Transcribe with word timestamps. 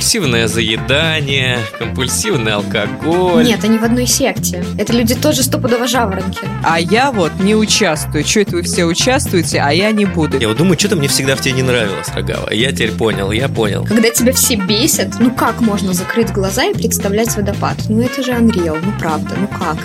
компульсивное 0.00 0.48
заедание, 0.48 1.58
компульсивный 1.78 2.52
алкоголь. 2.52 3.44
Нет, 3.44 3.62
они 3.64 3.76
в 3.76 3.84
одной 3.84 4.06
секте. 4.06 4.64
Это 4.78 4.94
люди 4.94 5.14
тоже 5.14 5.42
стопудово 5.42 5.86
жаворонки. 5.86 6.38
А 6.64 6.80
я 6.80 7.12
вот 7.12 7.32
не 7.38 7.54
участвую. 7.54 8.24
Что 8.24 8.40
это 8.40 8.52
вы 8.52 8.62
все 8.62 8.86
участвуете, 8.86 9.60
а 9.60 9.70
я 9.72 9.92
не 9.92 10.06
буду? 10.06 10.38
Я 10.38 10.48
вот 10.48 10.56
думаю, 10.56 10.78
что-то 10.78 10.96
мне 10.96 11.06
всегда 11.06 11.36
в 11.36 11.42
тебе 11.42 11.52
не 11.52 11.62
нравилось, 11.62 12.08
Рогава. 12.14 12.50
Я 12.50 12.72
теперь 12.72 12.92
понял, 12.92 13.30
я 13.30 13.50
понял. 13.50 13.84
Когда 13.84 14.08
тебя 14.08 14.32
все 14.32 14.56
бесят, 14.56 15.20
ну 15.20 15.32
как 15.32 15.60
можно 15.60 15.92
закрыть 15.92 16.32
глаза 16.32 16.64
и 16.64 16.72
представлять 16.72 17.36
водопад? 17.36 17.76
Ну 17.90 18.00
это 18.00 18.22
же 18.22 18.32
Unreal, 18.32 18.78
ну 18.82 18.92
правда, 18.98 19.36
ну 19.38 19.48
как? 19.48 19.76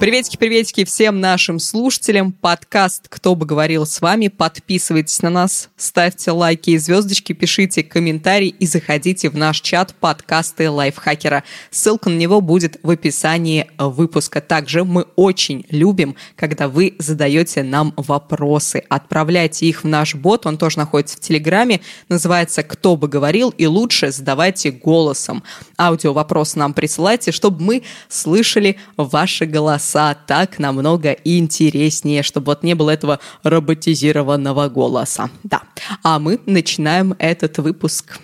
Приветики, 0.00 0.38
приветики 0.38 0.86
всем 0.86 1.20
нашим 1.20 1.58
слушателям. 1.58 2.32
Подкаст 2.32 3.06
«Кто 3.10 3.34
бы 3.34 3.44
говорил 3.44 3.84
с 3.84 4.00
вами». 4.00 4.28
Подписывайтесь 4.28 5.20
на 5.20 5.28
нас, 5.28 5.68
ставьте 5.76 6.30
лайки 6.30 6.70
и 6.70 6.78
звездочки, 6.78 7.34
пишите 7.34 7.82
комментарии 7.82 8.48
и 8.48 8.64
заходите 8.64 9.28
в 9.28 9.36
наш 9.36 9.60
чат 9.60 9.94
подкасты 9.94 10.70
лайфхакера. 10.70 11.44
Ссылка 11.70 12.08
на 12.08 12.16
него 12.16 12.40
будет 12.40 12.78
в 12.82 12.88
описании 12.88 13.70
выпуска. 13.76 14.40
Также 14.40 14.84
мы 14.84 15.02
очень 15.16 15.66
любим, 15.68 16.16
когда 16.34 16.68
вы 16.68 16.94
задаете 16.98 17.62
нам 17.62 17.92
вопросы. 17.98 18.82
Отправляйте 18.88 19.66
их 19.66 19.84
в 19.84 19.86
наш 19.86 20.14
бот, 20.14 20.46
он 20.46 20.56
тоже 20.56 20.78
находится 20.78 21.18
в 21.18 21.20
Телеграме, 21.20 21.82
называется 22.08 22.62
«Кто 22.62 22.96
бы 22.96 23.06
говорил» 23.06 23.50
и 23.50 23.66
лучше 23.66 24.12
задавайте 24.12 24.70
голосом. 24.70 25.42
Аудио 25.76 26.14
вопрос 26.14 26.54
нам 26.54 26.72
присылайте, 26.72 27.32
чтобы 27.32 27.62
мы 27.62 27.82
слышали 28.08 28.78
ваши 28.96 29.44
голоса 29.44 29.89
голоса 29.90 30.16
так 30.26 30.58
намного 30.58 31.12
интереснее, 31.24 32.22
чтобы 32.22 32.46
вот 32.46 32.62
не 32.62 32.74
было 32.74 32.90
этого 32.90 33.18
роботизированного 33.42 34.68
голоса. 34.68 35.30
Да. 35.42 35.62
А 36.02 36.18
мы 36.18 36.38
начинаем 36.46 37.14
этот 37.18 37.58
выпуск. 37.58 38.18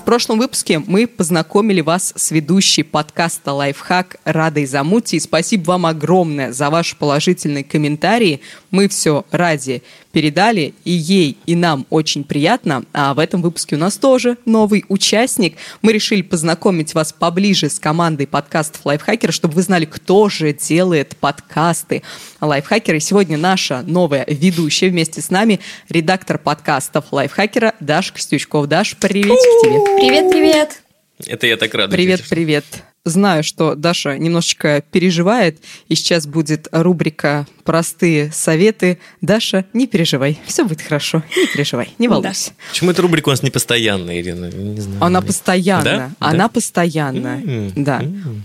В 0.00 0.04
прошлом 0.04 0.38
выпуске 0.38 0.78
мы 0.78 1.06
познакомили 1.06 1.82
вас 1.82 2.14
с 2.16 2.30
ведущей 2.30 2.82
подкаста 2.82 3.52
«Лайфхак» 3.52 4.16
Радой 4.24 4.64
Замути. 4.64 5.20
Спасибо 5.20 5.72
вам 5.72 5.84
огромное 5.84 6.52
за 6.52 6.70
ваши 6.70 6.96
положительные 6.96 7.62
комментарии. 7.62 8.40
Мы 8.70 8.88
все 8.88 9.26
ради 9.30 9.82
передали, 10.12 10.74
и 10.84 10.90
ей, 10.90 11.36
и 11.46 11.54
нам 11.54 11.86
очень 11.90 12.24
приятно. 12.24 12.84
А 12.92 13.14
в 13.14 13.18
этом 13.18 13.42
выпуске 13.42 13.76
у 13.76 13.78
нас 13.78 13.96
тоже 13.96 14.36
новый 14.44 14.84
участник. 14.88 15.56
Мы 15.82 15.92
решили 15.92 16.22
познакомить 16.22 16.94
вас 16.94 17.12
поближе 17.12 17.68
с 17.68 17.78
командой 17.78 18.26
подкастов 18.26 18.84
Лайфхакера, 18.84 19.32
чтобы 19.32 19.54
вы 19.54 19.62
знали, 19.62 19.84
кто 19.84 20.28
же 20.28 20.52
делает 20.52 21.16
подкасты 21.16 22.02
Лайфхакера. 22.40 22.96
И 22.96 23.00
сегодня 23.00 23.38
наша 23.38 23.82
новая 23.82 24.24
ведущая 24.26 24.88
вместе 24.88 25.20
с 25.20 25.30
нами, 25.30 25.60
редактор 25.88 26.38
подкастов 26.38 27.12
Лайфхакера 27.12 27.74
Даша 27.80 28.12
Костючков. 28.12 28.66
Даш, 28.66 28.96
привет 28.96 29.38
тебе. 29.62 29.80
Привет-привет. 29.98 30.82
Это 31.26 31.46
я 31.46 31.56
так 31.56 31.74
рад. 31.74 31.90
Привет, 31.90 32.22
привет 32.28 32.64
знаю, 33.08 33.44
что 33.44 33.74
Даша 33.74 34.18
немножечко 34.18 34.82
переживает, 34.90 35.58
и 35.88 35.94
сейчас 35.94 36.26
будет 36.26 36.68
рубрика 36.72 37.46
«Простые 37.64 38.30
советы». 38.32 38.98
Даша, 39.20 39.64
не 39.72 39.86
переживай, 39.86 40.38
все 40.46 40.64
будет 40.64 40.82
хорошо, 40.82 41.22
не 41.36 41.46
переживай, 41.46 41.94
не 41.98 42.08
волнуйся. 42.08 42.50
Да. 42.50 42.54
Почему 42.70 42.90
эта 42.90 43.02
рубрика 43.02 43.28
у 43.28 43.32
нас 43.32 43.42
не 43.42 43.50
постоянная, 43.50 44.20
Ирина? 44.20 44.50
Не 44.50 44.80
знаю. 44.80 45.04
Она 45.04 45.20
постоянно, 45.20 45.84
да? 45.84 46.10
она 46.18 46.44
да? 46.44 46.48
постоянно, 46.48 47.42
mm-hmm. 47.44 47.72
да. 47.76 48.00
Mm-hmm. 48.00 48.40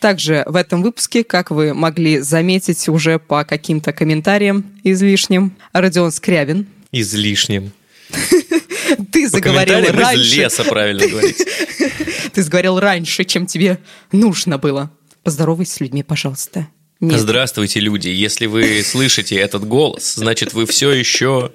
Также 0.00 0.44
в 0.46 0.54
этом 0.54 0.82
выпуске, 0.82 1.24
как 1.24 1.50
вы 1.50 1.74
могли 1.74 2.20
заметить 2.20 2.88
уже 2.88 3.18
по 3.18 3.44
каким-то 3.44 3.92
комментариям 3.92 4.64
излишним, 4.84 5.56
Родион 5.72 6.12
Скрябин. 6.12 6.66
Излишним. 6.92 7.72
Ты 9.12 9.28
заговорил 9.28 9.80
раньше. 9.92 10.22
из 10.22 10.34
леса, 10.34 10.64
правильно 10.64 11.06
говорить. 11.06 11.36
Ты 12.32 12.42
заговорил 12.42 12.78
раньше, 12.78 13.24
чем 13.24 13.46
тебе 13.46 13.78
нужно 14.12 14.58
было. 14.58 14.90
Поздоровайся 15.22 15.74
с 15.74 15.80
людьми, 15.80 16.02
пожалуйста. 16.02 16.68
Нет. 17.00 17.20
Здравствуйте, 17.20 17.78
люди. 17.78 18.08
Если 18.08 18.46
вы 18.46 18.82
слышите 18.82 19.36
этот 19.36 19.64
голос, 19.64 20.16
значит, 20.16 20.52
вы 20.52 20.66
все 20.66 20.90
еще 20.90 21.52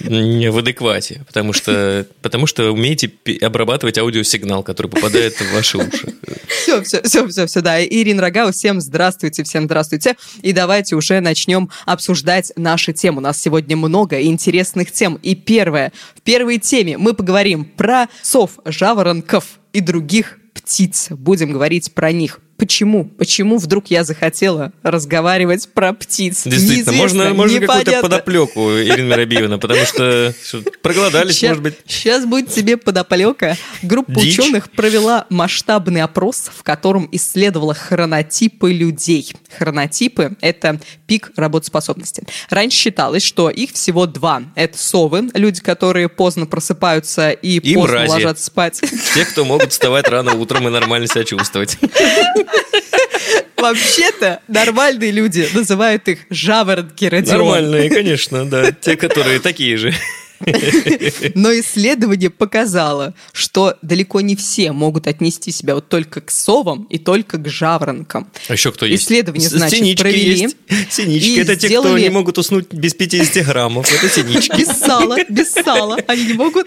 не 0.00 0.50
в 0.50 0.58
адеквате, 0.58 1.24
потому 1.26 1.54
что, 1.54 2.06
потому 2.20 2.46
что 2.46 2.70
умеете 2.70 3.10
обрабатывать 3.40 3.96
аудиосигнал, 3.96 4.62
который 4.62 4.88
попадает 4.88 5.34
в 5.40 5.54
ваши 5.54 5.78
уши. 5.78 6.14
Все, 6.46 6.82
все, 6.82 7.02
все, 7.02 7.26
все, 7.26 7.46
все, 7.46 7.60
да. 7.62 7.82
Ирина 7.82 8.20
Рогау, 8.20 8.52
всем 8.52 8.82
здравствуйте, 8.82 9.44
всем 9.44 9.64
здравствуйте. 9.64 10.16
И 10.42 10.52
давайте 10.52 10.94
уже 10.94 11.20
начнем 11.20 11.70
обсуждать 11.86 12.52
наши 12.56 12.92
темы. 12.92 13.18
У 13.18 13.22
нас 13.22 13.40
сегодня 13.40 13.78
много 13.78 14.20
интересных 14.20 14.92
тем. 14.92 15.18
И 15.22 15.34
первое, 15.34 15.92
в 16.14 16.20
первой 16.20 16.58
теме 16.58 16.98
мы 16.98 17.14
поговорим 17.14 17.64
про 17.64 18.08
сов, 18.20 18.58
жаворонков 18.66 19.58
и 19.72 19.80
других 19.80 20.38
птиц. 20.54 21.08
Будем 21.10 21.52
говорить 21.52 21.94
про 21.94 22.12
них. 22.12 22.40
Почему? 22.62 23.06
Почему 23.06 23.58
вдруг 23.58 23.88
я 23.88 24.04
захотела 24.04 24.72
разговаривать 24.84 25.68
про 25.74 25.92
птиц? 25.92 26.44
Действительно, 26.44 26.92
можно, 26.92 27.34
можно 27.34 27.58
какую-то 27.58 28.00
подоплеку, 28.00 28.60
Ирина 28.78 29.14
Миробиевна, 29.14 29.58
потому 29.58 29.84
что 29.84 30.32
проголодались, 30.80 31.34
сейчас, 31.34 31.48
может 31.48 31.62
быть. 31.64 31.74
Сейчас 31.88 32.24
будет 32.24 32.50
тебе 32.50 32.76
подоплека. 32.76 33.56
Группа 33.82 34.12
Дичь. 34.12 34.38
ученых 34.38 34.70
провела 34.70 35.26
масштабный 35.28 36.02
опрос, 36.02 36.52
в 36.54 36.62
котором 36.62 37.08
исследовала 37.10 37.74
хронотипы 37.74 38.72
людей. 38.72 39.32
Хронотипы– 39.58 40.36
это 40.40 40.78
пик 41.08 41.32
работоспособности. 41.34 42.22
Раньше 42.48 42.78
считалось, 42.78 43.24
что 43.24 43.50
их 43.50 43.72
всего 43.72 44.06
два. 44.06 44.44
Это 44.54 44.78
совы, 44.78 45.30
люди, 45.34 45.60
которые 45.60 46.08
поздно 46.08 46.46
просыпаются 46.46 47.32
и, 47.32 47.56
и 47.56 47.74
поздно 47.74 47.96
мрази. 47.96 48.10
ложатся 48.10 48.44
спать. 48.44 48.80
Те, 49.14 49.24
кто 49.24 49.44
могут 49.44 49.72
вставать 49.72 50.06
рано 50.08 50.34
утром 50.34 50.68
и 50.68 50.70
нормально 50.70 51.08
себя 51.08 51.24
чувствовать. 51.24 51.76
Вообще-то 53.56 54.40
нормальные 54.48 55.12
люди 55.12 55.48
называют 55.52 56.08
их 56.08 56.20
жаворонки 56.30 57.04
Родион. 57.04 57.38
Нормальные, 57.38 57.90
конечно, 57.90 58.44
да. 58.44 58.72
Те, 58.72 58.96
которые 58.96 59.38
такие 59.40 59.76
же. 59.76 59.94
Но 61.34 61.52
исследование 61.58 62.30
показало, 62.30 63.14
что 63.32 63.76
далеко 63.82 64.20
не 64.20 64.36
все 64.36 64.72
могут 64.72 65.06
отнести 65.06 65.52
себя 65.52 65.74
вот 65.74 65.88
только 65.88 66.20
к 66.20 66.30
совам 66.30 66.84
и 66.84 66.98
только 66.98 67.38
к 67.38 67.48
жаворонкам. 67.48 68.30
А 68.48 68.52
еще 68.52 68.72
кто 68.72 68.86
есть? 68.86 69.04
Исследование, 69.04 69.48
значит, 69.48 69.78
синички 69.78 70.02
провели. 70.02 70.40
Есть. 70.40 70.56
Синички– 70.90 71.38
это 71.40 71.56
те, 71.56 71.68
кто 71.78 71.96
не 71.98 72.10
могут 72.10 72.38
уснуть 72.38 72.72
без 72.72 72.94
50 72.94 73.44
граммов. 73.46 73.92
Это 73.92 74.08
синички. 74.08 74.56
Без 74.56 74.68
сала, 74.68 75.18
без 75.28 75.52
сала. 75.52 75.98
Они 76.06 76.24
не 76.26 76.34
могут 76.34 76.66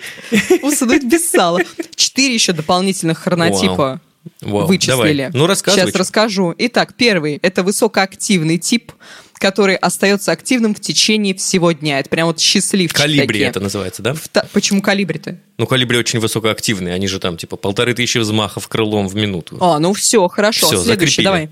уснуть 0.61 1.03
без 1.03 1.29
сала. 1.29 1.61
Четыре 1.95 2.33
еще 2.33 2.53
дополнительных 2.53 3.19
хронотипа 3.19 3.75
Вау, 3.75 3.99
вычислили. 4.41 5.23
Давай. 5.23 5.31
Ну, 5.33 5.47
рассказывай. 5.47 5.87
Сейчас 5.87 5.95
расскажу. 5.95 6.53
Итак, 6.57 6.93
первый– 6.95 7.39
это 7.41 7.63
высокоактивный 7.63 8.57
тип, 8.57 8.91
который 9.33 9.75
остается 9.75 10.31
активным 10.31 10.73
в 10.73 10.79
течение 10.79 11.35
всего 11.35 11.71
дня. 11.71 11.99
Это 11.99 12.09
прям 12.09 12.27
вот 12.27 12.39
счастливчик 12.39 12.97
Калибри 12.97 13.27
такие. 13.27 13.47
это 13.47 13.59
называется, 13.59 14.01
да? 14.01 14.13
В, 14.13 14.29
почему 14.53 14.81
калибри-то? 14.81 15.37
Ну, 15.57 15.67
калибри 15.67 15.97
очень 15.97 16.19
высокоактивные. 16.19 16.93
Они 16.93 17.07
же 17.07 17.19
там, 17.19 17.37
типа, 17.37 17.57
полторы 17.57 17.93
тысячи 17.93 18.17
взмахов 18.17 18.67
крылом 18.67 19.07
в 19.07 19.15
минуту. 19.15 19.57
А, 19.59 19.79
ну 19.79 19.93
все, 19.93 20.27
хорошо. 20.27 20.67
Все, 20.67 20.77
Следующий, 20.81 21.23
закрепили. 21.23 21.25
давай. 21.25 21.49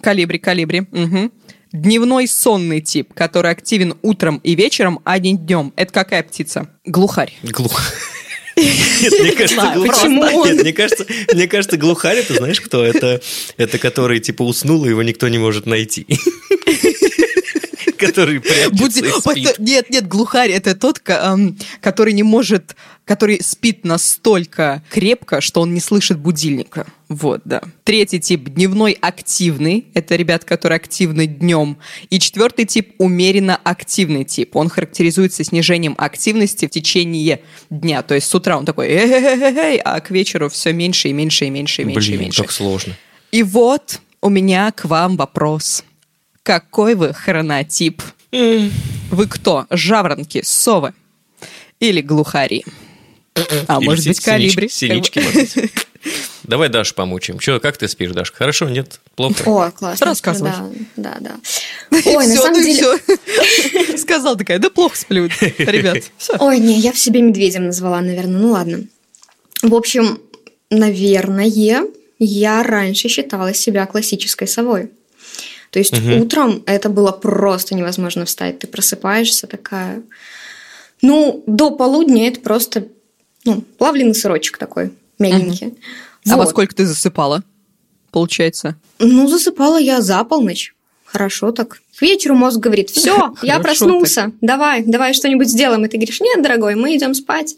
Калибри, 0.00 0.38
калибри. 0.38 0.80
Угу. 0.92 1.30
Дневной 1.72 2.26
сонный 2.26 2.80
тип, 2.80 3.12
который 3.12 3.50
активен 3.50 3.94
утром 4.02 4.40
и 4.42 4.54
вечером, 4.54 5.00
а 5.04 5.18
не 5.18 5.36
днем. 5.36 5.72
Это 5.76 5.92
какая 5.92 6.22
птица? 6.22 6.68
Глухарь. 6.84 7.34
Глухарь. 7.42 7.92
Нет, 8.56 9.12
мне 9.20 9.32
кажется, 9.32 9.72
глухарь. 9.74 10.10
Нет, 10.10 10.62
мне 10.62 10.72
кажется, 10.72 11.06
мне 11.32 11.46
кажется, 11.46 11.76
глухарь 11.76 12.18
это 12.18 12.34
знаешь 12.34 12.60
кто? 12.60 12.84
Это, 12.84 13.20
это 13.58 13.78
который 13.78 14.18
типа 14.20 14.42
уснул 14.42 14.84
и 14.86 14.88
его 14.88 15.02
никто 15.02 15.28
не 15.28 15.38
может 15.38 15.66
найти. 15.66 16.06
Который 18.06 18.40
прячется. 18.40 19.54
Нет, 19.58 19.90
нет, 19.90 20.08
глухарь 20.08 20.50
это 20.50 20.74
тот, 20.74 21.00
который 21.00 22.12
не 22.12 22.22
может 22.22 22.76
который 23.06 23.40
спит 23.40 23.84
настолько 23.84 24.82
крепко, 24.90 25.40
что 25.40 25.60
он 25.60 25.72
не 25.72 25.80
слышит 25.80 26.18
будильника. 26.18 26.86
Вот, 27.08 27.40
да. 27.44 27.62
Третий 27.84 28.18
тип– 28.18 28.48
дневной 28.50 28.98
активный. 29.00 29.86
Это 29.94 30.16
ребят, 30.16 30.44
которые 30.44 30.76
активны 30.76 31.26
днем. 31.28 31.78
И 32.10 32.18
четвертый 32.18 32.64
тип– 32.64 32.94
умеренно 32.98 33.56
активный 33.62 34.24
тип. 34.24 34.56
Он 34.56 34.68
характеризуется 34.68 35.44
снижением 35.44 35.94
активности 35.96 36.66
в 36.66 36.70
течение 36.70 37.42
дня. 37.70 38.02
То 38.02 38.16
есть 38.16 38.26
с 38.26 38.34
утра 38.34 38.58
он 38.58 38.64
такой 38.64 38.88
эй, 38.88 39.78
а 39.78 40.00
к 40.00 40.10
вечеру 40.10 40.48
все 40.48 40.72
меньше 40.72 41.08
и 41.08 41.12
меньше 41.12 41.46
и 41.46 41.50
меньше 41.50 41.82
и 41.82 41.84
меньше 41.84 42.08
Блин, 42.08 42.20
и 42.20 42.24
меньше. 42.24 42.42
как 42.42 42.50
сложно. 42.50 42.94
И 43.30 43.44
вот 43.44 44.00
у 44.20 44.28
меня 44.28 44.72
к 44.72 44.84
вам 44.84 45.16
вопрос. 45.16 45.84
Какой 46.46 46.94
вы 46.94 47.12
хронотип? 47.12 48.00
Mm. 48.30 48.70
Вы 49.10 49.26
кто? 49.26 49.66
Жаворонки, 49.68 50.42
совы 50.44 50.94
или 51.80 52.00
глухари? 52.00 52.64
А 53.66 53.78
Или 53.80 53.86
может 53.86 54.04
си- 54.04 54.10
быть, 54.10 54.20
калибри. 54.20 54.68
Синички, 54.68 55.18
может 55.18 55.56
быть. 55.56 55.72
Давай 56.44 56.68
Дашу 56.68 56.94
помучаем. 56.94 57.40
Че, 57.40 57.58
как 57.58 57.76
ты 57.78 57.88
спишь, 57.88 58.12
Дашка? 58.12 58.36
Хорошо, 58.36 58.68
нет? 58.68 59.00
Плохо? 59.16 59.42
О, 59.44 59.70
классно. 59.72 60.06
Рассказывай. 60.06 60.52
Да, 60.94 61.16
да, 61.18 61.36
да. 61.90 61.98
Ой, 62.06 62.26
на 62.28 62.32
Всё, 62.32 62.42
самом 62.42 62.58
ну 62.60 62.64
деле... 62.64 62.98
всё. 62.98 63.96
сказала 63.98 64.36
такая, 64.36 64.60
да 64.60 64.70
плохо 64.70 64.96
сплю, 64.96 65.24
ребят. 65.24 66.04
Ой, 66.38 66.60
не, 66.60 66.78
я 66.78 66.92
в 66.92 66.98
себе 66.98 67.22
медведем 67.22 67.66
назвала, 67.66 68.00
наверное. 68.00 68.38
Ну 68.40 68.52
ладно. 68.52 68.84
В 69.62 69.74
общем, 69.74 70.20
наверное, 70.70 71.50
я 72.20 72.62
раньше 72.62 73.08
считала 73.08 73.52
себя 73.52 73.84
классической 73.86 74.46
совой. 74.46 74.90
То 75.70 75.78
есть 75.78 75.92
Мгм. 75.92 76.20
утром 76.22 76.62
это 76.66 76.88
было 76.88 77.12
просто 77.12 77.74
невозможно 77.74 78.24
встать. 78.24 78.58
Ты 78.58 78.66
просыпаешься 78.66 79.46
такая... 79.46 80.02
Ну, 81.02 81.44
до 81.46 81.70
полудня 81.72 82.28
это 82.28 82.40
просто 82.40 82.88
ну, 83.44 83.60
плавленый 83.78 84.14
сырочек 84.14 84.56
такой, 84.58 84.92
мягенький. 85.18 85.74
А 86.28 86.30
во 86.36 86.42
Вот. 86.44 86.48
сколько 86.50 86.74
ты 86.74 86.86
засыпала, 86.86 87.42
получается? 88.10 88.76
Ну, 88.98 89.28
засыпала 89.28 89.78
я 89.78 90.00
за 90.00 90.24
полночь. 90.24 90.74
Хорошо 91.04 91.52
так. 91.52 91.80
К 91.98 92.02
вечеру 92.02 92.34
мозг 92.34 92.58
говорит, 92.58 92.90
все, 92.90 93.34
я 93.42 93.58
проснулся, 93.60 94.32
давай, 94.40 94.82
давай 94.84 95.14
что-нибудь 95.14 95.48
сделаем. 95.48 95.84
И 95.84 95.88
ты 95.88 95.96
говоришь, 95.96 96.20
нет, 96.20 96.42
дорогой, 96.42 96.74
мы 96.74 96.96
идем 96.96 97.14
спать. 97.14 97.56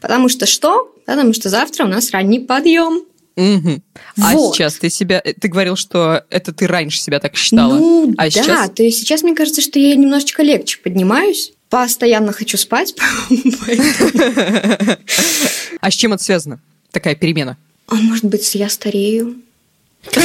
Потому 0.00 0.28
что 0.28 0.46
что? 0.46 0.92
Потому 1.04 1.32
что 1.32 1.48
завтра 1.50 1.84
у 1.84 1.88
нас 1.88 2.10
ранний 2.10 2.40
подъем. 2.40 3.02
Мгм. 3.36 3.82
А 4.18 4.32
Вот. 4.32 4.54
сейчас 4.54 4.74
ты 4.74 4.88
себя... 4.88 5.20
э, 5.22 5.34
Ты 5.34 5.48
говорил, 5.48 5.76
что 5.76 6.24
это 6.30 6.52
ты 6.52 6.66
раньше 6.66 6.98
себя 7.00 7.20
так 7.20 7.36
считала. 7.36 7.74
Ну, 7.76 8.14
а 8.16 8.24
да, 8.24 8.30
сейчас... 8.30 8.70
то 8.70 8.82
есть 8.82 8.98
сейчас 9.00 9.22
мне 9.22 9.34
кажется, 9.34 9.60
что 9.60 9.78
я 9.78 9.94
немножечко 9.94 10.42
легче 10.42 10.78
поднимаюсь. 10.78 11.52
Постоянно 11.68 12.32
хочу 12.32 12.56
спать. 12.56 12.94
А 15.80 15.90
с 15.90 15.94
чем 15.94 16.12
это 16.14 16.24
связано? 16.24 16.60
Такая 16.90 17.14
перемена. 17.14 17.56
А 17.88 17.94
может 17.96 18.24
быть, 18.24 18.54
я 18.54 18.68
старею? 18.68 19.36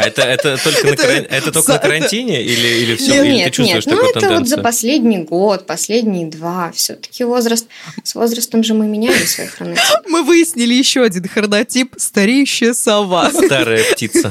А 0.00 0.06
это, 0.06 0.22
это 0.22 0.56
только, 0.62 0.86
на, 0.86 0.96
каран- 0.96 1.26
это 1.30 1.52
только 1.52 1.72
на 1.72 1.78
карантине 1.78 2.42
или, 2.42 2.68
или 2.82 2.96
все? 2.96 3.14
или 3.16 3.20
ты 3.22 3.28
нет, 3.36 3.52
чувствуешь 3.52 3.86
нет, 3.86 3.96
ну 3.96 4.08
это 4.08 4.38
вот 4.38 4.48
за 4.48 4.58
последний 4.58 5.18
год, 5.18 5.66
последние 5.66 6.26
два. 6.26 6.72
Все-таки 6.72 7.24
возраст, 7.24 7.66
с 8.02 8.14
возрастом 8.14 8.64
же 8.64 8.74
мы 8.74 8.86
меняем 8.86 9.26
свои 9.26 9.46
хронотипы. 9.46 9.82
Мы 10.08 10.22
выяснили 10.22 10.74
еще 10.74 11.02
один 11.02 11.28
хронотип 11.28 11.94
«стареющая 11.98 12.72
сова». 12.72 13.30
Старая 13.30 13.84
птица. 13.92 14.30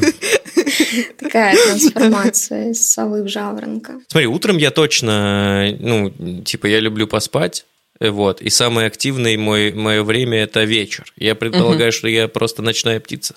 Такая 1.20 1.56
трансформация 1.56 2.72
из 2.72 2.92
совы 2.92 3.24
в 3.24 3.28
жаворонка. 3.28 4.00
Смотри, 4.08 4.28
утром 4.28 4.58
я 4.58 4.72
точно, 4.72 5.76
ну, 5.80 6.10
типа, 6.44 6.68
я 6.68 6.80
люблю 6.80 7.08
поспать, 7.08 7.66
вот, 8.00 8.42
и 8.42 8.50
самое 8.50 8.88
активное 8.88 9.38
мой, 9.38 9.74
мое 9.74 10.04
время– 10.04 10.38
это 10.44 10.64
вечер. 10.64 11.12
Я 11.18 11.36
предполагаю, 11.36 11.92
что 11.92 12.08
я 12.08 12.30
просто 12.30 12.62
ночная 12.62 13.00
птица. 13.02 13.36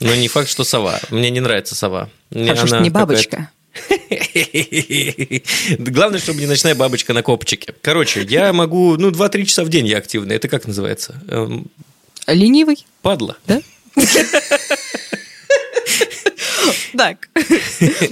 Но 0.00 0.14
не 0.14 0.28
факт, 0.28 0.50
что 0.50 0.64
сова. 0.64 1.00
Мне 1.10 1.30
не 1.30 1.40
нравится 1.40 1.74
сова. 1.74 2.10
Мне 2.30 2.48
Хорошо, 2.48 2.66
что 2.66 2.80
не 2.80 2.90
бабочка. 2.90 3.50
Главное, 5.78 6.18
чтобы 6.18 6.40
не 6.40 6.46
ночная 6.46 6.74
бабочка 6.74 7.12
на 7.14 7.22
копчике. 7.22 7.74
Короче, 7.80 8.22
я 8.28 8.52
могу, 8.52 8.96
ну, 8.96 9.10
2-3 9.10 9.44
часа 9.44 9.64
в 9.64 9.70
день 9.70 9.86
я 9.86 9.98
активный. 9.98 10.36
Это 10.36 10.48
как 10.48 10.66
называется? 10.66 11.22
Эм, 11.28 11.66
Ленивый? 12.26 12.84
Падла. 13.02 13.36
Да? 13.46 13.62
Так, 16.96 17.28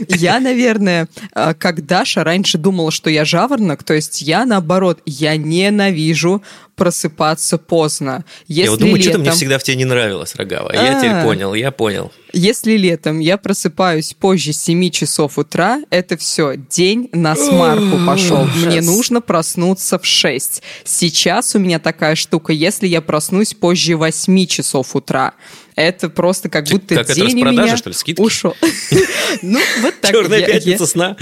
я, 0.08 0.40
наверное, 0.40 1.08
э, 1.34 1.54
как 1.54 1.86
Даша 1.86 2.24
раньше 2.24 2.58
думала, 2.58 2.90
что 2.90 3.10
я 3.10 3.24
жаворонок, 3.24 3.82
то 3.82 3.94
есть 3.94 4.22
я, 4.22 4.44
наоборот, 4.44 5.00
я 5.06 5.36
ненавижу 5.36 6.42
просыпаться 6.76 7.58
поздно. 7.58 8.24
Если 8.48 8.64
Я 8.64 8.70
вот 8.70 8.80
думаю, 8.80 9.00
что-то 9.00 9.18
мне 9.18 9.26
летом- 9.26 9.36
всегда 9.36 9.58
в 9.58 9.62
тебе 9.62 9.76
не 9.76 9.84
нравилось, 9.84 10.34
Рогава. 10.34 10.72
Я 10.72 10.98
теперь 10.98 11.12
А. 11.12 11.24
понял, 11.24 11.54
я 11.54 11.70
понял. 11.70 12.12
Если 12.32 12.76
летом 12.76 13.20
я 13.20 13.36
просыпаюсь 13.36 14.12
позже 14.18 14.52
7 14.52 14.90
часов 14.90 15.38
утра, 15.38 15.80
это 15.90 16.16
все, 16.16 16.54
день 16.56 17.08
на 17.12 17.36
смарку 17.36 17.98
пошел. 18.04 18.44
Мне 18.56 18.80
нужно 18.80 19.20
проснуться 19.20 19.98
в 20.00 20.04
6. 20.04 20.62
Сейчас 20.84 21.54
у 21.54 21.60
меня 21.60 21.78
такая 21.78 22.16
штука, 22.16 22.52
если 22.52 22.88
я 22.88 23.00
проснусь 23.00 23.54
позже 23.54 23.96
8 23.96 24.46
часов 24.46 24.96
утра, 24.96 25.34
это 25.76 26.08
просто 26.08 26.48
как 26.48 26.66
будто 26.68 26.94
как 26.96 27.04
это, 27.10 27.14
день 27.14 27.24
у 27.24 27.44
распродажа, 27.44 27.62
меня 27.66 27.76
что 27.76 27.90
ли, 27.90 27.94
скидки? 27.94 28.20
ушел. 28.20 28.56
Ну, 29.42 29.58
вот 29.82 29.94
так. 30.00 30.12
Черная 30.12 30.38
Я- 30.40 30.46
я- 30.46 30.52
пятница 30.54 30.86
сна. 30.86 31.16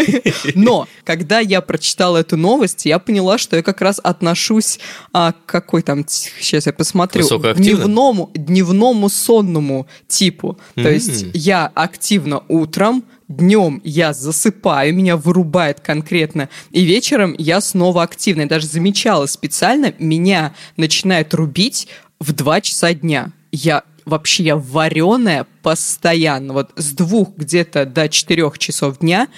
но 0.54 0.88
когда 1.04 1.40
я 1.40 1.60
прочитала 1.60 2.18
эту 2.18 2.36
новость, 2.38 2.86
я 2.86 2.98
поняла, 2.98 3.36
что 3.38 3.56
я 3.56 3.62
как 3.62 3.80
раз 3.82 4.00
отношусь 4.02 4.78
а, 5.12 5.34
какой 5.46 5.82
там, 5.82 6.04
сейчас 6.06 6.66
я 6.66 6.72
посмотрю, 6.72 7.24
дневному, 7.54 8.30
дневному 8.34 9.08
сонному 9.08 9.86
типу. 10.06 10.58
То 10.74 10.90
есть 10.90 11.26
я 11.34 11.66
активно 11.74 12.42
утром, 12.48 13.04
днем 13.28 13.80
я 13.84 14.12
засыпаю, 14.12 14.94
меня 14.94 15.16
вырубает 15.16 15.80
конкретно, 15.80 16.48
и 16.70 16.84
вечером 16.84 17.34
я 17.38 17.60
снова 17.60 18.02
активна. 18.02 18.42
Я 18.42 18.48
даже 18.48 18.66
замечала 18.66 19.26
специально, 19.26 19.94
меня 19.98 20.54
начинает 20.76 21.34
рубить 21.34 21.88
в 22.20 22.32
2 22.32 22.60
часа 22.60 22.94
дня. 22.94 23.30
Я 23.52 23.84
вообще 24.08 24.44
я 24.44 24.56
вареная 24.56 25.46
постоянно. 25.62 26.54
Вот 26.54 26.70
с 26.76 26.92
двух 26.92 27.36
где-то 27.36 27.84
до 27.84 28.08
четырех 28.08 28.58
часов 28.58 28.98
дня 28.98 29.28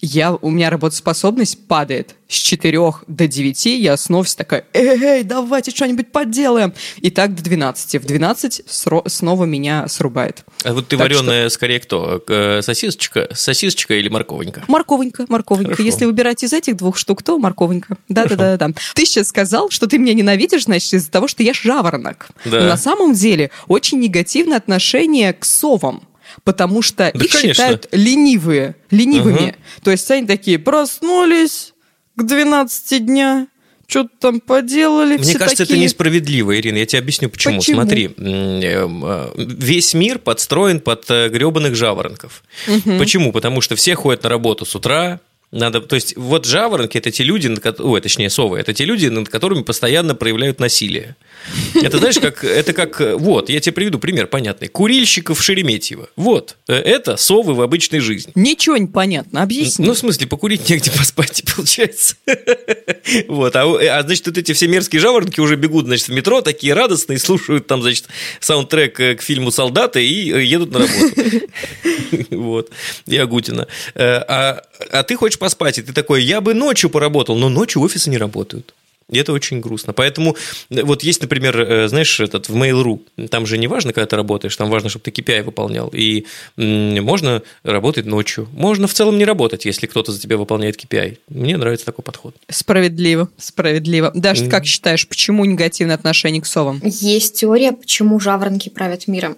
я, 0.00 0.34
у 0.34 0.50
меня 0.50 0.70
работоспособность 0.70 1.66
падает. 1.66 2.14
С 2.28 2.34
четырех 2.36 3.04
до 3.08 3.26
девяти 3.26 3.78
я 3.78 3.96
снова 3.96 4.24
вся 4.24 4.38
такая, 4.38 4.64
эй, 4.72 4.98
эй, 5.02 5.22
давайте 5.22 5.70
что-нибудь 5.70 6.10
поделаем. 6.10 6.72
И 6.98 7.10
так 7.10 7.34
до 7.34 7.42
12. 7.42 7.96
В 8.02 8.06
12 8.06 8.62
сро- 8.66 9.06
снова 9.08 9.44
меня 9.44 9.86
срубает. 9.88 10.44
А 10.64 10.72
вот 10.72 10.88
ты 10.88 10.96
Так 10.96 11.10
вареная 11.10 11.48
скорее 11.50 11.80
кто? 11.80 12.22
Э, 12.28 12.60
Сосисочка, 12.62 13.28
сосисочка 13.34 13.94
или 13.94 14.08
морковенька? 14.08 14.64
Морковенька, 14.68 15.26
морковенька. 15.28 15.72
Хорошо. 15.72 15.82
Если 15.82 16.04
выбирать 16.06 16.42
из 16.42 16.52
этих 16.52 16.76
двух 16.76 16.96
штук, 16.96 17.22
то 17.22 17.38
морковенька. 17.38 17.96
Да-да-да. 18.08 18.56
да. 18.56 18.68
Ты 18.94 19.04
сейчас 19.04 19.28
сказал, 19.28 19.68
что 19.70 19.86
ты 19.86 19.98
меня 19.98 20.14
ненавидишь, 20.14 20.64
значит, 20.64 20.94
из-за 20.94 21.10
того, 21.10 21.28
что 21.28 21.42
я 21.42 21.52
жаворонок. 21.52 22.28
Да. 22.46 22.60
Но 22.60 22.66
на 22.66 22.76
самом 22.76 23.12
деле 23.12 23.50
очень 23.68 23.98
негативное 24.00 24.56
отношение 24.56 25.32
к 25.34 25.44
совам. 25.44 26.02
Потому 26.44 26.82
что 26.82 26.96
Да, 26.96 27.08
их 27.10 27.30
конечно. 27.30 27.54
считают 27.54 27.88
ленивые, 27.92 28.76
ленивыми. 28.90 29.48
Ага. 29.50 29.54
То 29.82 29.90
есть 29.90 30.10
они 30.10 30.26
такие, 30.26 30.58
проснулись 30.58 31.74
к 32.16 32.22
12 32.24 33.04
дня, 33.06 33.46
что-то 33.86 34.10
там 34.20 34.40
поделали. 34.40 35.18
Мне 35.18 35.34
кажется, 35.34 35.64
это 35.64 35.72
такие. 35.72 35.84
несправедливо, 35.84 36.58
Ирина. 36.58 36.78
Я 36.78 36.86
тебе 36.86 37.00
объясню, 37.00 37.28
почему. 37.28 37.58
Почему? 37.58 37.76
Смотри, 37.76 38.06
э, 38.06 38.12
э, 38.16 39.28
весь 39.36 39.92
мир 39.94 40.18
подстроен 40.18 40.80
под 40.80 41.06
гребаных 41.08 41.74
жаворонков. 41.74 42.42
Почему? 42.98 43.32
Потому 43.32 43.60
что 43.60 43.76
все 43.76 43.94
ходят 43.94 44.22
на 44.22 44.30
работу 44.30 44.64
с 44.64 44.74
утра. 44.74 45.20
Надо, 45.52 45.82
то 45.82 45.96
есть, 45.96 46.16
вот 46.16 46.46
жаворонки 46.46 46.96
это 46.96 47.10
те 47.10 47.24
люди, 47.24 47.54
ой, 47.78 48.00
точнее, 48.00 48.30
совы, 48.30 48.58
это 48.58 48.72
те 48.72 48.86
люди, 48.86 49.08
над 49.08 49.28
которыми 49.28 49.62
постоянно 49.62 50.14
проявляют 50.14 50.60
насилие. 50.60 51.14
Это 51.74 51.98
знаешь, 51.98 52.18
как 52.18 52.42
это 52.42 52.72
как 52.72 53.00
вот, 53.18 53.50
я 53.50 53.60
тебе 53.60 53.74
приведу 53.74 53.98
пример 53.98 54.28
понятный. 54.28 54.68
Курильщиков 54.68 55.42
Шереметьево. 55.42 56.08
Вот, 56.16 56.56
э, 56.68 56.74
это 56.74 57.18
совы 57.18 57.52
в 57.52 57.60
обычной 57.60 58.00
жизни. 58.00 58.32
Ничего 58.34 58.78
не 58.78 58.86
понятно, 58.86 59.42
объясни. 59.42 59.84
Ну, 59.84 59.92
в 59.92 59.98
смысле, 59.98 60.26
покурить 60.26 60.70
негде 60.70 60.90
поспать, 60.96 61.42
получается. 61.54 62.16
Вот, 63.28 63.54
а, 63.54 63.64
а, 63.64 64.02
значит, 64.04 64.26
вот 64.26 64.38
эти 64.38 64.52
все 64.52 64.68
мерзкие 64.68 65.00
жаворонки 65.00 65.40
уже 65.40 65.56
бегут, 65.56 65.84
значит, 65.84 66.08
в 66.08 66.12
метро, 66.12 66.40
такие 66.40 66.72
радостные, 66.72 67.18
слушают 67.18 67.66
там, 67.66 67.82
значит, 67.82 68.06
саундтрек 68.40 68.98
э, 69.00 69.14
к 69.16 69.22
фильму 69.22 69.50
«Солдаты» 69.50 70.02
и 70.02 70.32
э, 70.32 70.44
едут 70.44 70.72
на 70.72 70.78
работу. 70.78 71.12
Вот, 72.30 72.70
и 73.06 73.16
Агутина. 73.16 73.66
Э, 73.94 74.16
А, 74.28 74.62
а 74.90 75.02
ты 75.02 75.16
хочешь 75.16 75.38
поспать, 75.42 75.78
и 75.78 75.82
ты 75.82 75.92
такой, 75.92 76.22
я 76.22 76.40
бы 76.40 76.54
ночью 76.54 76.88
поработал, 76.88 77.36
но 77.36 77.48
ночью 77.48 77.82
офисы 77.82 78.10
не 78.10 78.16
работают. 78.18 78.74
И 79.10 79.18
это 79.18 79.32
очень 79.32 79.60
грустно. 79.60 79.92
Поэтому 79.92 80.36
э, 80.70 80.82
вот 80.84 81.02
есть, 81.02 81.20
например, 81.20 81.60
э, 81.60 81.88
знаешь, 81.88 82.20
этот 82.20 82.48
в 82.48 82.56
Mail.ru, 82.56 83.00
там 83.28 83.44
же 83.46 83.58
не 83.58 83.66
важно, 83.66 83.92
когда 83.92 84.06
ты 84.06 84.16
работаешь, 84.16 84.56
там 84.56 84.70
важно, 84.70 84.88
чтобы 84.88 85.02
ты 85.02 85.10
KPI 85.10 85.42
выполнял. 85.42 85.90
И 85.92 86.24
можно 86.56 87.42
работать 87.64 88.06
ночью. 88.06 88.48
Можно 88.52 88.86
в 88.86 88.94
целом 88.94 89.18
не 89.18 89.24
работать, 89.24 89.64
если 89.66 89.86
кто-то 89.88 90.12
за 90.12 90.20
тебя 90.20 90.36
выполняет 90.36 90.76
KPI. 90.82 91.18
Мне 91.28 91.56
нравится 91.56 91.84
такой 91.84 92.04
подход. 92.04 92.36
Справедливо, 92.48 93.28
справедливо. 93.36 94.12
Даша, 94.14 94.42
Мгм. 94.42 94.50
как 94.50 94.64
считаешь, 94.66 95.06
почему 95.08 95.44
негативное 95.44 95.96
отношение 95.96 96.40
к 96.40 96.46
совам? 96.46 96.80
Есть 96.84 97.34
теория, 97.40 97.72
почему 97.72 98.20
жаворонки 98.20 98.68
правят 98.68 99.08
миром. 99.08 99.36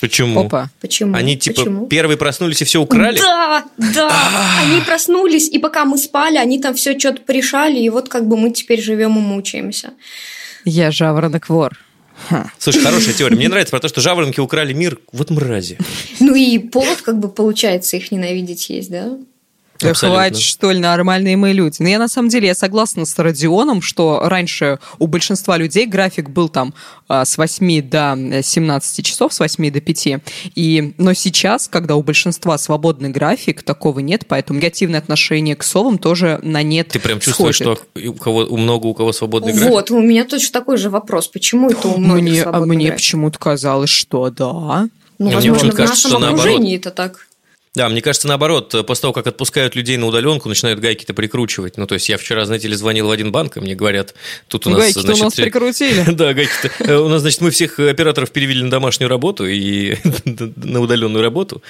Почему? 0.00 0.40
Опа. 0.40 0.70
Почему? 0.80 1.14
Они 1.14 1.36
типа 1.36 1.62
Почему? 1.62 1.86
первые 1.86 2.16
проснулись 2.16 2.62
и 2.62 2.64
все 2.64 2.80
украли? 2.80 3.18
Да, 3.18 3.64
да. 3.76 4.10
Они 4.62 4.80
проснулись, 4.80 5.48
и 5.48 5.58
пока 5.58 5.84
мы 5.84 5.98
спали, 5.98 6.36
они 6.36 6.60
там 6.60 6.74
все 6.74 6.98
что-то 6.98 7.22
порешали, 7.22 7.78
и 7.78 7.88
вот 7.90 8.08
как 8.08 8.26
бы 8.26 8.36
мы 8.36 8.50
теперь 8.50 8.80
живем 8.80 9.16
и 9.16 9.20
мучаемся. 9.20 9.90
Я 10.64 10.90
жаворонок-вор. 10.90 11.78
Ха. 12.28 12.50
Слушай, 12.58 12.82
хорошая 12.82 13.14
теория. 13.14 13.36
Мне 13.36 13.48
нравится 13.48 13.70
про 13.70 13.80
то, 13.80 13.88
что 13.88 14.00
жаворонки 14.00 14.40
украли 14.40 14.72
мир. 14.72 14.98
Вот 15.12 15.30
мрази. 15.30 15.78
Ну 16.20 16.34
и 16.34 16.58
повод, 16.58 17.00
как 17.02 17.18
бы, 17.18 17.28
получается, 17.28 17.96
их 17.96 18.10
ненавидеть 18.10 18.68
есть, 18.70 18.90
да? 18.90 19.16
Да 19.80 19.90
Абсолютно. 19.90 20.20
хватит, 20.22 20.40
что 20.40 20.72
ли, 20.72 20.80
нормальные 20.80 21.36
мы 21.36 21.52
люди. 21.52 21.76
Но 21.78 21.88
я 21.88 21.98
на 21.98 22.08
самом 22.08 22.28
деле 22.30 22.48
я 22.48 22.54
согласна 22.54 23.04
с 23.04 23.16
Родионом, 23.18 23.80
что 23.80 24.20
раньше 24.24 24.80
у 24.98 25.06
большинства 25.06 25.56
людей 25.56 25.86
график 25.86 26.30
был 26.30 26.48
там 26.48 26.74
а, 27.06 27.24
с 27.24 27.38
8 27.38 27.82
до 27.88 28.42
17 28.42 29.06
часов, 29.06 29.32
с 29.32 29.38
8 29.38 29.70
до 29.70 29.80
5. 29.80 30.08
И, 30.56 30.94
но 30.98 31.12
сейчас, 31.12 31.68
когда 31.68 31.94
у 31.94 32.02
большинства 32.02 32.58
свободный 32.58 33.10
график, 33.10 33.62
такого 33.62 34.00
нет, 34.00 34.24
поэтому 34.26 34.58
негативное 34.58 34.98
отношение 34.98 35.54
к 35.54 35.62
совам 35.62 35.98
тоже 35.98 36.40
на 36.42 36.62
нет 36.64 36.88
Ты 36.88 36.98
прям 36.98 37.20
чувствуешь, 37.20 37.56
сходит. 37.58 37.78
что 37.94 38.08
у 38.10 38.14
кого 38.14 38.38
у 38.40 38.56
много 38.56 38.86
у 38.86 38.94
кого 38.94 39.12
свободный 39.12 39.52
график? 39.52 39.70
Вот, 39.70 39.90
у 39.92 40.00
меня 40.00 40.24
точно 40.24 40.52
такой 40.58 40.76
же 40.76 40.90
вопрос. 40.90 41.28
Почему 41.28 41.70
это 41.70 41.86
у 41.86 41.98
многих 41.98 42.30
Мне, 42.32 42.40
а 42.40 42.44
свободный 42.44 42.74
мне 42.76 42.86
график? 42.86 42.98
почему-то 43.00 43.38
казалось, 43.38 43.90
что 43.90 44.28
да. 44.30 44.88
Ну, 45.20 45.26
Мне 45.26 45.34
возможно, 45.36 45.54
почему-то 45.54 45.74
в 45.74 45.76
кажется, 45.76 46.08
нашем 46.08 46.10
что 46.10 46.18
наоборот. 46.18 46.46
окружении 46.46 46.76
это 46.76 46.90
так. 46.90 47.27
Да, 47.78 47.88
мне 47.88 48.02
кажется, 48.02 48.26
наоборот, 48.26 48.74
после 48.88 49.02
того, 49.02 49.12
как 49.12 49.28
отпускают 49.28 49.76
людей 49.76 49.96
на 49.98 50.06
удаленку, 50.06 50.48
начинают 50.48 50.80
гайки-то 50.80 51.14
прикручивать. 51.14 51.76
Ну, 51.76 51.86
то 51.86 51.94
есть 51.94 52.08
я 52.08 52.18
вчера, 52.18 52.44
знаете 52.44 52.66
ли, 52.66 52.74
звонил 52.74 53.06
в 53.06 53.10
один 53.12 53.30
банк, 53.30 53.56
и 53.56 53.60
мне 53.60 53.76
говорят, 53.76 54.16
тут 54.48 54.66
у 54.66 54.70
нас, 54.70 54.80
Гайки-то 54.80 55.02
значит, 55.02 55.20
у 55.20 55.24
нас 55.26 55.34
прикрутили. 55.36 56.04
Да, 56.08 56.34
гайки-то. 56.34 56.70
Э, 56.80 56.96
У 56.96 57.08
нас, 57.08 57.20
значит, 57.20 57.40
мы 57.40 57.52
всех 57.52 57.78
операторов 57.78 58.32
перевели 58.32 58.64
на 58.64 58.70
домашнюю 58.70 59.08
работу 59.08 59.46
и 59.46 59.94
на 60.24 60.80
удаленную 60.80 61.22
работу. 61.22 61.62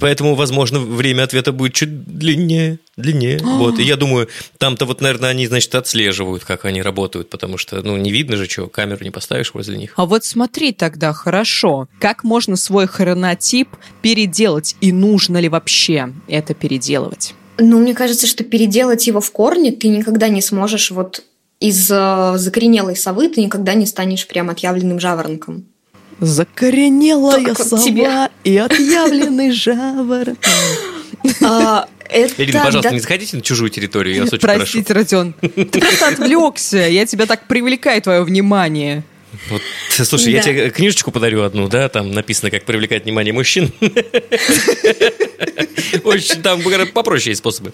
Поэтому, 0.00 0.34
возможно, 0.34 0.80
время 0.80 1.22
ответа 1.22 1.52
будет 1.52 1.74
чуть 1.74 2.06
длиннее. 2.06 2.80
Длиннее. 2.96 3.38
Вот. 3.62 3.78
И 3.78 3.84
я 3.84 3.94
думаю, 3.94 4.28
там-то 4.58 4.86
вот, 4.86 5.00
наверное, 5.00 5.30
они, 5.30 5.46
значит, 5.46 5.72
отслеживают, 5.76 6.44
как 6.44 6.64
они 6.64 6.82
работают, 6.82 7.30
потому 7.30 7.56
что, 7.56 7.80
ну, 7.82 7.96
не 7.96 8.10
видно 8.10 8.36
же, 8.36 8.48
что, 8.48 8.66
камеру 8.66 9.04
не 9.04 9.10
поставишь 9.10 9.54
возле 9.54 9.78
них. 9.78 9.92
А 9.94 10.06
вот 10.06 10.24
смотри 10.24 10.72
тогда, 10.72 11.12
хорошо, 11.12 11.86
как 12.00 12.24
можно 12.24 12.56
свой 12.56 12.88
хронотип 12.88 13.68
переделать 14.00 14.74
и 14.80 14.90
нужно 14.90 15.38
ли 15.38 15.48
вообще 15.52 16.12
это 16.26 16.54
переделывать? 16.54 17.34
Ну, 17.58 17.78
мне 17.78 17.94
кажется, 17.94 18.26
что 18.26 18.42
переделать 18.42 19.06
его 19.06 19.20
в 19.20 19.30
корне 19.30 19.70
ты 19.70 19.88
никогда 19.88 20.28
не 20.28 20.40
сможешь 20.42 20.90
вот 20.90 21.22
из 21.60 21.88
э, 21.90 22.32
закоренелой 22.36 22.96
совы 22.96 23.28
ты 23.28 23.40
никогда 23.40 23.74
не 23.74 23.86
станешь 23.86 24.26
прям 24.26 24.50
отъявленным 24.50 24.98
жаворонком. 24.98 25.66
Закоренелая 26.18 27.44
Только 27.44 27.62
сова 27.64 27.82
тебе. 27.82 28.10
и 28.44 28.56
отъявленный 28.56 29.52
жаворонок. 29.52 30.38
А, 31.42 31.86
это 32.08 32.42
Ирина, 32.42 32.64
пожалуйста, 32.64 32.90
да- 32.90 32.94
не 32.94 33.00
заходите 33.00 33.36
на 33.36 33.42
чужую 33.42 33.70
территорию, 33.70 34.14
я 34.16 34.22
вас 34.22 34.32
очень 34.32 34.40
прошу. 34.40 34.58
Простите, 34.58 34.92
Родион. 34.92 35.34
Ты 35.40 35.80
просто 35.80 36.08
отвлекся. 36.08 36.78
Я 36.78 37.06
тебя 37.06 37.26
так 37.26 37.46
привлекаю, 37.46 38.00
твое 38.02 38.22
внимание. 38.24 39.04
Вот, 39.48 39.62
слушай, 39.88 40.32
я 40.32 40.38
Да. 40.38 40.44
тебе 40.44 40.70
книжечку 40.70 41.10
подарю 41.10 41.42
одну, 41.42 41.68
да, 41.68 41.88
там 41.88 42.12
написано, 42.12 42.50
как 42.50 42.64
привлекать 42.64 43.04
внимание 43.04 43.32
мужчин. 43.32 43.72
Очень 46.04 46.42
там 46.42 46.60
попроще 46.92 47.30
есть 47.30 47.38
способы. 47.40 47.72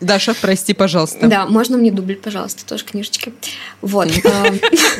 Даша, 0.00 0.34
прости, 0.40 0.74
пожалуйста. 0.74 1.26
Да, 1.26 1.46
можно 1.46 1.76
мне 1.76 1.90
дубль, 1.90 2.14
пожалуйста, 2.14 2.64
тоже 2.64 2.84
книжечки. 2.84 3.32
Вот. 3.82 4.08
а, 4.24 4.46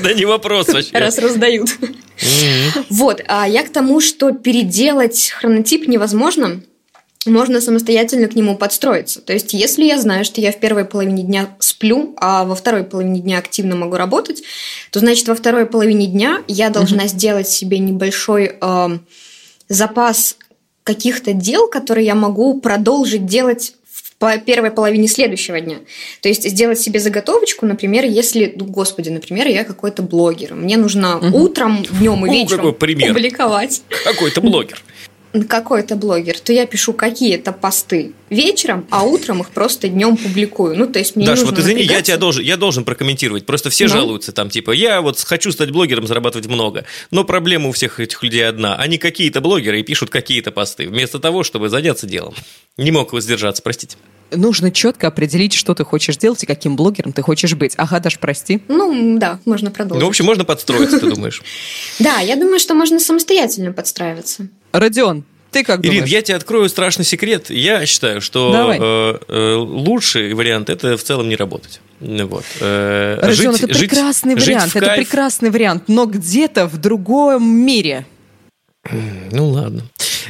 Да 0.03 0.13
не 0.13 0.25
вопрос 0.25 0.69
вообще. 0.69 0.91
Раз 0.93 1.19
раздают. 1.19 1.71
Вот, 2.91 3.23
а 3.29 3.47
я 3.49 3.63
к 3.63 3.73
тому, 3.73 4.01
что 4.01 4.33
переделать 4.33 5.31
хронотип 5.39 5.87
невозможно, 5.87 6.63
можно 7.27 7.61
самостоятельно 7.61 8.29
к 8.29 8.35
нему 8.35 8.57
подстроиться. 8.57 9.21
То 9.21 9.33
есть, 9.33 9.53
если 9.53 9.85
я 9.85 9.99
знаю, 9.99 10.25
что 10.25 10.41
я 10.41 10.53
в 10.53 10.59
первой 10.59 10.85
половине 10.85 11.23
дня 11.23 11.49
сплю, 11.59 12.15
а 12.17 12.45
во 12.45 12.55
второй 12.55 12.85
половине 12.85 13.21
дня 13.21 13.39
активно 13.39 13.77
могу 13.77 13.97
работать, 13.97 14.43
то 14.91 15.01
значит 15.01 15.29
во 15.29 15.35
второй 15.35 15.67
половине 15.67 16.07
дня 16.07 16.43
я 16.47 16.71
должна 16.71 17.07
сделать 17.07 17.49
себе 17.49 17.79
небольшой 17.79 18.57
эм, 18.61 19.07
запас 19.69 20.37
каких-то 20.85 21.33
дел, 21.33 21.69
которые 21.69 22.07
я 22.07 22.15
могу 22.15 22.61
продолжить 22.61 23.27
делать 23.27 23.75
по 24.19 24.37
первой 24.39 24.71
половине 24.71 25.07
следующего 25.07 25.61
дня. 25.61 25.77
То 26.23 26.29
есть 26.29 26.49
сделать 26.49 26.81
себе 26.81 26.99
заготовочку, 26.99 27.67
например, 27.67 28.05
если, 28.05 28.53
ну, 28.57 28.65
господи, 28.65 29.11
например, 29.11 29.47
я 29.47 29.65
какой-то 29.65 30.03
блогер, 30.03 30.55
мне 30.55 30.77
нужно 30.77 31.19
утром, 31.33 31.85
днем 32.01 32.27
и 32.27 32.29
О, 32.29 32.33
вечером 32.33 32.57
какой 32.57 32.73
пример. 32.73 33.15
публиковать 33.15 33.83
Какой-то 34.05 34.41
блогер. 34.41 34.83
Какой-то 35.49 35.97
блогер, 35.97 36.39
то 36.41 36.53
я 36.53 36.67
пишу 36.67 36.93
какие-то 36.93 37.53
посты 37.53 38.13
вечером, 38.31 38.87
а 38.91 39.05
утром 39.05 39.41
их 39.41 39.51
просто 39.51 39.89
днем 39.89 40.17
публикую. 40.17 40.77
Ну, 40.77 40.87
то 40.87 40.99
есть 40.99 41.17
мне 41.17 41.25
не 41.25 41.27
Даш, 41.29 41.41
нужно 41.41 41.55
вот 41.55 41.61
извини, 41.61 41.83
я 41.83 42.03
тебя 42.03 42.17
должен, 42.17 42.43
я 42.43 42.57
должен 42.57 42.85
прокомментировать. 42.85 43.47
Просто 43.47 43.71
все 43.71 43.85
Ну? 43.85 43.91
жалуются 43.91 44.33
там, 44.33 44.51
типа, 44.51 44.71
я 44.73 45.01
вот 45.01 45.19
хочу 45.21 45.53
стать 45.53 45.71
блогером, 45.71 46.07
зарабатывать 46.07 46.47
много. 46.47 46.85
Но 47.11 47.25
проблема 47.25 47.69
у 47.69 47.73
всех 47.73 48.01
этих 48.01 48.23
людей 48.23 48.47
одна. 48.49 48.77
Они 48.77 48.99
какие-то 48.99 49.41
блогеры 49.41 49.81
и 49.81 49.83
пишут 49.83 50.11
какие-то 50.11 50.51
посты, 50.51 50.89
вместо 50.89 51.19
того, 51.19 51.43
чтобы 51.45 51.69
заняться 51.69 52.07
делом. 52.07 52.35
Не 52.77 52.91
мог 52.91 53.13
воздержаться, 53.13 53.63
простите. 53.63 53.97
Нужно 54.31 54.71
четко 54.71 55.07
определить, 55.07 55.55
что 55.55 55.75
ты 55.75 55.85
хочешь 55.85 56.19
делать 56.19 56.43
и 56.43 56.47
каким 56.47 56.77
блогером 56.77 57.15
ты 57.15 57.23
хочешь 57.23 57.55
быть. 57.55 57.73
Ага, 57.79 57.99
Даш, 58.01 58.19
прости. 58.19 58.61
Ну, 58.69 59.19
да, 59.19 59.41
можно 59.47 59.71
продолжить. 59.71 60.01
Ну, 60.03 60.07
в 60.07 60.11
общем, 60.11 60.27
можно 60.27 60.45
подстроиться, 60.45 61.01
ты 61.01 61.11
думаешь. 61.11 61.43
Да, 61.99 62.21
я 62.21 62.37
думаю, 62.37 62.59
что 62.59 62.75
можно 62.75 63.01
самостоятельно 63.01 63.73
подстраиваться. 63.73 64.49
Родион, 64.73 65.25
ты 65.51 65.65
как 65.65 65.81
Ирин, 65.81 65.93
думаешь? 65.95 66.11
я 66.11 66.23
тебе 66.23 66.37
открою 66.37 66.69
страшный 66.69 67.05
секрет. 67.05 67.51
Я 67.51 67.87
считаю, 67.87 68.21
что 68.21 68.53
э, 68.73 69.19
э, 69.33 69.55
лучший 69.55 70.35
вариант 70.35 70.69
это 70.71 70.97
в 70.97 71.03
целом 71.03 71.29
не 71.29 71.37
работать. 71.37 71.81
Вот. 72.01 72.45
Э, 72.61 73.19
Родион, 73.23 73.55
жить- 73.55 73.65
это 73.65 73.75
жить- 73.75 73.91
прекрасный 73.91 74.37
жить 74.39 74.47
вариант, 74.47 74.73
в 74.73 74.77
это 74.77 74.87
кайф. 74.87 74.99
прекрасный 74.99 75.51
вариант, 75.51 75.85
но 75.89 76.05
где-то 76.07 76.67
в 76.67 76.77
другом 76.79 77.49
мире. 77.49 78.07
Ну 79.33 79.49
ладно. 79.51 79.83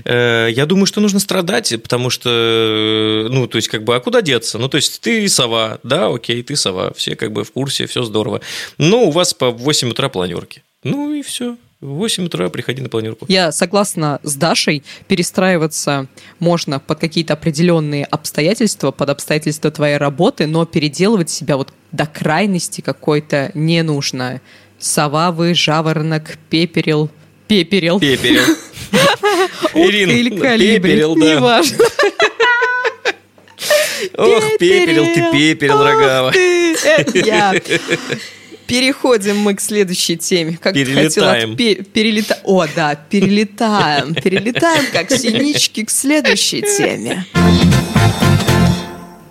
Э, 0.04 0.49
Я 0.50 0.66
думаю, 0.66 0.87
что 0.87 1.00
нужно 1.00 1.18
страдать, 1.21 1.75
потому 1.83 2.11
что, 2.11 2.30
э, 2.30 3.28
ну, 3.28 3.47
то 3.49 3.57
есть, 3.57 3.68
как 3.68 3.83
бы, 3.85 3.95
а 3.97 4.00
куда 4.00 4.23
деться? 4.23 4.59
Ну, 4.59 4.68
то 4.68 4.76
есть, 4.76 5.00
ты 5.00 5.28
сова, 5.28 5.78
да, 5.83 6.07
окей, 6.09 6.42
ты 6.42 6.54
сова, 6.57 6.92
все 6.95 7.16
как 7.16 7.33
бы 7.33 7.42
в 7.45 7.52
курсе, 7.52 7.87
все 7.87 8.02
здорово. 8.04 8.40
Но 8.78 9.04
у 9.04 9.11
вас 9.11 9.35
по 9.35 9.50
8 9.50 9.90
утра 9.90 10.09
планерки. 10.09 10.62
Ну 10.85 11.12
и 11.12 11.23
все. 11.23 11.57
В 11.81 11.91
8 11.95 12.25
утра 12.25 12.49
приходи 12.49 12.83
на 12.83 12.89
планерку. 12.89 13.25
Я 13.29 13.53
согласна 13.53 14.19
с 14.25 14.35
Дашей, 14.35 14.83
перестраиваться 15.07 16.09
можно 16.41 16.81
под 16.81 16.99
какие-то 16.99 17.35
определенные 17.35 18.05
обстоятельства, 18.05 18.91
под 18.91 19.11
обстоятельства 19.11 19.71
твоей 19.71 19.97
работы, 19.97 20.49
но 20.49 20.67
переделывать 20.67 21.31
себя 21.31 21.57
вот 21.57 21.73
до 21.93 22.07
крайности 22.07 22.81
какой-то 22.81 23.53
не 23.55 23.85
нужно. 23.85 24.41
Сова 24.81 25.31
вы, 25.31 25.55
жаворонок, 25.55 26.37
пеперил, 26.51 27.11
пеперил. 27.47 28.01
Пеперил. 28.01 28.43
Ирин, 29.75 30.11
или 30.11 30.37
калибри, 30.37 31.01
да. 31.01 31.07
неважно. 31.07 31.85
Ох, 34.17 34.45
пеперил 34.59 35.05
ты, 35.05 35.31
пеперил, 35.33 35.77
Ох 35.77 35.85
рогава. 35.85 36.33
я. 37.15 37.55
Переходим 38.69 39.39
мы 39.39 39.55
к 39.55 39.63
следующей 39.63 40.19
теме. 40.19 40.59
Как 40.61 40.75
Перелетаем. 40.75 41.57
перелета... 41.57 42.39
О, 42.45 42.67
да, 42.77 42.95
перелетаем. 42.95 44.15
Перелетаем, 44.15 44.85
как 44.93 45.11
синички, 45.11 45.85
к 45.85 45.91
следующей 45.91 46.61
теме. 46.61 47.25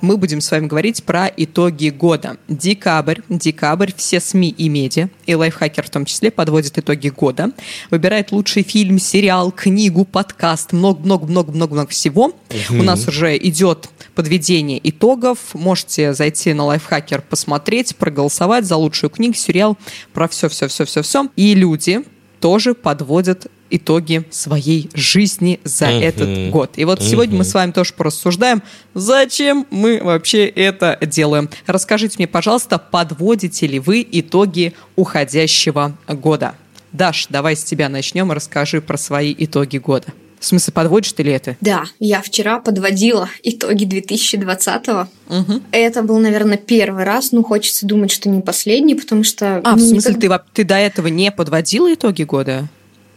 Мы 0.02 0.18
будем 0.18 0.42
с 0.42 0.52
вами 0.52 0.68
говорить 0.68 1.04
про 1.04 1.32
итоги 1.36 1.90
года. 1.90 2.38
Декабрь. 2.48 3.22
Декабрь. 3.30 3.92
Все 3.96 4.20
СМИ 4.20 4.50
и 4.50 4.70
медиа, 4.70 5.10
и 5.26 5.34
лайфхакер 5.34 5.86
в 5.86 5.90
том 5.90 6.06
числе, 6.06 6.30
подводят 6.30 6.78
итоги 6.78 7.10
года. 7.10 7.52
Выбирает 7.90 8.32
лучший 8.32 8.64
фильм, 8.64 9.00
сериал, 9.00 9.52
книгу, 9.52 10.06
подкаст. 10.06 10.72
Много-много-много-много-много 10.72 11.90
всего. 11.90 12.34
У 12.70 12.84
нас 12.84 13.08
уже 13.08 13.38
идет 13.38 13.90
подведение 14.14 14.80
итогов. 14.88 15.40
Можете 15.54 16.14
зайти 16.14 16.54
на 16.54 16.66
лайфхакер, 16.66 17.22
посмотреть, 17.22 17.96
проголосовать 17.96 18.66
за 18.66 18.76
лучшую 18.76 19.10
книгу, 19.10 19.34
сериал, 19.34 19.78
про 20.14 20.28
все-все-все-все-все. 20.28 21.28
И 21.36 21.56
люди 21.56 22.02
тоже 22.40 22.76
подводят 22.76 23.48
итоги 23.70 24.24
своей 24.30 24.90
жизни 24.94 25.60
за 25.64 25.88
Мгм. 25.88 26.02
этот 26.04 26.50
год. 26.52 26.72
И 26.78 26.86
вот 26.86 27.02
сегодня 27.02 27.38
мы 27.38 27.44
с 27.44 27.54
вами 27.54 27.72
тоже 27.72 27.94
порассуждаем, 27.94 28.62
зачем 28.94 29.66
мы 29.72 30.00
вообще 30.04 30.46
это 30.48 30.98
делаем. 31.02 31.50
Расскажите 31.66 32.16
мне, 32.18 32.28
пожалуйста, 32.28 32.78
подводите 32.78 33.68
ли 33.68 33.80
вы 33.80 34.08
итоги 34.12 34.74
уходящего 34.96 35.96
года? 36.08 36.56
Даш, 36.92 37.28
давай 37.30 37.56
с 37.56 37.64
тебя 37.64 37.90
начнем, 37.90 38.32
расскажи 38.32 38.82
про 38.82 38.98
свои 38.98 39.36
итоги 39.38 39.78
года. 39.78 40.08
В 40.40 40.46
смысле, 40.46 40.72
подводишь 40.72 41.12
ты 41.14 41.24
ли 41.24 41.32
это? 41.32 41.58
Да, 41.62 41.86
я 42.00 42.22
вчера 42.22 42.60
подводила 42.60 43.28
итоги 43.42 43.86
2020-го. 43.86 45.08
Мгм. 45.36 45.64
Это 45.72 46.04
был, 46.04 46.20
наверное, 46.20 46.58
первый 46.58 47.06
раз, 47.06 47.32
ну, 47.32 47.44
хочется 47.44 47.88
думать, 47.88 48.12
что 48.12 48.30
не 48.30 48.42
последний, 48.42 48.94
потому 48.94 49.24
что... 49.24 49.58
А, 49.64 49.74
в 49.76 49.78
ну, 49.80 49.88
смысле, 49.90 50.12
никогда- 50.14 50.38
ты, 50.40 50.46
ты 50.54 50.64
до 50.64 50.76
этого 50.76 51.08
не 51.08 51.32
подводила 51.32 51.92
итоги 51.94 52.22
года? 52.24 52.68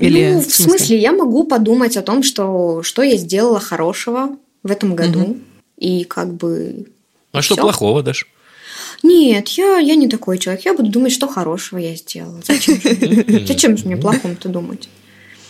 Или 0.00 0.32
ну, 0.34 0.40
в 0.40 0.50
смысле, 0.50 0.98
я 0.98 1.12
могу 1.12 1.44
подумать 1.44 1.96
о 1.96 2.02
том, 2.02 2.22
что, 2.22 2.82
что 2.82 3.02
я 3.02 3.16
сделала 3.16 3.60
хорошего 3.60 4.36
в 4.62 4.70
этом 4.70 4.94
году. 4.94 5.36
И 5.76 6.04
как 6.04 6.34
бы... 6.34 6.86
А 7.32 7.42
что 7.42 7.54
всё. 7.54 7.62
плохого, 7.62 8.02
Даш? 8.02 8.26
Нет, 9.02 9.48
я, 9.50 9.78
я 9.78 9.94
не 9.94 10.08
такой 10.08 10.38
человек. 10.38 10.64
Я 10.64 10.74
буду 10.74 10.90
думать, 10.90 11.12
что 11.12 11.26
хорошего 11.26 11.78
я 11.78 11.94
сделала. 11.94 12.40
Зачем 12.46 12.80
же, 12.80 12.88
мне- 12.90 13.46
зачем 13.46 13.76
же 13.76 13.86
мне 13.86 13.96
плохом-то 13.96 14.48
думать? 14.48 14.88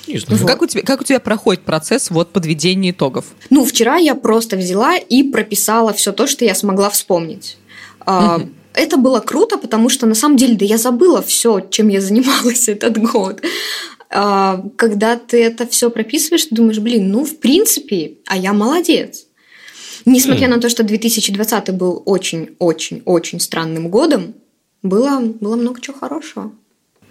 Не 0.06 0.18
знаю. 0.18 0.40
Вот. 0.40 0.48
Как, 0.48 0.62
у 0.62 0.66
тебя, 0.66 0.82
как 0.82 1.00
у 1.00 1.04
тебя 1.04 1.20
проходит 1.20 1.62
процесс 1.62 2.10
вот 2.10 2.32
подведения 2.32 2.90
итогов? 2.90 3.26
Ну, 3.50 3.64
вчера 3.64 3.96
я 3.96 4.14
просто 4.14 4.56
взяла 4.56 4.96
и 4.96 5.22
прописала 5.22 5.92
все 5.92 6.12
то, 6.12 6.26
что 6.26 6.44
я 6.44 6.54
смогла 6.54 6.90
вспомнить. 6.90 7.56
Угу. 8.06 8.50
Это 8.74 8.96
было 8.96 9.20
круто, 9.20 9.58
потому 9.58 9.88
что 9.88 10.06
на 10.06 10.14
самом 10.14 10.36
деле, 10.36 10.54
да 10.54 10.64
я 10.64 10.78
забыла 10.78 11.22
все, 11.22 11.60
чем 11.70 11.88
я 11.88 12.00
занималась 12.00 12.68
этот 12.68 12.98
год. 12.98 13.42
А, 14.12 14.64
когда 14.76 15.16
ты 15.16 15.42
это 15.42 15.66
все 15.66 15.90
прописываешь, 15.90 16.44
ты 16.44 16.54
думаешь, 16.54 16.78
блин, 16.78 17.10
ну, 17.10 17.24
в 17.24 17.38
принципе, 17.38 18.14
а 18.26 18.36
я 18.36 18.52
молодец. 18.52 19.26
Несмотря 20.04 20.48
mm. 20.48 20.50
на 20.50 20.60
то, 20.60 20.68
что 20.68 20.82
2020 20.82 21.70
был 21.74 22.02
очень-очень-очень 22.04 23.38
странным 23.38 23.88
годом, 23.88 24.34
было, 24.82 25.20
было 25.20 25.56
много 25.56 25.80
чего 25.80 25.96
хорошего. 25.96 26.52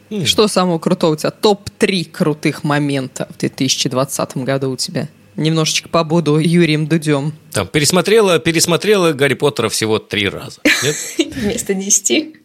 Mm. 0.10 0.26
Что 0.26 0.48
самого 0.48 0.80
крутого 0.80 1.14
у 1.14 1.16
тебя? 1.16 1.32
Топ-3 1.32 2.06
крутых 2.12 2.64
момента 2.64 3.30
в 3.34 3.38
2020 3.38 4.38
году 4.38 4.72
у 4.72 4.76
тебя? 4.76 5.08
Немножечко 5.36 5.88
побуду 5.88 6.38
Юрием 6.38 6.88
Дудем. 6.88 7.32
Там 7.54 7.68
пересмотрела, 7.68 8.40
пересмотрела 8.40 9.14
Гарри 9.14 9.36
Поттера 9.36 9.70
всего 9.70 10.00
три 10.00 10.28
раза. 10.28 10.60
Вместо 11.18 11.74
десяти. 11.74 12.36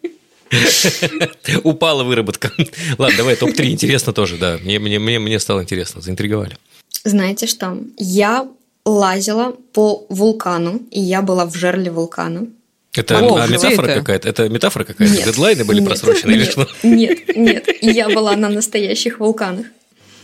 Упала 1.65 2.05
выработка. 2.05 2.53
Ладно, 2.99 3.17
давай 3.17 3.37
топ-3. 3.37 3.71
Интересно 3.71 4.13
тоже, 4.13 4.37
да. 4.37 4.59
Мне, 4.63 4.79
мне, 4.79 4.99
мне, 4.99 5.19
мне 5.19 5.39
стало 5.39 5.63
интересно, 5.63 6.01
заинтриговали. 6.01 6.57
Знаете 7.05 7.47
что? 7.47 7.79
Я 7.97 8.47
лазила 8.85 9.57
по 9.73 10.07
вулкану, 10.09 10.83
и 10.91 11.01
я 11.01 11.23
была 11.23 11.47
в 11.47 11.55
жерле 11.55 11.91
вулкана. 11.91 12.47
Это 12.95 13.19
О, 13.19 13.37
а 13.37 13.47
метафора 13.49 13.87
это? 13.87 14.01
какая-то? 14.01 14.29
Это 14.29 14.49
метафора 14.49 14.85
какая-то? 14.85 15.13
Нет, 15.13 15.25
Дедлайны 15.25 15.65
были 15.65 15.81
нет, 15.81 15.89
просрочены 15.89 16.31
нет, 16.31 16.41
или 16.41 16.51
что? 16.51 16.69
Нет, 16.85 17.37
нет. 17.37 17.69
Я 17.83 18.09
была 18.09 18.37
на 18.37 18.49
настоящих 18.49 19.19
вулканах. 19.19 19.67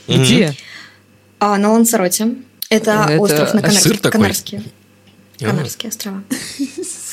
Где? 0.07 0.55
А, 1.41 1.59
на 1.59 1.73
Лансароте. 1.73 2.35
Это, 2.69 3.07
это 3.09 3.21
остров 3.21 3.55
на 3.55 3.63
Канар... 3.63 3.83
Такой? 3.83 4.11
Канарские. 4.13 4.63
Канарские 5.41 5.89
острова. 5.89 6.23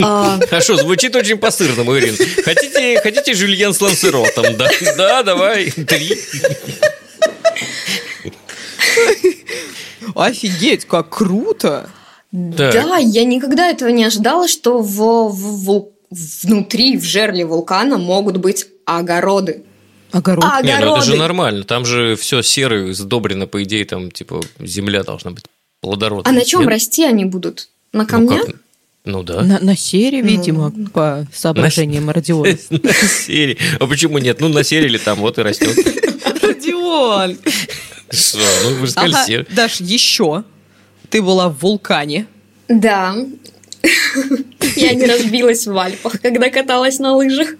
А, 0.00 0.38
Хорошо, 0.48 0.76
звучит 0.76 1.16
очень 1.16 1.38
по-сырному, 1.38 1.96
Ирин. 1.98 2.16
Хотите, 2.44 3.00
хотите 3.00 3.34
жюльен 3.34 3.72
с 3.72 3.80
лансеротом? 3.80 4.56
Да, 4.56 4.68
да, 4.96 5.22
давай, 5.22 5.70
три. 5.70 6.18
Офигеть, 10.14 10.84
как 10.86 11.10
круто! 11.10 11.90
Так. 12.56 12.74
Да, 12.74 12.96
я 12.98 13.24
никогда 13.24 13.70
этого 13.70 13.88
не 13.88 14.04
ожидала, 14.04 14.48
что 14.48 14.80
в, 14.80 15.30
в, 15.30 15.90
в, 16.10 16.42
внутри, 16.42 16.96
в 16.96 17.04
жерле 17.04 17.46
вулкана 17.46 17.98
могут 17.98 18.36
быть 18.38 18.66
огороды. 18.84 19.64
Огород. 20.12 20.44
Огороды. 20.44 20.66
Не, 20.66 20.78
ну 20.78 20.96
это 20.96 21.04
же 21.04 21.16
нормально. 21.16 21.64
Там 21.64 21.84
же 21.84 22.16
все 22.16 22.42
серое, 22.42 22.92
сдобрено, 22.92 23.46
по 23.46 23.62
идее, 23.62 23.84
там, 23.84 24.10
типа, 24.10 24.40
земля 24.60 25.02
должна 25.02 25.30
быть 25.30 25.44
плодородной. 25.80 26.30
А 26.30 26.34
на 26.34 26.44
чем 26.44 26.62
Нет? 26.62 26.70
расти 26.70 27.04
они 27.04 27.24
будут? 27.24 27.68
На 27.92 28.02
ну 28.02 28.08
камнях? 28.08 28.46
Ну, 28.46 28.52
как? 28.52 28.56
Ну 29.06 29.22
да. 29.22 29.42
На, 29.42 29.60
на 29.60 29.76
сере, 29.76 30.20
видимо, 30.20 30.72
ну, 30.74 30.88
по 30.88 31.26
соображениям 31.32 32.06
на, 32.06 32.12
Родиона. 32.12 32.56
На 32.70 32.92
сере. 32.92 33.56
А 33.78 33.86
почему 33.86 34.18
нет? 34.18 34.40
Ну, 34.40 34.48
на 34.48 34.64
сере 34.64 34.86
или 34.86 34.98
там, 34.98 35.20
вот 35.20 35.38
и 35.38 35.42
растет. 35.42 35.76
Родион! 36.42 37.38
Что? 38.10 38.38
Ну, 38.64 38.74
вы 38.80 38.86
же 38.86 38.92
сказали 38.92 39.36
ага. 39.36 39.46
Даш, 39.54 39.80
еще. 39.80 40.44
Ты 41.08 41.22
была 41.22 41.48
в 41.48 41.58
вулкане. 41.60 42.26
Да. 42.68 43.16
Я 44.76 44.94
не 44.94 45.06
разбилась 45.06 45.66
в 45.66 45.78
Альпах, 45.78 46.20
когда 46.20 46.50
каталась 46.50 46.98
на 46.98 47.14
лыжах. 47.14 47.54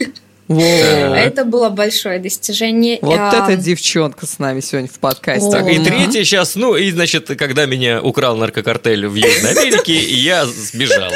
Во. 0.48 0.62
Это 0.62 1.44
было 1.44 1.70
большое 1.70 2.18
достижение. 2.18 2.98
Вот 3.02 3.18
а... 3.18 3.48
эта 3.48 3.60
девчонка 3.60 4.26
с 4.26 4.38
нами 4.38 4.60
сегодня 4.60 4.88
в 4.88 4.98
подкасте. 4.98 5.50
Так, 5.50 5.68
и 5.68 5.78
третье 5.78 6.24
сейчас, 6.24 6.54
ну, 6.54 6.76
и, 6.76 6.90
значит, 6.92 7.26
когда 7.36 7.66
меня 7.66 8.00
украл 8.00 8.36
наркокартель 8.36 9.06
в 9.06 9.14
Южной 9.14 9.52
Америке, 9.52 9.98
я 9.98 10.46
сбежала. 10.46 11.12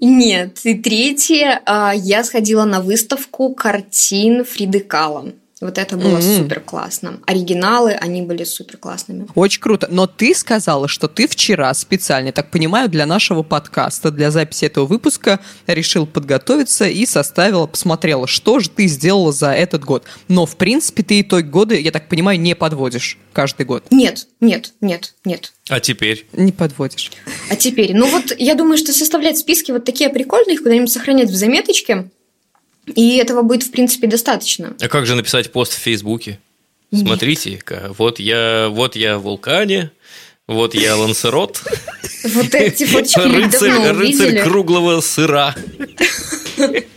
Нет, 0.00 0.60
и 0.62 0.74
третье, 0.74 1.60
а, 1.66 1.92
я 1.92 2.22
сходила 2.22 2.64
на 2.64 2.80
выставку 2.80 3.52
картин 3.52 4.44
Фриды 4.44 4.80
Кала. 4.80 5.32
Вот 5.60 5.76
это 5.76 5.96
было 5.96 6.18
mm-hmm. 6.18 6.38
супер 6.38 6.60
классно. 6.60 7.20
Оригиналы, 7.26 7.92
они 7.92 8.22
были 8.22 8.44
супер 8.44 8.76
классными. 8.76 9.26
Очень 9.34 9.60
круто. 9.60 9.88
Но 9.90 10.06
ты 10.06 10.34
сказала, 10.34 10.86
что 10.86 11.08
ты 11.08 11.26
вчера 11.26 11.74
специально, 11.74 12.30
так 12.30 12.50
понимаю, 12.50 12.88
для 12.88 13.06
нашего 13.06 13.42
подкаста, 13.42 14.10
для 14.10 14.30
записи 14.30 14.66
этого 14.66 14.86
выпуска 14.86 15.40
решил 15.66 16.06
подготовиться 16.06 16.86
и 16.86 17.04
составила, 17.06 17.66
посмотрела, 17.66 18.26
что 18.28 18.60
же 18.60 18.70
ты 18.70 18.86
сделала 18.86 19.32
за 19.32 19.52
этот 19.52 19.84
год. 19.84 20.04
Но, 20.28 20.46
в 20.46 20.56
принципе, 20.56 21.02
ты 21.02 21.20
итог 21.22 21.46
года, 21.50 21.74
я 21.74 21.90
так 21.90 22.08
понимаю, 22.08 22.38
не 22.38 22.54
подводишь 22.54 23.18
каждый 23.32 23.66
год. 23.66 23.84
Нет, 23.90 24.28
нет, 24.40 24.74
нет, 24.80 25.14
нет. 25.24 25.52
А 25.68 25.80
теперь? 25.80 26.26
Не 26.32 26.52
подводишь. 26.52 27.10
А 27.50 27.56
теперь? 27.56 27.94
Ну 27.94 28.06
вот, 28.08 28.32
я 28.38 28.54
думаю, 28.54 28.78
что 28.78 28.92
составлять 28.92 29.38
списки 29.38 29.72
вот 29.72 29.84
такие 29.84 30.08
прикольные, 30.10 30.54
их 30.54 30.62
куда-нибудь 30.62 30.90
сохранять 30.90 31.30
в 31.30 31.34
заметочке, 31.34 32.10
и 32.94 33.16
этого 33.16 33.42
будет, 33.42 33.62
в 33.62 33.70
принципе, 33.70 34.06
достаточно. 34.06 34.76
А 34.80 34.88
как 34.88 35.06
же 35.06 35.14
написать 35.14 35.52
пост 35.52 35.72
в 35.72 35.78
Фейсбуке? 35.78 36.38
Смотрите, 36.92 37.60
вот 37.98 38.18
я, 38.18 38.68
вот 38.70 38.96
я 38.96 39.18
в 39.18 39.22
вулкане, 39.22 39.90
вот 40.46 40.74
я 40.74 40.96
Лансерот. 40.96 41.62
Вот 42.24 42.54
эти 42.54 42.86
фоточки 42.86 43.20
рыцарь, 43.20 43.92
рыцарь 43.92 44.42
круглого 44.42 45.00
сыра. 45.00 45.54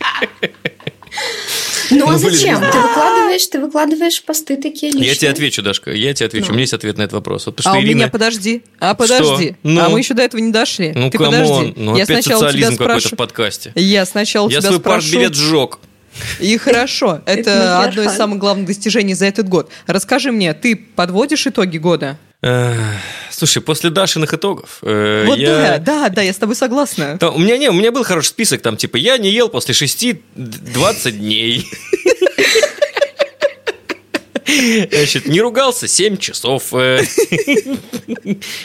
Ну 1.92 2.10
а 2.10 2.18
зачем? 2.18 2.60
Ты 2.60 2.78
выкладываешь, 2.78 3.46
ты 3.46 3.60
выкладываешь 3.60 4.22
посты 4.22 4.56
такие 4.56 4.92
лишние. 4.92 5.08
Я 5.10 5.14
тебе 5.14 5.30
отвечу, 5.30 5.62
Дашка, 5.62 5.92
я 5.92 6.14
тебе 6.14 6.26
отвечу. 6.26 6.48
У 6.48 6.52
меня 6.52 6.62
есть 6.62 6.74
ответ 6.74 6.98
на 6.98 7.02
этот 7.02 7.14
вопрос. 7.14 7.46
Вот, 7.46 7.60
а 7.64 7.74
у 7.74 7.80
меня 7.80 8.08
подожди, 8.08 8.62
а 8.78 8.94
подожди, 8.94 9.56
а 9.64 9.88
мы 9.88 9.98
еще 9.98 10.14
до 10.14 10.22
этого 10.22 10.40
не 10.40 10.52
дошли. 10.52 10.92
Ну, 10.94 11.10
ты 11.10 11.18
подожди. 11.18 11.74
Ну, 11.76 11.96
я 11.96 12.04
опять 12.04 12.24
социализм 12.24 12.76
какой-то 12.76 13.08
в 13.08 13.16
подкасте. 13.16 13.72
Я 13.74 14.04
сначала 14.06 14.48
я 14.48 14.60
тебя 14.60 14.68
свой 14.68 14.80
спрошу. 14.80 15.10
партбилет 15.12 15.34
сжег. 15.34 15.78
И 16.40 16.56
хорошо, 16.58 17.22
это 17.24 17.82
одно 17.82 18.02
из 18.02 18.12
самых 18.12 18.38
главных 18.38 18.66
достижений 18.66 19.14
за 19.14 19.26
этот 19.26 19.48
год. 19.48 19.70
Расскажи 19.86 20.30
мне, 20.30 20.52
ты 20.52 20.76
подводишь 20.76 21.46
итоги 21.46 21.78
года? 21.78 22.18
Слушай, 23.30 23.62
после 23.62 23.90
Дашиных 23.90 24.34
итогов. 24.34 24.78
Э, 24.82 25.24
вот 25.26 25.38
я... 25.38 25.78
да, 25.78 25.78
да, 25.78 26.08
да, 26.08 26.22
я 26.22 26.32
с 26.32 26.36
тобой 26.36 26.56
согласна. 26.56 27.18
Там, 27.18 27.34
у 27.36 27.38
меня 27.38 27.56
не, 27.56 27.70
у 27.70 27.72
меня 27.72 27.92
был 27.92 28.04
хороший 28.04 28.28
список, 28.28 28.62
там 28.62 28.76
типа 28.76 28.96
я 28.96 29.16
не 29.16 29.30
ел 29.30 29.48
после 29.48 29.74
6 29.74 30.16
20 30.34 31.18
дней. 31.18 31.68
Значит, 34.90 35.26
не 35.26 35.40
ругался 35.40 35.88
7 35.88 36.16
часов. 36.16 36.72
Э, 36.72 37.02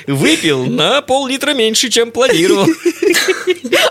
выпил 0.07 0.65
на 0.65 1.01
пол-литра 1.01 1.53
меньше, 1.53 1.89
чем 1.89 2.11
планировал. 2.11 2.67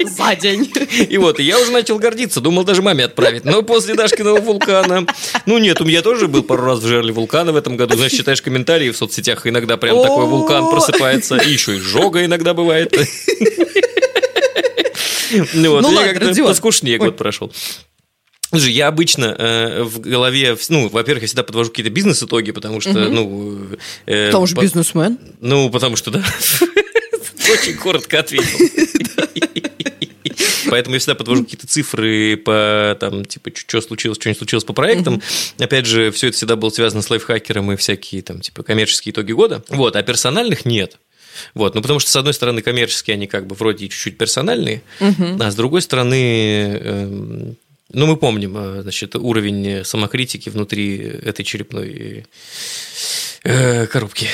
За 0.04 0.34
день. 0.36 0.72
И 1.08 1.18
вот, 1.18 1.40
я 1.40 1.58
уже 1.58 1.72
начал 1.72 1.98
гордиться, 1.98 2.40
думал 2.40 2.64
даже 2.64 2.82
маме 2.82 3.04
отправить. 3.04 3.44
Но 3.44 3.62
после 3.62 3.94
Дашкиного 3.94 4.40
вулкана... 4.40 5.06
Ну 5.46 5.58
нет, 5.58 5.80
у 5.80 5.84
меня 5.84 6.02
тоже 6.02 6.28
был 6.28 6.42
пару 6.42 6.64
раз 6.64 6.80
в 6.80 6.86
жерле 6.86 7.12
вулкана 7.12 7.52
в 7.52 7.56
этом 7.56 7.76
году. 7.76 7.96
Знаешь, 7.96 8.12
читаешь 8.12 8.42
комментарии 8.42 8.90
в 8.90 8.96
соцсетях, 8.96 9.46
иногда 9.46 9.76
прям 9.76 10.00
такой 10.02 10.26
вулкан 10.26 10.70
просыпается. 10.70 11.36
И 11.36 11.50
еще 11.50 11.76
и 11.76 11.78
жога 11.78 12.24
иногда 12.24 12.54
бывает. 12.54 12.94
Ну, 15.54 15.70
вот, 15.70 15.82
ну 15.82 15.88
ладно, 15.90 16.44
поскушнее 16.44 16.98
год 16.98 17.16
прошел. 17.16 17.52
Слушай, 18.50 18.72
я 18.72 18.88
обычно 18.88 19.34
э, 19.38 19.82
в 19.82 20.00
голове, 20.00 20.56
ну, 20.68 20.88
во-первых, 20.88 21.22
я 21.22 21.26
всегда 21.26 21.42
подвожу 21.42 21.70
какие-то 21.70 21.90
бизнес-итоги, 21.90 22.52
потому 22.52 22.80
что, 22.80 22.90
угу. 22.90 23.10
ну... 23.10 23.60
Э, 24.06 24.26
потому 24.26 24.46
что 24.46 24.56
по... 24.56 24.62
бизнесмен? 24.62 25.18
Ну, 25.40 25.70
потому 25.70 25.96
что, 25.96 26.10
да. 26.10 26.20
Очень 27.52 27.76
коротко 27.76 28.20
ответил. 28.20 28.58
Поэтому 30.70 30.94
я 30.94 30.98
всегда 30.98 31.14
подвожу 31.14 31.44
какие-то 31.44 31.66
цифры 31.66 32.36
по 32.36 32.96
там, 32.98 33.24
типа, 33.24 33.50
что 33.54 33.80
случилось, 33.80 34.18
что 34.18 34.28
не 34.28 34.34
случилось 34.34 34.64
по 34.64 34.72
проектам. 34.72 35.22
Опять 35.58 35.86
же, 35.86 36.10
все 36.10 36.28
это 36.28 36.36
всегда 36.36 36.56
было 36.56 36.70
связано 36.70 37.02
с 37.02 37.10
лайфхакером 37.10 37.72
и 37.72 37.76
всякие 37.76 38.22
там, 38.22 38.40
типа, 38.40 38.62
коммерческие 38.62 39.12
итоги 39.12 39.32
года. 39.32 39.62
Вот, 39.68 39.96
а 39.96 40.02
персональных 40.02 40.64
нет. 40.64 40.98
Вот, 41.54 41.74
ну 41.74 41.82
потому 41.82 42.00
что, 42.00 42.10
с 42.10 42.16
одной 42.16 42.34
стороны, 42.34 42.62
коммерческие, 42.62 43.14
они 43.14 43.26
как 43.26 43.46
бы 43.46 43.54
вроде 43.54 43.88
чуть-чуть 43.88 44.16
персональные, 44.16 44.82
угу. 45.00 45.36
а 45.38 45.50
с 45.50 45.54
другой 45.54 45.82
стороны, 45.82 46.78
э, 46.80 47.52
ну, 47.92 48.06
мы 48.06 48.16
помним, 48.16 48.56
э, 48.56 48.82
значит, 48.82 49.14
уровень 49.14 49.84
самокритики 49.84 50.48
внутри 50.48 50.98
этой 50.98 51.44
черепной 51.44 52.26
э, 53.44 53.86
коробки. 53.86 54.26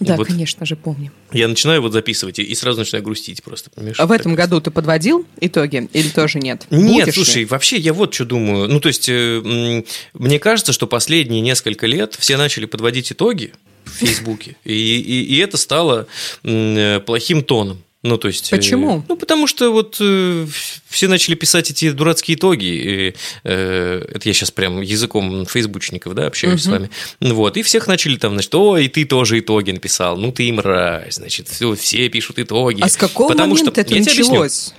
Да, 0.00 0.14
вот 0.16 0.28
конечно 0.28 0.64
же, 0.64 0.76
помним. 0.76 1.10
Я 1.32 1.48
начинаю 1.48 1.82
вот 1.82 1.92
записывать 1.92 2.38
и 2.38 2.54
сразу 2.54 2.78
начинаю 2.78 3.04
грустить 3.04 3.42
просто. 3.42 3.70
А 3.98 4.06
в 4.06 4.12
этом 4.12 4.36
году 4.36 4.60
ты 4.60 4.70
подводил 4.70 5.26
итоги 5.40 5.88
или 5.92 6.08
тоже 6.08 6.38
нет? 6.38 6.66
Нет, 6.70 7.06
Будешь 7.06 7.14
слушай, 7.14 7.38
ли? 7.38 7.44
вообще 7.46 7.78
я 7.78 7.92
вот 7.92 8.14
что 8.14 8.24
думаю. 8.24 8.68
Ну, 8.68 8.78
то 8.78 8.86
есть, 8.88 9.08
э, 9.08 9.82
мне 10.12 10.38
кажется, 10.38 10.72
что 10.72 10.86
последние 10.86 11.40
несколько 11.40 11.86
лет 11.86 12.14
все 12.16 12.36
начали 12.36 12.66
подводить 12.66 13.10
итоги 13.10 13.52
в 13.86 13.90
Фейсбуке, 13.90 14.56
и, 14.64 14.72
и, 14.72 15.34
и 15.34 15.38
это 15.38 15.56
стало 15.56 16.06
плохим 16.42 17.42
тоном. 17.42 17.82
Ну, 18.04 18.16
то 18.16 18.28
есть... 18.28 18.50
Почему? 18.50 19.04
Ну, 19.08 19.16
потому 19.16 19.48
что 19.48 19.72
вот 19.72 19.96
все 19.96 21.08
начали 21.08 21.34
писать 21.34 21.70
эти 21.70 21.90
дурацкие 21.90 22.36
итоги. 22.36 22.64
И, 22.64 23.14
э, 23.42 24.04
это 24.14 24.28
я 24.28 24.32
сейчас 24.32 24.52
прям 24.52 24.80
языком 24.80 25.46
фейсбучников, 25.46 26.14
да, 26.14 26.26
общаюсь 26.26 26.62
с 26.62 26.66
вами. 26.66 26.90
Вот, 27.20 27.56
и 27.56 27.62
всех 27.62 27.88
начали 27.88 28.16
там, 28.16 28.32
значит, 28.34 28.54
о, 28.54 28.78
и 28.78 28.86
ты 28.86 29.04
тоже 29.04 29.40
итоги 29.40 29.72
написал. 29.72 30.16
Ну, 30.16 30.30
ты 30.30 30.44
и 30.44 30.52
мразь, 30.52 31.16
значит, 31.16 31.48
все, 31.48 31.74
все 31.74 32.08
пишут 32.08 32.38
итоги. 32.38 32.82
А 32.82 32.88
с 32.88 32.96
какого 32.96 33.28
Потому 33.28 33.54
момента 33.54 33.72
что, 33.72 33.80
это 33.80 33.94
я 33.94 34.00
объясню. 34.00 34.24
началось? 34.28 34.74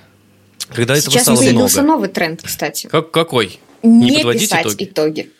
Когда 0.68 0.96
этого 0.96 1.10
Сейчас 1.10 1.24
стало 1.24 1.38
появился 1.38 1.82
много. 1.82 1.96
новый 1.96 2.08
тренд, 2.08 2.42
кстати. 2.42 2.86
Как, 2.86 3.10
какой? 3.10 3.58
Не, 3.82 4.16
подводить 4.16 4.42
писать 4.50 4.66
итоги? 4.66 4.84
итоги. 4.84 5.30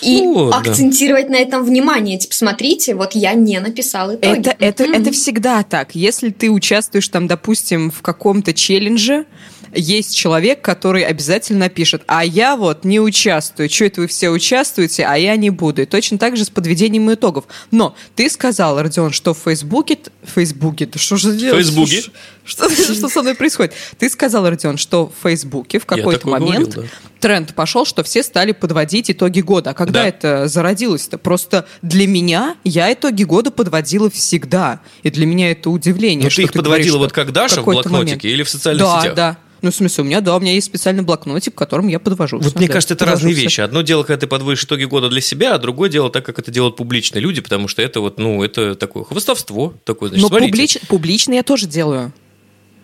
И 0.00 0.22
да. 0.22 0.58
акцентировать 0.58 1.28
на 1.28 1.36
этом 1.36 1.64
внимание. 1.64 2.18
Типа, 2.18 2.34
смотрите, 2.34 2.94
вот 2.94 3.14
я 3.14 3.34
не 3.34 3.60
написал 3.60 4.14
итоги. 4.14 4.40
Это, 4.40 4.56
это, 4.58 4.84
это 4.84 5.12
всегда 5.12 5.62
так. 5.62 5.94
Если 5.94 6.30
ты 6.30 6.50
участвуешь 6.50 7.08
там, 7.08 7.26
допустим, 7.26 7.90
в 7.90 8.02
каком-то 8.02 8.52
челлендже, 8.52 9.26
есть 9.74 10.14
человек, 10.14 10.60
который 10.60 11.02
обязательно 11.02 11.68
пишет, 11.68 12.02
а 12.06 12.24
я 12.24 12.56
вот 12.56 12.84
не 12.84 13.00
участвую. 13.00 13.70
Что 13.70 13.86
это 13.86 14.02
вы 14.02 14.06
все 14.06 14.28
участвуете, 14.30 15.04
а 15.04 15.16
я 15.16 15.36
не 15.36 15.50
буду. 15.50 15.82
И 15.82 15.86
точно 15.86 16.18
так 16.18 16.36
же 16.36 16.44
с 16.44 16.50
подведением 16.50 17.12
итогов. 17.12 17.44
Но 17.70 17.94
ты 18.14 18.28
сказал, 18.28 18.80
Родион, 18.80 19.12
что 19.12 19.32
в 19.34 19.38
Фейсбуке... 19.38 19.98
Фейсбуке? 20.22 20.86
Да 20.86 20.98
что 20.98 21.16
же 21.16 21.34
делать? 21.34 21.64
Фейсбуке? 21.64 22.04
Что, 22.44 22.68
что 22.68 23.08
со 23.08 23.22
мной 23.22 23.34
происходит? 23.34 23.72
Ты 23.98 24.10
сказал, 24.10 24.48
Родион, 24.48 24.76
что 24.76 25.06
в 25.06 25.22
Фейсбуке 25.22 25.78
в 25.78 25.86
какой-то 25.86 26.28
момент 26.28 26.74
говорил, 26.74 26.90
тренд 27.22 27.54
пошел, 27.54 27.86
что 27.86 28.02
все 28.02 28.22
стали 28.22 28.52
подводить 28.52 29.10
итоги 29.10 29.40
года. 29.40 29.70
А 29.70 29.74
когда 29.74 30.02
Да. 30.02 30.08
это 30.08 30.48
зародилось-то? 30.48 31.16
Просто 31.16 31.66
для 31.80 32.06
меня 32.06 32.56
я 32.64 32.92
итоги 32.92 33.22
года 33.22 33.50
подводила 33.50 34.10
всегда. 34.10 34.80
И 35.02 35.10
для 35.10 35.24
меня 35.24 35.52
это 35.52 35.70
удивление. 35.70 36.24
Ну, 36.24 36.30
что 36.30 36.42
ты 36.42 36.46
их 36.46 36.52
подводила 36.52 36.96
говоришь, 36.98 37.06
вот 37.06 37.12
как 37.12 37.32
Даша 37.32 37.62
в 37.62 37.64
блокнотике 37.64 37.90
момент. 37.96 38.24
или 38.24 38.42
в 38.42 38.48
социальных 38.50 38.84
да, 38.84 39.00
сетях? 39.00 39.14
Да, 39.14 39.36
Ну, 39.62 39.70
в 39.70 39.74
смысле, 39.76 40.02
у 40.02 40.06
меня, 40.08 40.20
да, 40.20 40.36
у 40.36 40.40
меня 40.40 40.52
есть 40.54 40.66
специальный 40.66 41.04
блокнотик, 41.04 41.52
в 41.52 41.56
котором 41.56 41.86
я 41.86 42.00
подвожу. 42.00 42.40
Вот 42.40 42.56
мне 42.56 42.66
да, 42.66 42.72
кажется, 42.72 42.94
это 42.94 43.04
подвожу 43.04 43.26
разные 43.28 43.34
вещи. 43.44 43.60
Одно 43.60 43.82
дело, 43.82 44.02
когда 44.02 44.18
ты 44.18 44.26
подводишь 44.26 44.64
итоги 44.64 44.84
года 44.84 45.08
для 45.08 45.20
себя, 45.20 45.54
а 45.54 45.58
другое 45.58 45.88
дело 45.88 46.10
так, 46.10 46.26
как 46.26 46.40
это 46.40 46.50
делают 46.50 46.74
публичные 46.74 47.22
люди, 47.22 47.40
потому 47.40 47.68
что 47.68 47.80
это 47.80 48.00
вот, 48.00 48.18
ну, 48.18 48.42
это 48.42 48.74
такое 48.74 49.04
хвостовство. 49.04 49.74
Такое, 49.84 50.08
значит, 50.08 50.22
Но 50.22 50.28
смотрите. 50.28 50.50
публич- 50.80 50.86
публично 50.88 51.34
я 51.34 51.44
тоже 51.44 51.68
делаю. 51.68 52.12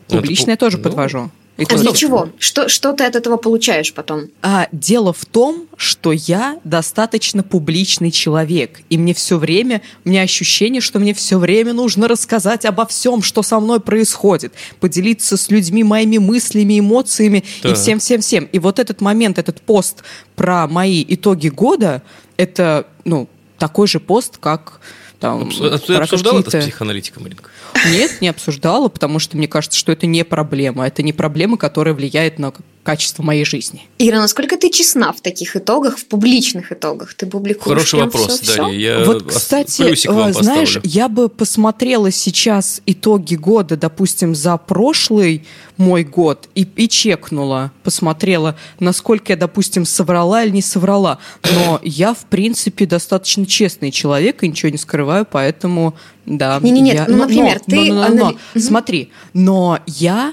Ну, 0.08 0.16
это 0.18 0.22
Публично 0.22 0.50
я 0.52 0.56
тоже 0.56 0.76
ну, 0.76 0.84
подвожу. 0.84 1.30
А 1.58 1.62
итоги. 1.64 1.80
для 1.82 1.92
чего? 1.92 2.28
Что, 2.38 2.68
что 2.68 2.92
ты 2.92 3.04
от 3.04 3.16
этого 3.16 3.36
получаешь 3.36 3.92
потом? 3.92 4.28
А 4.42 4.68
дело 4.70 5.12
в 5.12 5.24
том, 5.26 5.66
что 5.76 6.12
я 6.12 6.58
достаточно 6.64 7.42
публичный 7.42 8.10
человек, 8.12 8.80
и 8.88 8.96
мне 8.96 9.12
все 9.12 9.38
время, 9.38 9.82
у 10.04 10.08
меня 10.08 10.22
ощущение, 10.22 10.80
что 10.80 11.00
мне 11.00 11.14
все 11.14 11.36
время 11.38 11.72
нужно 11.72 12.06
рассказать 12.06 12.64
обо 12.64 12.86
всем, 12.86 13.22
что 13.22 13.42
со 13.42 13.58
мной 13.58 13.80
происходит, 13.80 14.52
поделиться 14.78 15.36
с 15.36 15.50
людьми 15.50 15.82
моими 15.82 16.18
мыслями, 16.18 16.78
эмоциями 16.78 17.44
и 17.62 17.68
Да. 17.68 17.74
всем-всем-всем. 17.74 18.48
И 18.52 18.58
вот 18.60 18.78
этот 18.78 19.00
момент, 19.00 19.38
этот 19.38 19.60
пост 19.60 20.04
про 20.36 20.68
мои 20.68 21.04
итоги 21.08 21.48
года, 21.48 22.02
это, 22.36 22.86
ну, 23.04 23.28
такой 23.58 23.88
же 23.88 23.98
пост, 23.98 24.36
как 24.38 24.80
там, 25.20 25.42
Обс- 25.42 25.66
а 25.66 25.78
Ты 25.78 25.94
про 25.94 26.04
обсуждал 26.04 26.38
это 26.38 26.50
с 26.50 26.62
психоаналитиком, 26.64 27.24
Маринка? 27.24 27.50
нет, 27.90 28.20
не 28.20 28.28
обсуждала, 28.28 28.88
потому 28.88 29.18
что 29.18 29.36
мне 29.36 29.48
кажется, 29.48 29.78
что 29.78 29.92
это 29.92 30.06
не 30.06 30.24
проблема. 30.24 30.86
Это 30.86 31.02
не 31.02 31.12
проблема, 31.12 31.56
которая 31.56 31.94
влияет 31.94 32.38
на 32.38 32.52
качество 32.88 33.22
моей 33.22 33.44
жизни. 33.44 33.82
Ира, 33.98 34.18
насколько 34.18 34.56
ты 34.56 34.70
честна 34.70 35.12
в 35.12 35.20
таких 35.20 35.56
итогах, 35.56 35.98
в 35.98 36.06
публичных 36.06 36.72
итогах? 36.72 37.12
Ты 37.12 37.26
публикуешь 37.26 37.76
Хороший 37.76 37.96
прям 37.96 38.04
вопрос, 38.06 38.40
всё-всё? 38.40 38.64
Дарья. 38.64 38.98
Я 38.98 39.04
вот, 39.04 39.24
кстати, 39.28 40.08
вам 40.08 40.28
э, 40.30 40.32
знаешь, 40.32 40.74
поставлю. 40.76 40.80
я 40.84 41.08
бы 41.10 41.28
посмотрела 41.28 42.10
сейчас 42.10 42.80
итоги 42.86 43.34
года, 43.34 43.76
допустим, 43.76 44.34
за 44.34 44.56
прошлый 44.56 45.44
мой 45.76 46.02
год 46.02 46.48
и, 46.54 46.62
и 46.76 46.88
чекнула, 46.88 47.72
посмотрела, 47.82 48.56
насколько 48.80 49.34
я, 49.34 49.36
допустим, 49.36 49.84
соврала 49.84 50.42
или 50.44 50.52
не 50.52 50.62
соврала. 50.62 51.18
Но 51.54 51.80
я, 51.82 52.14
в 52.14 52.24
принципе, 52.24 52.86
достаточно 52.86 53.44
честный 53.44 53.90
человек 53.90 54.42
и 54.42 54.48
ничего 54.48 54.70
не 54.70 54.78
скрываю, 54.78 55.26
поэтому, 55.30 55.94
да. 56.24 56.58
Не-не-нет, 56.62 56.94
я- 56.94 57.04
ну, 57.06 57.16
но- 57.18 57.24
например, 57.24 57.60
но- 57.66 57.76
ты 57.76 57.92
но- 57.92 57.94
но- 57.94 57.94
но, 57.94 58.06
анали- 58.06 58.36
Мгм. 58.54 58.62
Смотри, 58.64 59.10
но 59.34 59.78
я, 59.86 60.32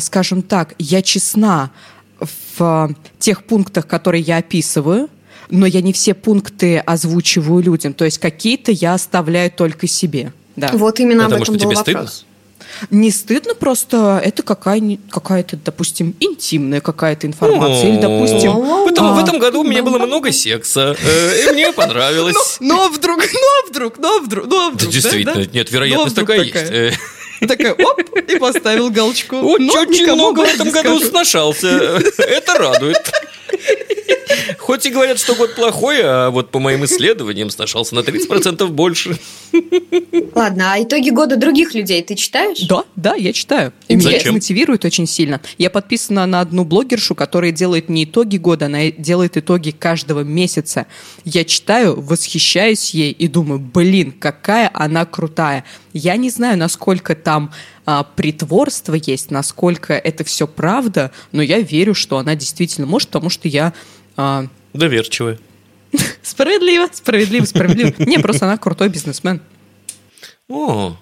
скажем 0.00 0.42
так, 0.42 0.74
я 0.78 1.02
честна 1.02 1.70
в 2.20 2.90
э, 2.90 2.94
тех 3.18 3.44
пунктах, 3.44 3.86
которые 3.86 4.22
я 4.22 4.38
описываю, 4.38 5.08
но 5.50 5.66
я 5.66 5.80
не 5.80 5.92
все 5.92 6.14
пункты 6.14 6.78
озвучиваю 6.78 7.62
людям. 7.62 7.94
То 7.94 8.04
есть 8.04 8.18
какие-то 8.18 8.72
я 8.72 8.94
оставляю 8.94 9.50
только 9.50 9.86
себе. 9.86 10.32
Да. 10.56 10.70
Вот 10.72 11.00
именно 11.00 11.24
Потому 11.24 11.36
об 11.36 11.42
этом 11.42 11.54
что 11.54 11.64
был 11.64 11.70
тебе 11.70 11.80
стыдно? 11.80 12.00
вопрос. 12.00 12.26
Не 12.90 13.10
стыдно, 13.10 13.54
просто 13.54 14.20
это 14.24 14.42
какая- 14.42 14.98
какая-то, 15.10 15.56
допустим, 15.56 16.14
интимная 16.20 16.80
какая-то 16.80 17.26
информация. 17.26 17.88
Или, 17.88 18.00
допустим... 18.00 18.52
В 18.52 18.86
этом, 18.86 19.14
в 19.14 19.18
а, 19.18 19.22
этом 19.22 19.38
году 19.38 19.60
у 19.60 19.64
меня 19.64 19.82
было 19.82 19.98
много 19.98 20.30
секса, 20.30 20.96
э, 21.02 21.48
и 21.48 21.52
мне 21.52 21.72
понравилось. 21.76 22.58
Но 22.60 22.88
вдруг, 22.88 23.18
но 23.18 23.70
вдруг, 23.70 23.98
но 23.98 24.20
вдруг, 24.20 24.46
но 24.46 24.70
вдруг. 24.70 24.92
Действительно, 24.92 25.34
да? 25.34 25.50
нет, 25.52 25.70
вероятность 25.72 26.16
Ну, 26.16 26.22
такая 26.22 26.44
такая. 26.44 26.84
есть. 26.86 26.98
Такая, 27.46 27.74
оп, 27.74 28.00
и 28.16 28.38
поставил 28.38 28.90
галочку. 28.90 29.36
Вот 29.36 29.60
Но 29.60 29.72
очень 29.72 30.02
никому 30.02 30.32
много 30.32 30.46
в 30.46 30.54
этом 30.54 30.66
не 30.66 30.72
году 30.72 30.96
скажу. 30.98 31.10
сношался. 31.10 31.68
Это 32.18 32.54
радует. 32.54 32.98
Хоть 34.70 34.86
и 34.86 34.90
говорят, 34.90 35.18
что 35.18 35.34
год 35.34 35.56
плохой, 35.56 36.00
а 36.00 36.30
вот 36.30 36.52
по 36.52 36.60
моим 36.60 36.84
исследованиям 36.84 37.50
сношался 37.50 37.96
на 37.96 38.00
30% 38.00 38.68
больше. 38.68 39.18
Ладно, 40.32 40.74
а 40.74 40.80
итоги 40.80 41.10
года 41.10 41.34
других 41.34 41.74
людей 41.74 42.00
ты 42.04 42.14
читаешь? 42.14 42.60
Да, 42.68 42.84
да, 42.94 43.16
я 43.16 43.32
читаю. 43.32 43.72
И 43.88 43.96
меня 43.96 44.12
это 44.12 44.30
мотивирует 44.30 44.84
очень 44.84 45.08
сильно. 45.08 45.40
Я 45.58 45.70
подписана 45.70 46.24
на 46.26 46.40
одну 46.40 46.64
блогершу, 46.64 47.16
которая 47.16 47.50
делает 47.50 47.88
не 47.88 48.04
итоги 48.04 48.36
года, 48.36 48.66
она 48.66 48.92
делает 48.92 49.36
итоги 49.36 49.72
каждого 49.72 50.20
месяца. 50.20 50.86
Я 51.24 51.44
читаю, 51.44 52.00
восхищаюсь 52.00 52.90
ей 52.90 53.10
и 53.10 53.26
думаю, 53.26 53.58
блин, 53.58 54.12
какая 54.12 54.70
она 54.72 55.04
крутая. 55.04 55.64
Я 55.92 56.14
не 56.16 56.30
знаю, 56.30 56.56
насколько 56.56 57.16
там 57.16 57.52
а, 57.86 58.04
притворство 58.04 58.94
есть, 58.94 59.32
насколько 59.32 59.94
это 59.94 60.22
все 60.22 60.46
правда, 60.46 61.10
но 61.32 61.42
я 61.42 61.58
верю, 61.58 61.92
что 61.92 62.18
она 62.18 62.36
действительно 62.36 62.86
может, 62.86 63.08
потому 63.08 63.30
что 63.30 63.48
я 63.48 63.72
а, 64.16 64.46
Доверчивая. 64.72 65.38
справедливо, 66.22 66.88
справедливо, 66.92 67.44
справедливо. 67.44 67.92
Не, 67.98 68.18
просто 68.18 68.46
она 68.46 68.56
крутой 68.56 68.88
бизнесмен. 68.88 69.40
О, 70.48 70.96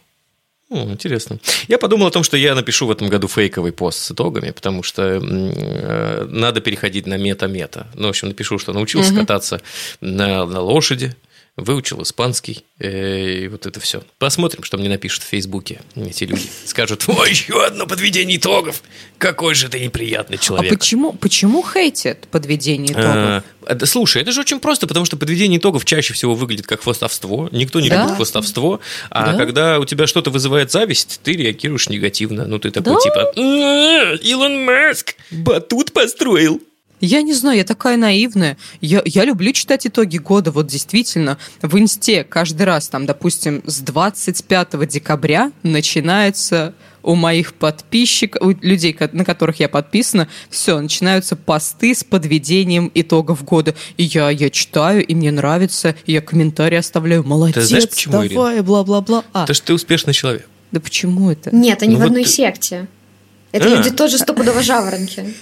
о, 0.71 0.77
интересно. 0.91 1.39
Я 1.67 1.79
подумал 1.79 2.09
о 2.09 2.11
том, 2.11 2.23
что 2.23 2.37
я 2.37 2.55
напишу 2.55 2.87
в 2.87 2.91
этом 2.91 3.09
году 3.09 3.27
фейковый 3.27 3.73
пост 3.73 3.99
с 3.99 4.11
итогами, 4.11 4.51
потому 4.51 4.83
что 4.83 5.03
э, 5.03 6.27
надо 6.29 6.61
переходить 6.61 7.07
на 7.07 7.17
мета-мета. 7.17 7.87
Ну, 7.95 8.07
в 8.07 8.11
общем, 8.11 8.29
напишу, 8.29 8.59
что 8.59 8.75
научился 8.75 9.15
кататься 9.15 9.63
на, 10.03 10.45
на 10.45 10.61
лошади, 10.61 11.17
выучил 11.59 12.03
испанский, 12.03 12.65
э, 12.79 13.31
и 13.45 13.49
вот 13.49 13.67
это 13.67 13.81
все. 13.81 14.03
Посмотрим, 14.19 14.63
что 14.63 14.79
мне 14.79 14.89
напишут 14.89 15.25
в 15.25 15.27
Фейсбуке 15.27 15.81
эти 15.97 16.25
люди. 16.25 16.47
Скажут, 16.65 17.05
ой, 17.09 17.31
еще 17.31 17.65
одно 17.67 17.87
подведение 17.87 18.39
итогов. 18.39 18.83
Какой 19.19 19.55
же 19.57 19.69
ты 19.69 19.81
неприятный 19.81 20.37
А 20.37 20.41
человек. 20.41 20.71
почему, 20.79 21.13
почему 21.13 21.63
хейтят 21.69 22.29
подведение 22.29 22.93
итогов? 22.93 23.05
А, 23.17 23.43
а, 23.67 23.75
да, 23.75 23.87
Слушай, 23.87 24.23
это 24.23 24.31
же 24.33 24.41
очень 24.41 24.61
просто, 24.61 24.87
потому 24.87 25.05
что 25.05 25.17
подведение 25.17 25.59
итогов 25.59 25.85
чаще 25.85 26.15
всего 26.15 26.35
выглядит 26.37 26.67
как 26.67 26.83
хвостовство. 26.83 27.49
Никто 27.53 27.81
не 27.81 27.89
Да? 27.91 28.03
любит 28.05 28.15
хвостовство. 28.17 28.81
А 29.11 29.33
Да? 29.33 29.37
когда 29.37 29.79
у 29.81 29.85
тебя 29.85 30.07
что-то 30.07 30.31
вызывает 30.31 30.71
зависть, 30.71 31.21
ты 31.25 31.33
реагируешь 31.33 31.89
негативно. 31.89 32.47
Ну, 32.47 32.59
ты 32.61 32.71
такой 32.71 32.95
Да? 32.95 33.01
типа 33.01 33.33
«А, 33.37 34.15
Илон 34.23 34.65
Маск 34.65 35.17
батут 35.33 35.93
построил. 35.93 36.63
Я 37.01 37.23
не 37.23 37.33
знаю, 37.33 37.59
я 37.59 37.65
такая 37.65 37.97
наивная. 37.97 38.57
Я, 38.81 39.03
я 39.05 39.25
люблю 39.25 39.53
читать 39.53 39.87
итоги 39.87 40.19
года. 40.19 40.51
Вот 40.51 40.67
действительно, 40.67 41.39
в 41.63 41.79
инсте 41.79 42.25
каждый 42.25 42.63
раз, 42.65 42.89
там, 42.89 43.07
допустим, 43.07 43.63
с 43.67 43.79
25 43.81 44.89
декабря 44.89 45.53
начинается 45.63 46.75
у 47.05 47.15
моих 47.15 47.55
подписчиков, 47.55 48.43
у 48.43 48.51
людей, 48.51 48.97
на 49.13 49.25
которых 49.25 49.61
я 49.61 49.69
подписана, 49.69 50.29
все, 50.51 50.79
начинаются 50.81 51.37
посты 51.37 51.95
с 51.95 52.03
подведением 52.05 52.91
итогов 52.95 53.45
года. 53.45 53.75
И 53.97 54.03
я, 54.05 54.31
я 54.31 54.51
читаю, 54.51 55.07
и 55.07 55.15
мне 55.15 55.31
нравится, 55.31 55.95
и 56.05 56.13
я 56.13 56.21
комментарии 56.21 56.77
оставляю. 56.77 57.23
Молодец, 57.25 57.65
знаешь, 57.65 57.89
почему, 57.89 58.13
давай, 58.29 58.61
бла-бла-бла. 58.61 59.25
А, 59.33 59.43
Потому 59.43 59.55
что 59.55 59.67
ты 59.69 59.75
успешный 59.75 60.13
человек. 60.13 60.47
да 60.73 60.81
почему 60.81 61.31
это? 61.31 61.55
Нет, 61.55 61.83
они 61.83 61.93
Ну 61.93 61.99
в 61.99 62.03
вот 62.03 62.09
одной 62.09 62.25
ты- 62.25 62.31
секте. 62.31 62.89
Это 63.53 63.67
А. 63.67 63.77
люди 63.77 63.91
тоже 63.91 64.19
стопудово 64.19 64.63
жаворонки. 64.63 65.33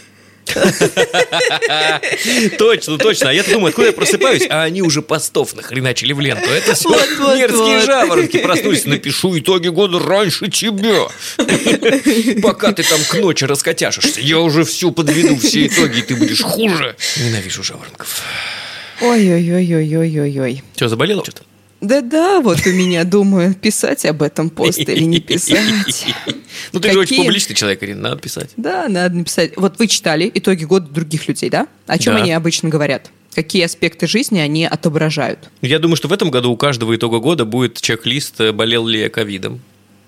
Точно, 2.59 2.99
точно. 2.99 3.31
А 3.31 3.33
я 3.33 3.43
думаю, 3.43 3.69
откуда 3.69 3.89
я 3.89 3.93
просыпаюсь, 3.93 4.47
а 4.49 4.63
они 4.63 4.83
уже 4.83 5.03
постов 5.03 5.55
нахреначили 5.55 6.13
в 6.13 6.21
ленту. 6.21 6.49
Это 6.49 6.75
все 6.75 6.89
Вот, 6.89 7.09
вот, 7.19 7.39
мерзкие 7.39 7.79
вот. 7.79 7.87
жаворонки. 7.87 8.39
Проснулись, 8.39 8.85
напишу 8.85 9.39
итоги 9.39 9.69
года 9.69 9.99
раньше 9.99 10.49
тебя. 10.49 11.09
Пока 12.43 12.73
ты 12.73 12.83
там 12.83 13.01
к 13.09 13.15
ночи 13.15 13.45
раскотяшишься, 13.45 14.21
я 14.21 14.41
уже 14.41 14.65
все 14.65 14.91
подведу, 14.91 15.37
все 15.37 15.67
итоги, 15.67 15.99
и 15.99 16.03
ты 16.03 16.17
будешь 16.17 16.43
хуже. 16.43 16.97
Ненавижу 17.17 17.63
жаворонков. 17.63 18.23
Ой-ой-ой-ой-ой-ой-ой. 19.01 20.63
Что, 20.75 20.89
заболела 20.89 21.23
что-то? 21.23 21.43
Да-да, 21.87 22.41
вот 22.41 22.67
у 22.67 22.71
меня, 22.71 23.05
думаю, 23.05 23.55
писать 23.55 24.05
об 24.07 24.23
этом 24.23 24.51
пост 24.51 24.79
или 24.79 25.05
не 25.05 25.21
писать. 25.21 26.07
Ну, 26.73 26.81
ты 26.81 26.91
же 26.91 26.99
очень 26.99 27.19
публичный 27.19 27.55
человек, 27.55 27.83
Ирина, 27.83 28.01
надо 28.01 28.17
писать. 28.17 28.51
Да, 28.57 28.89
надо 28.89 29.15
написать. 29.15 29.53
Вот 29.57 29.79
вы 29.79 29.87
читали 29.89 30.31
итоги 30.35 30.65
года 30.65 30.91
других 30.91 31.29
людей, 31.29 31.51
да? 31.51 31.69
О 31.87 31.99
чем 31.99 32.17
они 32.17 32.33
обычно 32.33 32.71
говорят? 32.71 33.11
Какие 33.35 33.65
аспекты 33.65 34.07
жизни 34.07 34.39
они 34.39 34.65
отображают? 34.65 35.51
Я 35.61 35.79
думаю, 35.79 35.97
что 35.97 36.09
в 36.09 36.13
этом 36.13 36.31
году 36.31 36.51
у 36.51 36.57
каждого 36.57 36.97
итога 36.97 37.19
года 37.19 37.45
будет 37.45 37.81
чек-лист, 37.81 38.41
болел 38.53 38.87
ли 38.87 39.01
я 39.01 39.11
ковидом. 39.11 39.61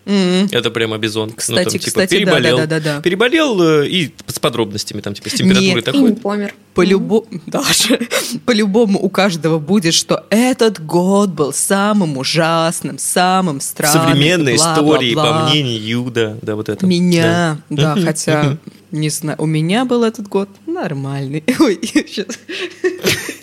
М. 0.08 0.48
Это 0.50 0.70
прямо 0.70 0.96
бизон. 0.96 1.30
Кстати, 1.32 1.76
типа, 1.76 1.86
кстати, 1.86 2.14
да, 2.14 2.16
переболел. 2.18 2.56
да, 2.56 2.66
да, 2.66 2.80
да, 2.80 2.94
да. 2.96 3.02
Переболел 3.02 3.60
э, 3.62 3.86
и 3.88 4.14
с 4.26 4.38
подробностями, 4.38 5.02
там, 5.02 5.12
типа, 5.12 5.28
с 5.28 5.34
температурой 5.34 5.74
Нет, 5.74 5.78
И 5.78 5.82
такой. 5.82 6.00
не 6.10 6.16
помер. 6.16 6.54
По-любому, 6.72 7.26
даже, 7.46 7.98
по-любому 8.46 8.98
у 8.98 9.10
каждого 9.10 9.58
будет, 9.58 9.92
что 9.92 10.24
этот 10.30 10.84
год 10.84 11.30
был 11.30 11.52
самым 11.52 12.16
ужасным, 12.16 12.98
самым 12.98 13.60
странным. 13.60 14.02
Современные 14.02 14.56
бла-бла-бла. 14.56 14.96
истории, 14.96 15.14
по 15.14 15.42
мнению, 15.50 16.10
да, 16.10 16.36
да, 16.40 16.56
вот 16.56 16.68
это. 16.70 16.86
Меня, 16.86 17.58
да, 17.68 17.94
Мгм, 17.94 18.04
хотя, 18.06 18.56
не 18.90 19.10
знаю, 19.10 19.36
у 19.42 19.46
меня 19.46 19.84
был 19.84 20.04
этот 20.04 20.26
год 20.28 20.48
нормальный. 20.66 21.44
Ой, 21.60 21.78
щас. 22.10 22.26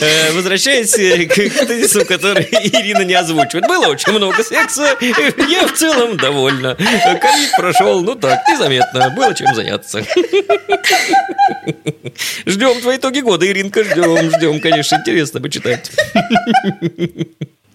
Э, 0.00 0.32
Возвращаясь 0.32 0.96
э, 0.98 1.26
к 1.26 1.34
тезису, 1.34 2.04
который 2.04 2.44
Ирина 2.44 3.02
не 3.02 3.14
озвучивает. 3.14 3.66
Было 3.66 3.86
очень 3.88 4.12
много 4.12 4.42
секса, 4.42 4.96
я 5.00 5.66
в 5.66 5.72
целом 5.72 6.16
довольна. 6.16 6.76
Ковид 6.76 7.50
прошел, 7.56 8.00
ну 8.02 8.14
так, 8.14 8.40
незаметно, 8.48 9.10
было 9.10 9.34
чем 9.34 9.54
заняться. 9.54 10.04
Ждем 12.46 12.80
твои 12.80 12.96
итоги 12.96 13.20
года, 13.20 13.46
Иринка, 13.46 13.84
ждем, 13.84 14.30
ждем, 14.30 14.60
конечно, 14.60 14.96
интересно 14.96 15.40
почитать. 15.40 15.90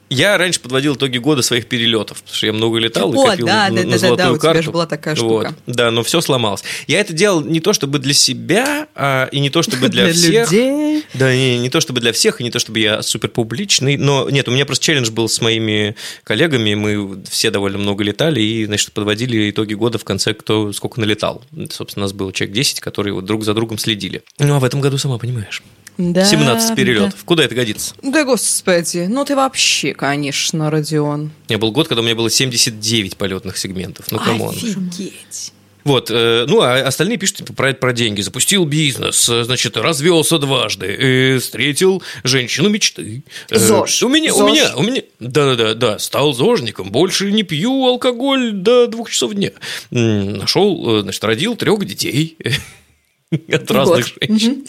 Я 0.09 0.37
раньше 0.37 0.59
подводил 0.59 0.95
итоги 0.95 1.17
года 1.17 1.41
своих 1.41 1.65
перелетов, 1.67 2.19
потому 2.21 2.35
что 2.35 2.45
я 2.45 2.53
много 2.53 2.77
летал 2.77 3.11
и 3.13 3.17
О, 3.17 3.25
копил 3.25 3.47
да, 3.47 3.69
на, 3.69 3.75
да, 3.77 3.81
на 3.81 3.83
да, 3.83 3.89
да, 3.91 3.97
золотую 3.97 4.17
да, 4.27 4.31
у 4.31 4.37
тебя 4.37 4.41
карту. 4.49 4.63
же 4.63 4.71
была 4.71 4.85
такая 4.85 5.15
Вот. 5.15 5.47
штука. 5.47 5.55
Да, 5.65 5.89
но 5.91 6.03
все 6.03 6.21
сломалось. 6.21 6.63
Я 6.87 6.99
это 6.99 7.11
делал 7.13 7.41
не 7.41 7.59
то 7.59 7.73
чтобы 7.73 7.97
для 7.99 8.13
себя, 8.13 8.87
а, 8.93 9.25
и 9.31 9.39
не 9.39 9.49
то 9.49 9.63
чтобы 9.63 9.89
для, 9.89 10.07
всех. 10.13 10.51
людей. 10.51 11.03
Да, 11.15 11.35
не, 11.35 11.57
не 11.57 11.69
то 11.69 11.81
чтобы 11.81 12.01
для 12.01 12.13
всех, 12.13 12.39
и 12.39 12.43
не 12.43 12.51
то 12.51 12.59
чтобы 12.59 12.79
я 12.79 13.01
супер 13.01 13.29
публичный, 13.29 13.97
но 13.97 14.29
нет, 14.29 14.47
у 14.47 14.51
меня 14.51 14.65
просто 14.67 14.85
челлендж 14.85 15.09
был 15.09 15.27
с 15.27 15.41
моими 15.41 15.95
коллегами, 16.23 16.75
мы 16.75 17.23
все 17.29 17.49
довольно 17.49 17.79
много 17.79 18.03
летали, 18.03 18.39
и, 18.41 18.65
значит, 18.65 18.91
подводили 18.91 19.49
итоги 19.49 19.73
года 19.73 19.97
в 19.97 20.03
конце, 20.03 20.33
кто 20.35 20.71
сколько 20.71 20.99
налетал. 20.99 21.43
Собственно, 21.71 22.03
у 22.03 22.05
нас 22.05 22.13
было 22.13 22.31
человек 22.31 22.55
10, 22.55 22.79
которые 22.79 23.13
вот 23.15 23.25
друг 23.25 23.43
за 23.43 23.53
другом 23.55 23.79
следили. 23.79 24.21
Ну, 24.37 24.53
а 24.55 24.59
в 24.59 24.63
этом 24.63 24.81
году, 24.81 24.97
сама 24.99 25.17
понимаешь, 25.17 25.63
Да, 25.97 26.25
17 26.25 26.75
перелетов. 26.75 27.23
Куда 27.25 27.43
это 27.43 27.55
годится? 27.55 27.95
Да. 28.01 28.11
да, 28.11 28.23
господи, 28.25 29.05
ну 29.09 29.23
ты 29.25 29.35
вообще, 29.35 29.93
конечно, 29.93 30.69
Родион. 30.69 31.31
У 31.47 31.51
меня 31.51 31.57
был 31.57 31.71
год, 31.71 31.87
когда 31.87 32.01
у 32.01 32.05
меня 32.05 32.15
было 32.15 32.29
79 32.29 33.17
полетных 33.17 33.57
сегментов. 33.57 34.11
Ну, 34.11 34.19
come 34.19 34.40
on. 34.40 34.55
Офигеть. 34.55 35.53
Вот, 35.85 36.09
э, 36.09 36.45
ну, 36.47 36.61
а 36.61 36.79
остальные 36.81 37.17
пишут 37.17 37.37
типа, 37.37 37.53
про, 37.53 37.73
про 37.73 37.93
деньги. 37.93 38.19
Запустил 38.21 38.65
бизнес, 38.65 39.29
э, 39.29 39.43
значит, 39.43 39.77
развелся 39.77 40.39
дважды, 40.39 40.87
э, 40.87 41.37
встретил 41.37 42.01
женщину 42.23 42.69
мечты. 42.69 43.23
Э, 43.51 43.57
ЗОЖ. 43.59 44.01
У 44.03 44.09
меня, 44.09 44.33
у 44.33 44.37
ЗОЖ. 44.39 44.51
меня, 44.51 44.75
у 44.77 44.83
меня, 44.83 45.03
да-да-да, 45.19 45.75
да, 45.75 45.99
стал 45.99 46.33
зожником, 46.33 46.91
больше 46.91 47.31
не 47.31 47.43
пью 47.43 47.85
алкоголь 47.85 48.51
до 48.51 48.87
двух 48.87 49.11
часов 49.11 49.35
дня. 49.35 49.51
Нашел, 49.91 50.99
э, 50.99 51.01
значит, 51.03 51.23
родил 51.23 51.55
трех 51.55 51.85
детей. 51.85 52.35
От 53.51 53.71
разных 53.71 54.07
женщин. 54.07 54.63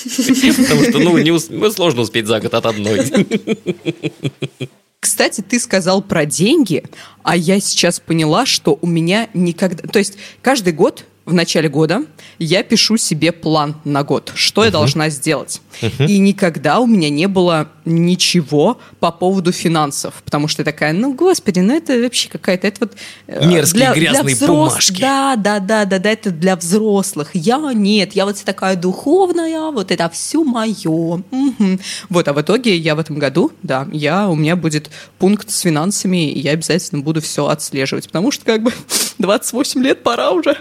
Потому 0.56 0.82
что, 0.82 0.98
ну, 0.98 1.18
не 1.18 1.30
ну, 1.30 1.70
сложно 1.70 2.02
успеть 2.02 2.26
за 2.26 2.40
год 2.40 2.54
от 2.54 2.66
одной. 2.66 3.00
Кстати, 5.00 5.40
ты 5.40 5.60
сказал 5.60 6.02
про 6.02 6.26
деньги, 6.26 6.82
а 7.22 7.36
я 7.36 7.60
сейчас 7.60 8.00
поняла, 8.00 8.44
что 8.44 8.78
у 8.80 8.86
меня 8.86 9.28
никогда... 9.34 9.86
То 9.86 9.98
есть 9.98 10.18
каждый 10.42 10.72
год 10.72 11.04
в 11.26 11.34
начале 11.34 11.68
года 11.68 12.04
я 12.38 12.62
пишу 12.62 12.96
себе 12.96 13.32
план 13.32 13.76
на 13.84 14.04
год, 14.04 14.32
что 14.36 14.64
я 14.64 14.70
должна 14.70 15.10
сделать. 15.10 15.60
И 15.98 16.18
никогда 16.18 16.78
у 16.78 16.86
меня 16.86 17.10
не 17.10 17.26
было 17.26 17.68
ничего 17.84 18.78
по 19.00 19.10
поводу 19.10 19.52
финансов, 19.52 20.14
потому 20.24 20.48
что 20.48 20.62
я 20.62 20.64
такая, 20.64 20.92
ну, 20.92 21.14
господи, 21.14 21.60
ну 21.60 21.74
это 21.74 21.98
вообще 22.00 22.28
какая-то... 22.28 22.66
Это 22.66 22.76
вот, 22.80 22.92
э, 23.26 23.46
Мерзкие 23.46 23.92
грязные 23.94 24.34
взрос- 24.34 24.46
бумажки. 24.46 25.00
Да, 25.00 25.36
да, 25.36 25.60
да, 25.60 25.84
да, 25.84 25.98
да, 25.98 26.10
это 26.10 26.30
для 26.30 26.56
взрослых. 26.56 27.30
Я 27.34 27.58
нет, 27.72 28.14
я 28.14 28.24
вот 28.24 28.36
такая 28.44 28.76
духовная, 28.76 29.70
вот 29.70 29.90
это 29.90 30.08
все 30.10 30.44
мое. 30.44 31.22
Мгм. 31.30 31.80
Вот, 32.08 32.28
а 32.28 32.32
в 32.32 32.40
итоге 32.40 32.76
я 32.76 32.94
в 32.94 32.98
этом 32.98 33.18
году, 33.18 33.52
да, 33.62 33.88
я, 33.92 34.28
у 34.28 34.34
меня 34.34 34.56
будет 34.56 34.90
пункт 35.18 35.50
с 35.50 35.60
финансами, 35.60 36.30
и 36.30 36.40
я 36.40 36.52
обязательно 36.52 37.02
буду 37.02 37.20
все 37.20 37.46
отслеживать, 37.46 38.06
потому 38.06 38.30
что 38.30 38.44
как 38.44 38.62
бы 38.62 38.72
28 39.18 39.82
лет 39.82 40.02
пора 40.02 40.30
уже. 40.30 40.58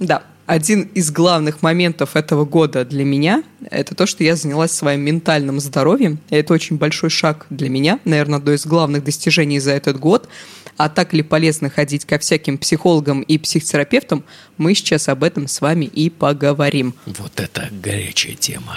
Да. 0.00 0.22
Один 0.46 0.84
из 0.94 1.10
главных 1.10 1.60
моментов 1.60 2.16
этого 2.16 2.46
года 2.46 2.86
для 2.86 3.04
меня– 3.04 3.42
это 3.70 3.94
то, 3.94 4.06
что 4.06 4.24
я 4.24 4.34
занялась 4.34 4.72
своим 4.72 5.02
ментальным 5.02 5.60
здоровьем. 5.60 6.20
И 6.30 6.36
это 6.36 6.54
очень 6.54 6.78
большой 6.78 7.10
шаг 7.10 7.44
для 7.50 7.68
меня, 7.68 8.00
наверное, 8.06 8.38
одно 8.38 8.52
из 8.52 8.64
главных 8.64 9.04
достижений 9.04 9.60
за 9.60 9.72
этот 9.72 9.98
год. 10.00 10.26
А 10.78 10.88
так 10.88 11.12
ли 11.12 11.22
полезно 11.22 11.68
ходить 11.68 12.06
ко 12.06 12.18
всяким 12.18 12.56
психологам 12.56 13.20
и 13.20 13.36
психотерапевтам, 13.36 14.24
мы 14.56 14.74
сейчас 14.74 15.10
об 15.10 15.22
этом 15.22 15.48
с 15.48 15.60
вами 15.60 15.84
и 15.84 16.08
поговорим. 16.08 16.94
Вот 17.04 17.40
это 17.40 17.68
горячая 17.70 18.34
тема. 18.34 18.74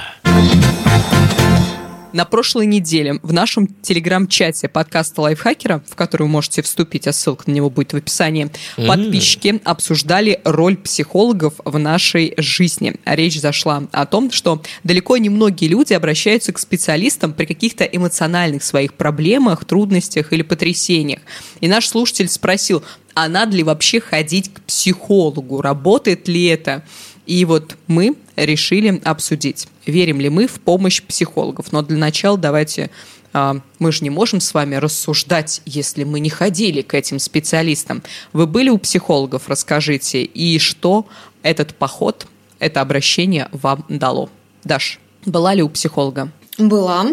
На 2.14 2.26
прошлой 2.26 2.66
неделе 2.66 3.20
в 3.24 3.32
нашем 3.32 3.68
телеграм-чате 3.68 4.68
подкаста 4.68 5.22
Лайфхакера, 5.22 5.82
в 5.90 5.96
который 5.96 6.24
вы 6.24 6.28
можете 6.28 6.62
вступить, 6.62 7.08
а 7.08 7.14
ссылка 7.14 7.50
на 7.50 7.54
него 7.54 7.70
будет 7.70 7.94
в 7.94 7.96
описании, 7.96 8.52
М. 8.76 8.88
подписчики 8.88 9.62
обсуждали 9.64 10.42
роль 10.44 10.76
психологов 10.76 11.54
в 11.64 11.80
нашей 11.80 12.34
жизни. 12.36 12.96
Речь 13.06 13.40
зашла 13.40 13.84
о 13.94 14.06
том, 14.06 14.30
что 14.32 14.62
далеко 14.84 15.16
не 15.18 15.30
многие 15.30 15.68
люди 15.68 15.94
обращаются 15.94 16.52
к 16.52 16.60
специалистам 16.60 17.32
при 17.32 17.46
каких-то 17.46 17.86
эмоциональных 17.86 18.64
своих 18.64 18.94
проблемах, 18.96 19.64
трудностях 19.64 20.34
или 20.34 20.42
потрясениях. 20.42 21.22
И 21.62 21.70
наш 21.70 21.88
слушатель 21.88 22.28
спросил, 22.28 22.84
а 23.14 23.30
надо 23.30 23.56
ли 23.56 23.64
вообще 23.64 24.02
ходить 24.02 24.54
к 24.54 24.62
психологу, 24.62 25.62
работает 25.62 26.28
ли 26.28 26.46
это? 26.46 26.84
И 27.26 27.46
вот 27.46 27.78
мы 27.88 28.16
решили 28.36 29.02
обсудить, 29.04 29.68
верим 29.86 30.20
ли 30.20 30.30
мы 30.30 30.48
в 30.48 30.60
помощь 30.60 31.02
психологов. 31.02 31.72
Но 31.72 31.82
для 31.82 31.98
начала 31.98 32.38
давайте, 32.38 32.90
а, 33.34 33.58
мы 33.80 33.92
же 33.92 34.04
не 34.04 34.10
можем 34.10 34.40
с 34.42 34.54
вами 34.54 34.76
рассуждать, 34.76 35.62
если 35.66 36.04
мы 36.04 36.20
не 36.20 36.30
ходили 36.30 36.82
к 36.82 36.94
этим 36.94 37.20
специалистам. 37.20 38.04
Вы 38.34 38.48
были 38.48 38.70
у 38.70 38.78
психологов, 38.78 39.48
расскажите, 39.48 40.24
и 40.24 40.60
что 40.60 41.08
этот 41.44 41.76
поход, 41.76 42.28
это 42.60 42.82
обращение 42.82 43.50
вам 43.52 43.86
дало? 43.88 44.30
Даш, 44.64 45.00
была 45.26 45.54
ли 45.54 45.64
у 45.64 45.70
психолога? 45.70 46.32
Была. 46.58 47.08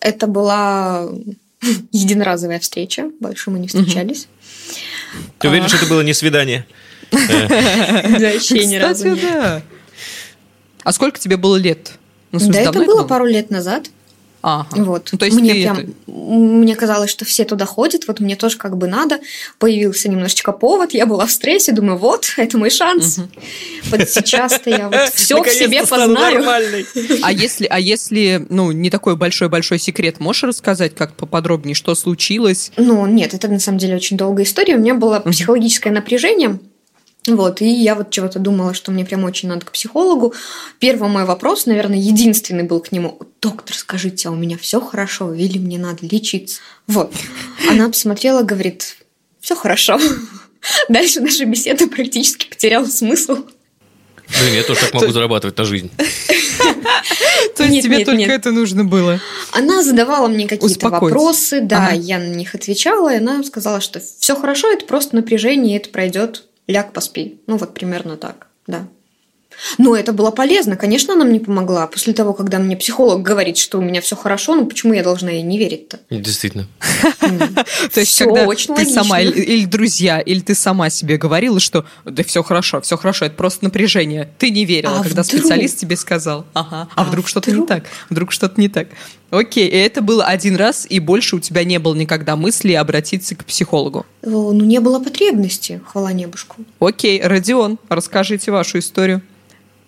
Это 0.00 0.26
была 0.26 1.08
единоразовая 1.92 2.60
встреча. 2.60 3.10
Больше 3.20 3.50
мы 3.50 3.58
не 3.58 3.68
встречались. 3.68 4.28
Ты 5.38 5.48
уверен, 5.48 5.68
что 5.68 5.76
это 5.76 5.86
было 5.86 6.00
не 6.00 6.14
свидание? 6.14 6.66
Вообще 8.34 8.66
ни 8.66 8.76
разу 8.76 9.16
да. 9.16 9.62
А 10.82 10.92
сколько 10.92 11.18
тебе 11.18 11.36
было 11.36 11.56
лет? 11.56 11.92
Да, 12.32 12.60
это 12.60 12.72
было 12.72 13.04
пару 13.04 13.24
лет 13.26 13.50
назад. 13.50 13.86
Ага. 14.46 14.66
Вот. 14.84 15.08
Ну, 15.10 15.16
то 15.16 15.24
есть 15.24 15.38
мне 15.38 15.54
прям, 15.54 15.78
это- 15.78 15.90
мне 16.06 16.76
казалось, 16.76 17.08
что 17.08 17.24
все 17.24 17.46
туда 17.46 17.64
ходят, 17.64 18.06
вот 18.06 18.20
мне 18.20 18.36
тоже 18.36 18.58
как 18.58 18.76
бы 18.76 18.86
надо. 18.86 19.20
Появился 19.58 20.10
немножечко 20.10 20.52
повод, 20.52 20.92
я 20.92 21.06
была 21.06 21.24
в 21.24 21.30
стрессе, 21.30 21.72
думаю, 21.72 21.96
вот, 21.96 22.26
это 22.36 22.58
мой 22.58 22.68
шанс. 22.68 23.20
Вот 23.84 24.06
сейчас-то 24.06 24.68
я 24.68 24.90
вот 24.90 25.08
все 25.14 25.42
в 25.42 25.48
себе 25.48 25.86
познаю. 25.86 26.44
А 27.22 27.32
если, 27.32 27.66
а 27.70 27.80
если, 27.80 28.44
ну, 28.50 28.70
не 28.70 28.90
такой 28.90 29.16
большой-большой 29.16 29.78
секрет, 29.78 30.20
можешь 30.20 30.42
рассказать 30.42 30.94
как 30.94 31.14
поподробнее, 31.14 31.74
что 31.74 31.94
случилось? 31.94 32.70
Ну, 32.76 33.06
нет, 33.06 33.32
это 33.32 33.48
на 33.48 33.60
самом 33.60 33.78
деле 33.78 33.96
очень 33.96 34.18
долгая 34.18 34.44
история. 34.44 34.74
У 34.74 34.80
меня 34.80 34.92
было 34.92 35.20
психологическое 35.20 35.90
напряжение. 35.90 36.58
Вот, 37.26 37.62
и 37.62 37.66
я 37.66 37.94
вот 37.94 38.10
чего-то 38.10 38.38
думала, 38.38 38.74
что 38.74 38.92
мне 38.92 39.04
прям 39.04 39.24
очень 39.24 39.48
надо 39.48 39.64
к 39.64 39.72
психологу. 39.72 40.34
Первый 40.78 41.08
мой 41.08 41.24
вопрос, 41.24 41.64
наверное, 41.64 41.98
единственный 41.98 42.64
был 42.64 42.80
к 42.80 42.92
нему. 42.92 43.18
Доктор, 43.40 43.74
скажите, 43.76 44.28
а 44.28 44.32
у 44.32 44.34
меня 44.34 44.58
все 44.58 44.80
хорошо 44.80 45.32
или 45.32 45.58
мне 45.58 45.78
надо 45.78 46.06
лечиться? 46.06 46.60
Вот. 46.86 47.14
Она 47.70 47.88
посмотрела, 47.88 48.42
говорит, 48.42 48.96
все 49.40 49.56
хорошо. 49.56 49.98
Дальше 50.88 51.20
наша 51.20 51.44
беседа 51.46 51.86
практически 51.88 52.46
потеряла 52.46 52.86
смысл. 52.86 53.44
Блин, 54.40 54.54
я 54.54 54.62
тоже 54.62 54.80
так 54.80 54.94
могу 54.94 55.12
зарабатывать 55.12 55.56
на 55.56 55.64
жизнь. 55.64 55.90
То 57.56 57.62
есть 57.62 57.74
Нет, 57.74 57.84
тебе 57.84 57.96
нет, 57.98 58.06
только 58.06 58.18
нет. 58.18 58.30
это 58.30 58.50
нужно 58.52 58.84
было? 58.84 59.20
Она 59.52 59.82
задавала 59.82 60.28
мне 60.28 60.46
какие-то 60.48 60.88
вопросы, 60.88 61.60
да, 61.60 61.88
Ага. 61.88 61.94
я 61.96 62.18
на 62.18 62.34
них 62.34 62.54
отвечала, 62.54 63.12
и 63.12 63.18
она 63.18 63.42
сказала, 63.44 63.80
что 63.80 64.00
все 64.00 64.34
хорошо, 64.34 64.70
это 64.72 64.86
просто 64.86 65.14
напряжение, 65.16 65.76
и 65.76 65.80
это 65.80 65.90
пройдет, 65.90 66.44
ляг, 66.68 66.92
поспи. 66.92 67.40
Ну, 67.46 67.56
вот 67.56 67.74
примерно 67.74 68.16
так, 68.16 68.46
да. 68.66 68.86
Ну, 69.78 69.94
это 69.94 70.12
было 70.12 70.30
полезно. 70.30 70.76
Конечно, 70.76 71.14
она 71.14 71.24
мне 71.24 71.40
помогла. 71.40 71.86
После 71.86 72.12
того, 72.12 72.32
когда 72.32 72.58
мне 72.58 72.76
психолог 72.76 73.22
говорит, 73.22 73.56
что 73.56 73.78
у 73.78 73.82
меня 73.82 74.00
все 74.00 74.16
хорошо, 74.16 74.54
ну 74.54 74.66
почему 74.66 74.94
я 74.94 75.02
должна 75.02 75.30
ей 75.30 75.42
не 75.42 75.58
верить-то? 75.58 76.00
Действительно. 76.10 76.66
То 77.20 78.00
есть, 78.00 78.18
когда 78.18 78.46
ты 78.46 78.86
сама 78.86 79.20
или, 79.20 79.64
друзья, 79.64 80.20
или 80.20 80.40
ты 80.40 80.54
сама 80.54 80.90
себе 80.90 81.16
говорила, 81.16 81.60
что 81.60 81.84
да 82.04 82.22
все 82.24 82.42
хорошо, 82.42 82.80
все 82.80 82.96
хорошо, 82.96 83.26
это 83.26 83.36
просто 83.36 83.64
напряжение. 83.64 84.28
Ты 84.38 84.50
не 84.50 84.64
верила, 84.64 85.00
А 85.00 85.02
когда 85.02 85.22
специалист 85.24 85.78
тебе 85.78 85.96
сказал. 85.96 86.46
Ага. 86.54 86.88
А, 86.94 87.02
А 87.02 87.04
вдруг 87.04 87.28
что-то 87.28 87.52
не 87.52 87.66
так? 87.66 87.84
Вдруг 88.10 88.32
что-то 88.32 88.60
не 88.60 88.68
так. 88.68 88.88
Окей, 89.38 89.68
и 89.68 89.76
это 89.76 90.00
было 90.00 90.24
один 90.24 90.56
раз, 90.56 90.86
и 90.88 91.00
больше 91.00 91.36
у 91.36 91.40
тебя 91.40 91.64
не 91.64 91.78
было 91.78 91.94
никогда 91.94 92.36
мысли 92.36 92.72
обратиться 92.72 93.34
к 93.34 93.44
психологу. 93.44 94.06
Э, 94.22 94.30
Ну, 94.30 94.52
не 94.52 94.78
было 94.78 95.00
потребности, 95.00 95.80
хвала 95.86 96.12
небушку. 96.12 96.64
Окей, 96.78 97.20
Родион, 97.22 97.78
расскажите 97.88 98.50
вашу 98.52 98.78
историю. 98.78 99.22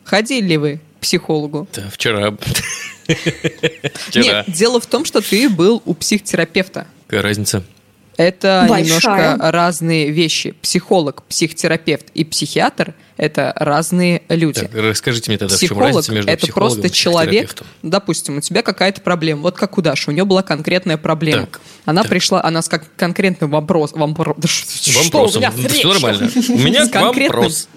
Ходили 0.05 0.47
ли 0.47 0.57
вы 0.57 0.81
к 0.99 1.03
психологу? 1.03 1.69
Да, 1.75 1.85
вчера. 1.91 2.37
Вчера. 4.09 4.25
Нет, 4.25 4.47
дело 4.49 4.81
в 4.81 4.87
том, 4.87 5.05
что 5.05 5.21
ты 5.21 5.49
был 5.49 5.81
у 5.85 5.95
психотерапевта. 5.95 6.89
Какая 7.07 7.23
разница? 7.23 7.63
Это 8.17 8.67
Большая. 8.69 8.85
немножко 8.85 9.53
разные 9.53 10.11
вещи. 10.11 10.53
Психолог, 10.61 11.23
психотерапевт 11.25 12.07
и 12.15 12.25
психиатр– 12.25 12.95
это 13.17 13.53
разные 13.57 14.23
люди. 14.29 14.61
Так, 14.61 14.75
расскажите 14.75 15.31
мне 15.31 15.39
тогда, 15.39 15.57
в 15.57 15.59
чем 15.59 15.69
Психолог 15.69 15.87
разница 15.95 16.13
между 16.13 16.31
это 16.31 16.43
психологом 16.47 16.75
просто 16.81 16.89
и 16.89 16.93
человек, 16.93 17.55
допустим, 17.83 18.39
у 18.39 18.41
тебя 18.41 18.63
какая-то 18.63 19.01
проблема, 19.01 19.43
вот 19.43 19.57
как 19.57 19.79
у 19.79 19.83
Даши, 19.83 20.11
у 20.11 20.13
нее 20.13 20.25
была 20.25 20.43
конкретная 20.43 20.97
проблема. 20.97 21.47
Так, 21.47 21.61
она 21.85 22.03
так. 22.03 22.11
пришла, 22.11 22.43
она 22.45 22.63
с 22.63 22.69
как 22.69 22.85
конкретным 22.97 23.51
вопрос, 23.51 23.93
вопро- 23.93 24.35
да 24.37 24.49
что 24.49 25.23
у 25.25 25.29
меня 25.39 25.51
Все 25.51 25.89
нормально. 25.89 26.31
У 26.49 26.59
меня 26.59 26.89
к 26.89 26.95
вам 26.95 27.15
вопрос. 27.19 27.69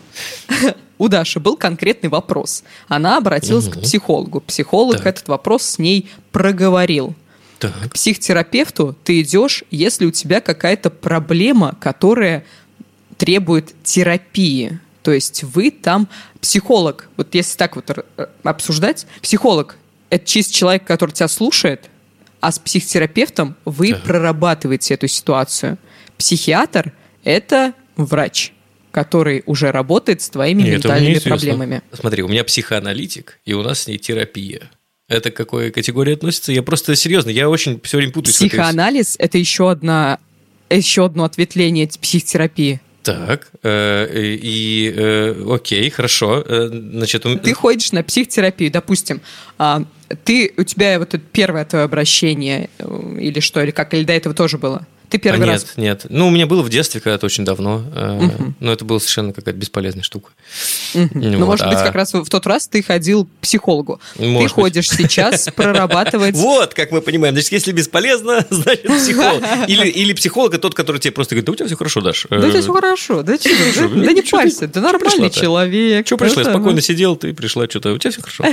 У 0.98 1.08
Даши 1.08 1.40
был 1.40 1.56
конкретный 1.56 2.10
вопрос. 2.10 2.64
Она 2.90 3.18
обратилась 3.18 3.70
к 3.70 3.76
Мгм. 3.76 3.82
психологу. 3.84 4.42
Психолог 4.42 4.98
Так. 4.98 5.06
этот 5.08 5.28
вопрос 5.30 5.64
с 5.64 5.80
ней 5.80 6.10
проговорил. 6.34 7.16
Так. 7.60 7.74
К 7.90 7.94
психотерапевту 7.94 8.96
ты 9.06 9.22
идешь, 9.22 9.64
если 9.72 10.06
у 10.06 10.12
тебя 10.12 10.42
какая-то 10.42 10.90
проблема, 10.90 11.76
которая 11.80 12.44
требует 13.18 13.74
терапии. 13.84 14.80
То 15.04 15.12
есть 15.12 15.44
вы 15.44 15.72
там 15.72 16.08
психолог. 16.42 17.10
Вот 17.18 17.34
если 17.34 17.58
так 17.58 17.76
вот 17.76 17.90
р- 17.90 18.06
обсуждать, 18.44 19.08
психолог– 19.22 19.78
это 20.10 20.26
чисто 20.26 20.54
человек, 20.54 20.84
который 20.86 21.12
тебя 21.12 21.28
слушает, 21.28 21.90
а 22.42 22.52
с 22.52 22.60
психотерапевтом 22.60 23.56
вы 23.66 23.94
Так. 23.94 24.04
прорабатываете 24.04 24.94
эту 24.96 25.08
ситуацию. 25.08 25.78
Психиатр– 26.18 26.94
это 27.24 27.74
врач, 27.96 28.54
который 28.92 29.44
уже 29.46 29.72
работает 29.72 30.22
с 30.22 30.30
твоими 30.30 30.64
Нет, 30.64 30.74
ментальными 30.76 31.20
проблемами. 31.20 31.82
Смотри, 31.94 32.24
у 32.24 32.28
меня 32.28 32.44
психоаналитик, 32.44 33.40
и 33.46 33.54
у 33.54 33.62
нас 33.64 33.82
с 33.82 33.88
ней 33.88 33.98
терапия. 33.98 34.70
Это 35.08 35.32
к 35.32 35.36
какой 35.36 35.72
категории 35.72 36.14
относится? 36.14 36.52
Я 36.52 36.62
просто 36.62 36.96
серьезно, 36.96 37.30
я 37.30 37.50
очень 37.50 37.80
все 37.82 37.98
время 37.98 38.12
путаюсь. 38.14 38.36
Психоанализ– 38.36 39.16
это 39.20 39.38
еще 39.38 39.72
одна 39.72 40.20
еще 40.70 41.06
одно 41.06 41.24
ответвление 41.24 41.88
психотерапии. 41.88 42.80
Так, 43.04 43.48
э, 43.64 44.08
и, 44.42 44.94
э, 44.96 45.46
окей, 45.54 45.90
хорошо. 45.90 46.44
э, 46.46 46.68
Значит, 46.68 47.26
у- 47.26 47.38
Ты 47.38 47.54
ходишь 47.54 47.92
на 47.94 48.04
психотерапию, 48.04 48.72
допустим, 48.72 49.22
а, 49.58 49.84
ты, 50.26 50.54
у 50.58 50.64
тебя 50.64 51.00
вот 51.00 51.14
это 51.14 51.24
первое 51.32 51.64
твое 51.66 51.86
обращение 51.86 52.70
э, 52.78 53.18
или 53.20 53.40
что, 53.40 53.64
или 53.64 53.72
как, 53.72 53.94
или 53.94 54.04
до 54.04 54.14
этого 54.14 54.36
тоже 54.36 54.58
было? 54.58 54.86
Ты 55.10 55.18
А, 55.18 55.20
первый 55.20 55.40
нет, 55.40 55.48
раз... 55.50 55.74
нет. 55.78 56.06
Ну, 56.10 56.28
у 56.28 56.30
меня 56.30 56.46
было 56.46 56.62
в 56.62 56.70
детстве 56.70 57.02
когда-то 57.02 57.26
очень 57.26 57.44
давно, 57.46 57.84
э, 57.96 58.20
Мгм. 58.22 58.56
но 58.60 58.72
это 58.72 58.86
была 58.86 59.00
совершенно 59.00 59.34
какая-то 59.34 59.58
бесполезная 59.58 60.04
штука. 60.04 60.32
Ну, 60.94 61.10
Вот, 61.40 61.48
может 61.48 61.68
быть, 61.68 61.78
а- 61.78 61.84
как 61.86 61.96
раз 61.96 62.14
в 62.14 62.26
тот 62.30 62.46
раз 62.46 62.68
ты 62.68 62.84
ходил 62.84 63.26
к 63.26 63.30
психологу. 63.42 64.00
ты 64.16 64.24
Может 64.28 64.44
быть. 64.44 64.52
ходишь 64.54 64.90
сейчас 64.90 65.48
прорабатывать... 65.56 66.36
Вот, 66.36 66.74
как 66.74 66.92
мы 66.92 67.02
понимаем. 67.02 67.34
Значит, 67.34 67.52
если 67.54 67.72
бесполезно, 67.72 68.46
значит 68.50 68.84
психолог. 68.86 69.44
Или, 69.68 69.88
или 69.90 70.14
психолог 70.14 70.54
это 70.54 70.62
тот, 70.62 70.76
который 70.76 71.00
тебе 71.00 71.12
просто 71.12 71.36
говорит, 71.36 71.46
да 71.46 71.52
у 71.52 71.56
тебя 71.56 71.66
все 71.68 71.76
хорошо, 71.76 72.02
Даш. 72.02 72.28
Да 72.30 72.38
у 72.38 72.50
тебя 72.52 72.62
все 72.62 72.74
хорошо, 72.74 73.24
да 73.24 73.38
да, 73.38 74.14
не 74.14 74.22
ты- 74.22 74.30
парься, 74.30 74.68
ты 74.68 74.80
нормальный 74.80 75.30
человек. 75.30 76.06
Что 76.06 76.18
пришла? 76.18 76.44
Спокойно 76.44 76.82
сидел, 76.82 77.16
ты 77.16 77.34
пришла, 77.34 77.66
что-то, 77.70 77.94
у 77.94 77.98
тебя 77.98 78.12
все 78.12 78.22
хорошо. 78.22 78.44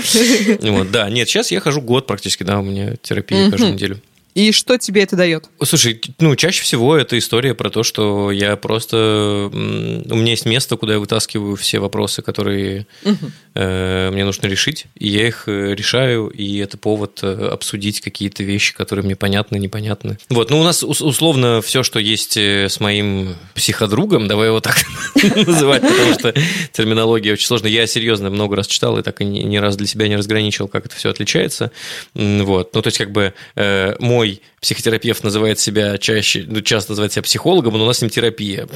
Да, 0.91 1.11
нет, 1.11 1.29
сейчас 1.29 1.51
я 1.51 1.61
хожу 1.61 1.81
год 1.81 2.07
практически, 2.07 2.43
да, 2.43 2.59
у 2.59 2.63
меня 2.63 2.95
терапия 3.03 3.51
каждую 3.51 3.75
неделю. 3.75 4.01
И 4.37 4.53
что 4.53 4.77
тебе 4.77 5.03
это 5.03 5.17
дает? 5.17 5.47
Слушай, 5.65 5.99
ну, 6.21 6.37
чаще 6.37 6.63
всего 6.63 6.95
это 6.95 7.17
история 7.17 7.55
про 7.55 7.71
то, 7.71 7.83
что 7.83 8.31
я 8.31 8.57
просто... 8.57 9.49
У 9.51 9.57
меня 9.57 10.33
есть 10.33 10.45
место, 10.45 10.77
куда 10.77 10.93
я 10.93 10.99
вытаскиваю 10.99 11.57
все 11.57 11.79
вопросы, 11.79 12.21
которые 12.21 12.87
Мгм. 13.03 13.33
э, 13.55 14.11
мне 14.13 14.27
нужно 14.27 14.47
решить, 14.47 14.85
и 14.99 15.09
я 15.09 15.27
их 15.27 15.45
э, 15.47 15.75
решаю, 15.75 16.29
и 16.29 16.59
это 16.59 16.77
повод 16.77 17.21
э, 17.23 17.49
обсудить 17.51 18.03
какие-то 18.03 18.43
вещи, 18.43 18.75
которые 18.75 19.07
мне 19.07 19.17
понятны, 19.17 19.57
непонятны. 19.57 20.19
Вот, 20.29 20.51
ну, 20.51 20.61
у 20.61 20.65
нас 20.65 20.83
ус- 20.85 21.01
условно 21.01 21.63
все, 21.63 21.83
что 21.83 21.99
есть 21.99 22.37
э, 22.37 22.69
с 22.69 22.79
моим 22.79 23.37
психодругом, 23.55 24.29
давай 24.29 24.49
его 24.49 24.61
так 24.61 24.77
называть, 25.47 25.81
потому 25.81 26.13
что 26.13 26.35
терминология 26.73 27.33
очень 27.33 27.47
сложная. 27.47 27.71
Я 27.71 27.87
серьезно 27.87 28.29
много 28.29 28.55
раз 28.57 28.67
читал 28.67 28.99
и 28.99 29.03
так 29.03 29.23
и 29.23 29.25
ни 29.25 29.57
раз 29.57 29.77
для 29.77 29.87
себя 29.87 30.09
не 30.09 30.17
разграничил, 30.17 30.69
как 30.69 30.85
это 30.85 30.95
все 30.95 31.09
отличается. 31.09 31.73
Вот, 32.15 32.75
ну, 32.75 32.83
то 32.83 32.89
есть, 32.89 32.99
как 32.99 33.13
бы 33.13 33.33
э, 33.55 33.95
мой 34.27 34.43
психотерапевт 34.67 35.23
называет 35.23 35.61
себя 35.61 35.97
чаще, 35.97 36.45
ну, 36.45 36.61
часто 36.61 36.91
называет 36.91 37.13
себя 37.13 37.23
психологом, 37.23 37.75
но 37.75 37.85
у 37.85 37.87
нас 37.87 37.99
с 37.99 38.03
ним 38.03 38.11
терапия. 38.11 38.67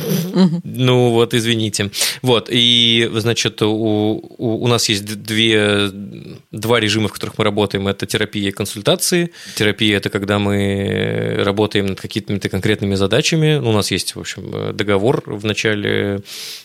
Ну, 0.62 1.10
вот, 1.10 1.34
извините. 1.34 1.90
Вот, 2.22 2.46
и, 2.48 3.10
значит, 3.12 3.60
у, 3.60 4.22
у, 4.38 4.64
у 4.64 4.68
нас 4.68 4.88
есть 4.88 5.04
две, 5.04 5.90
два 6.52 6.78
режима, 6.78 7.08
в 7.08 7.12
которых 7.12 7.38
мы 7.38 7.44
работаем. 7.44 7.88
Это 7.88 8.06
терапия 8.06 8.50
и 8.50 8.52
консультации. 8.52 9.32
Терапия– 9.56 9.96
это 9.98 10.10
когда 10.10 10.38
мы 10.38 11.42
работаем 11.44 11.86
над 11.86 12.00
какими-то 12.00 12.48
конкретными 12.48 12.94
задачами. 12.94 13.58
У 13.58 13.72
нас 13.72 13.90
есть, 13.90 14.14
в 14.14 14.20
общем, 14.20 14.76
договор 14.76 15.24
в 15.26 15.44
начале 15.44 16.20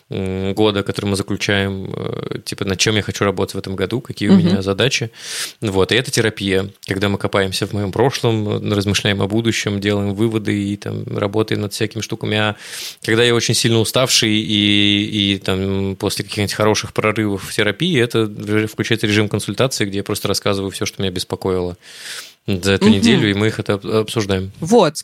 года, 0.09 0.83
который 0.83 1.07
мы 1.07 1.15
заключаем, 1.15 1.91
э, 1.95 2.37
типа, 2.45 2.63
над 2.63 2.77
чем 2.77 2.95
я 2.95 3.01
хочу 3.01 3.25
работать 3.25 3.55
в 3.55 3.57
этом 3.57 3.75
году, 3.75 4.01
какие 4.01 4.29
у 4.29 4.35
меня 4.35 4.61
задачи. 4.61 5.09
Вот, 5.61 5.91
и 5.91 5.95
это 5.95 6.11
терапия, 6.11 6.69
когда 6.87 7.09
мы 7.09 7.17
копаемся 7.17 7.65
в 7.65 7.73
моем 7.73 7.91
прошлом, 7.91 8.71
размышляем 8.71 9.14
о 9.21 9.27
будущем, 9.27 9.79
делаем 9.79 10.13
выводы 10.13 10.71
и 10.71 10.77
там 10.77 11.03
работаем 11.17 11.61
над 11.61 11.73
всякими 11.73 12.01
штуками. 12.01 12.37
А 12.37 12.55
когда 13.03 13.23
я 13.23 13.33
очень 13.35 13.53
сильно 13.53 13.79
уставший 13.79 14.31
и, 14.31 15.33
и 15.33 15.37
там 15.39 15.95
после 15.95 16.23
каких-нибудь 16.23 16.53
хороших 16.53 16.93
прорывов 16.93 17.43
в 17.43 17.53
терапии, 17.53 17.99
это 17.99 18.25
включается 18.67 19.07
режим 19.07 19.29
консультации, 19.29 19.85
где 19.85 19.97
я 19.97 20.03
просто 20.03 20.27
рассказываю 20.27 20.71
все, 20.71 20.85
что 20.85 21.01
меня 21.01 21.11
беспокоило 21.11 21.77
за 22.47 22.73
эту 22.73 22.85
Мгм. 22.85 22.93
неделю, 22.93 23.31
и 23.31 23.33
мы 23.33 23.47
их 23.47 23.59
это 23.59 23.73
об- 23.73 23.87
обсуждаем. 23.87 24.51
Вот, 24.59 25.03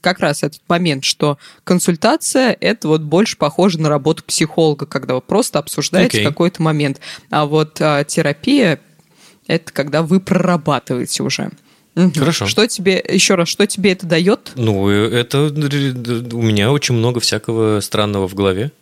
как 0.00 0.18
раз 0.18 0.42
этот 0.42 0.60
момент, 0.68 1.04
что 1.04 1.38
консультация– 1.62 2.56
это 2.60 2.88
вот 2.88 3.02
больше 3.02 3.36
похоже 3.36 3.80
на 3.80 3.88
работу 3.88 4.24
психолога, 4.24 4.84
когда 4.86 5.14
вы 5.14 5.20
просто 5.20 5.60
обсуждаете 5.60 6.18
Окей. 6.18 6.24
какой-то 6.26 6.62
момент. 6.62 7.00
А 7.30 7.46
вот 7.46 7.80
а, 7.80 8.02
терапия– 8.02 8.80
это 9.46 9.72
когда 9.72 10.02
вы 10.02 10.18
прорабатываете 10.18 11.22
уже. 11.22 11.50
Мгм. 11.94 12.12
Хорошо. 12.12 12.46
Что 12.46 12.66
тебе, 12.66 13.04
еще 13.08 13.36
раз, 13.36 13.48
что 13.48 13.66
тебе 13.66 13.92
это 13.92 14.06
дает? 14.06 14.52
Ну, 14.56 14.90
э, 14.90 15.20
это 15.20 15.42
у 15.42 16.42
меня 16.42 16.72
очень 16.72 16.94
много 16.94 17.20
всякого 17.20 17.80
странного 17.80 18.26
в 18.28 18.34
голове. 18.34 18.72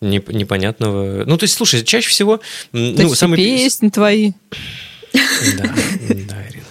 неп- 0.00 0.32
непонятного. 0.32 1.24
Ну, 1.24 1.36
то 1.36 1.44
есть, 1.44 1.54
слушай, 1.54 1.84
чаще 1.84 2.08
всего... 2.08 2.38
То 2.38 2.42
ну, 2.72 3.02
есть 3.02 3.16
самый... 3.16 3.36
песни 3.36 3.88
твои. 3.88 4.32
Да, 5.12 5.74
да, 6.28 6.46
Ирина. 6.48 6.64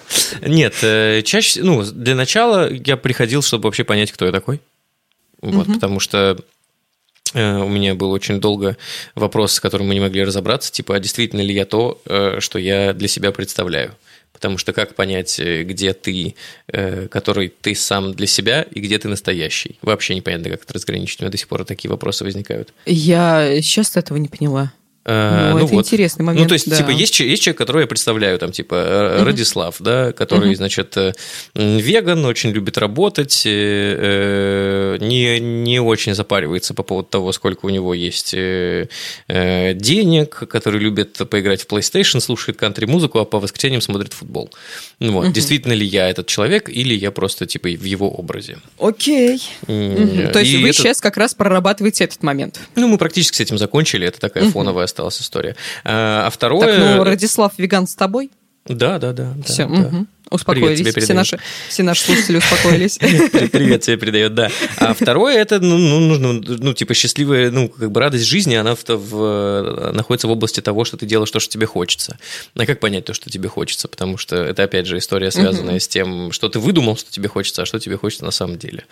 Нет, 0.46 0.76
э, 0.82 1.22
чаще, 1.24 1.64
ну, 1.64 1.84
для 1.84 2.16
начала 2.16 2.70
я 2.72 2.96
приходил, 2.98 3.42
чтобы 3.42 3.64
вообще 3.66 3.84
понять, 3.84 4.12
кто 4.12 4.26
я 4.26 4.32
такой. 4.32 4.62
Вот, 5.42 5.68
Мгм. 5.68 5.74
потому 5.76 6.00
что 6.00 6.38
э, 7.34 7.58
у 7.60 7.68
меня 7.68 7.96
был 7.96 8.12
очень 8.12 8.40
долго 8.40 8.78
вопрос, 9.16 9.54
с 9.54 9.60
которым 9.60 9.88
мы 9.88 9.94
не 9.94 10.00
могли 10.02 10.24
разобраться, 10.24 10.72
типа, 10.72 10.96
а 10.96 11.00
действительно 11.00 11.42
ли 11.42 11.54
я 11.54 11.66
то, 11.66 12.02
что 12.40 12.60
я 12.60 12.94
для 12.94 13.08
себя 13.08 13.32
представляю? 13.32 13.96
Потому 14.38 14.60
что 14.60 14.72
как 14.72 14.94
понять, 14.94 15.40
э, 15.40 15.64
где 15.64 15.94
ты, 15.94 16.36
э, 16.68 17.08
который 17.08 17.50
ты 17.50 17.74
сам 17.74 18.14
для 18.14 18.28
себя, 18.28 18.62
и 18.62 18.80
где 18.80 19.00
ты 19.00 19.08
настоящий? 19.08 19.80
Вообще 19.82 20.14
непонятно, 20.14 20.52
как 20.52 20.64
это 20.64 20.76
разграничить. 20.76 21.20
У 21.20 21.24
меня 21.24 21.32
до 21.32 21.38
сих 21.38 21.48
пор 21.48 21.66
такие 21.66 21.90
вопросы 21.90 22.24
возникают. 22.24 22.72
Я 22.86 23.60
сейчас 23.64 23.98
этого 23.98 24.20
не 24.20 24.28
поняла. 24.28 24.72
Э, 25.08 25.54
Ну, 25.54 25.66
это 25.66 25.74
интересный 25.76 26.24
момент, 26.26 26.44
Ну, 26.44 26.48
то 26.50 26.54
есть, 26.54 26.70
да. 26.70 26.76
типа, 26.76 26.90
есть, 26.90 27.18
есть 27.22 27.42
человек, 27.42 27.58
которого 27.58 27.82
я 27.82 27.88
представляю, 27.88 28.38
там, 28.40 28.52
типа, 28.52 29.14
Мгм. 29.18 29.26
Радислав, 29.26 29.76
да, 29.80 30.12
который, 30.12 30.48
Мгм. 30.50 30.56
значит, 30.58 30.98
э, 30.98 31.14
веган, 31.56 32.26
очень 32.26 32.50
любит 32.52 32.78
работать, 32.78 33.44
э, 33.46 34.98
не, 35.00 35.40
не 35.40 35.80
очень 35.80 36.14
запаривается 36.14 36.74
по 36.74 36.84
поводу 36.84 37.08
того, 37.10 37.32
сколько 37.32 37.66
у 37.66 37.70
него 37.70 37.94
есть 37.94 38.34
э, 38.34 38.88
денег, 39.28 40.44
который 40.50 40.80
любит 40.80 41.18
поиграть 41.30 41.62
в 41.62 41.68
PlayStation, 41.68 42.20
слушает 42.20 42.58
кантри-музыку, 42.58 43.20
а 43.20 43.26
по 43.26 43.40
воскресеньям 43.40 43.82
смотрит 43.82 44.14
футбол. 44.14 44.50
Ну, 45.00 45.14
Вот. 45.14 45.24
Мгм. 45.26 45.34
Действительно 45.34 45.74
ли 45.74 45.86
я 45.86 46.10
этот 46.10 46.28
человек, 46.28 46.70
или 46.70 46.94
я 46.94 47.12
просто, 47.12 47.46
типа, 47.46 47.70
в 47.70 47.84
его 47.84 48.10
образе? 48.10 48.58
Окей. 48.80 49.42
М, 49.68 50.32
То 50.32 50.40
есть 50.40 50.54
вы 50.56 50.70
это- 50.70 50.74
сейчас 50.78 51.02
как 51.02 51.18
раз 51.18 51.34
прорабатываете 51.34 52.04
этот 52.04 52.24
момент. 52.24 52.60
ну, 52.76 52.88
мы 52.88 52.98
практически 52.98 53.38
с 53.38 53.40
этим 53.40 53.58
закончили. 53.58 54.06
Это 54.08 54.20
такая 54.20 54.44
Мгм. 54.44 54.54
фоновая 54.54 54.88
осталась 54.98 55.22
история. 55.22 55.56
А, 55.84 56.26
а 56.26 56.30
второе... 56.30 56.62
Так, 56.62 56.98
ну, 56.98 57.04
Радислав 57.04 57.54
Веган 57.58 57.86
с 57.88 57.96
тобой? 57.96 58.32
Да, 58.66 58.98
да, 58.98 59.14
да. 59.14 59.34
Все, 59.46 59.68
да, 59.68 59.90
да. 59.90 60.06
Успокоились. 60.30 60.82
Привет 60.82 61.04
все, 61.04 61.14
наши, 61.14 61.40
все 61.70 61.84
наши 61.84 62.04
слушатели 62.04 62.38
успокоились. 62.38 62.98
Привет 63.52 63.82
тебе 63.82 63.98
передает, 63.98 64.34
да. 64.34 64.50
А 64.78 64.94
второе, 64.94 65.38
это, 65.38 65.60
ну, 65.60 65.78
ну, 65.78 66.00
нужно, 66.00 66.34
ну, 66.34 66.74
типа, 66.74 66.94
счастливая, 66.94 67.50
ну, 67.50 67.70
как 67.70 67.92
бы 67.92 68.00
радость 68.00 68.26
жизни, 68.26 68.56
она 68.56 68.76
в, 68.76 68.84
в, 68.88 69.92
находится 69.94 70.28
в 70.28 70.32
области 70.32 70.60
того, 70.60 70.84
что 70.86 70.98
ты 70.98 71.06
делаешь 71.06 71.32
то, 71.32 71.40
что 71.40 71.52
тебе 71.52 71.66
хочется. 71.66 72.18
А 72.56 72.66
как 72.66 72.80
понять 72.80 73.06
то, 73.06 73.14
что 73.14 73.30
тебе 73.30 73.48
хочется? 73.48 73.88
Потому 73.88 74.18
что 74.18 74.36
это, 74.36 74.64
опять 74.64 74.86
же, 74.86 74.98
история, 74.98 75.32
связанная 75.32 75.80
с 75.80 75.88
тем, 75.88 76.32
что 76.32 76.50
ты 76.50 76.60
выдумал, 76.60 76.98
что 76.98 77.10
тебе 77.10 77.30
хочется, 77.30 77.62
а 77.62 77.66
что 77.66 77.80
тебе 77.80 77.98
хочется 77.98 78.26
на 78.26 78.32
самом 78.32 78.58
деле. 78.58 78.84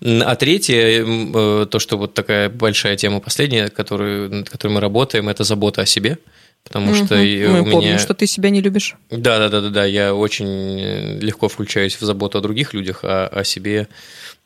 А 0.00 0.36
третье, 0.36 1.04
э, 1.04 1.66
то, 1.68 1.78
что 1.78 1.96
вот 1.96 2.14
такая 2.14 2.48
большая 2.48 2.96
тема 2.96 3.20
последняя, 3.20 3.68
которую, 3.68 4.30
над 4.30 4.50
которой 4.50 4.72
мы 4.72 4.80
работаем, 4.80 5.28
это 5.28 5.42
забота 5.44 5.82
о 5.82 5.86
себе 5.86 6.18
потому 6.64 6.90
угу. 6.90 7.04
что 7.04 7.14
Мы 7.14 7.60
у 7.60 7.70
помним, 7.70 7.90
меня... 7.90 7.98
что 7.98 8.14
ты 8.14 8.26
себя 8.26 8.50
не 8.50 8.60
любишь. 8.60 8.96
Да, 9.10 9.38
да, 9.38 9.48
да, 9.48 9.60
да, 9.60 9.70
да. 9.70 9.84
Я 9.84 10.14
очень 10.14 11.18
легко 11.20 11.48
включаюсь 11.48 11.94
в 11.94 12.00
заботу 12.00 12.38
о 12.38 12.40
других 12.40 12.74
людях, 12.74 13.00
а 13.02 13.26
о 13.28 13.44
себе 13.44 13.88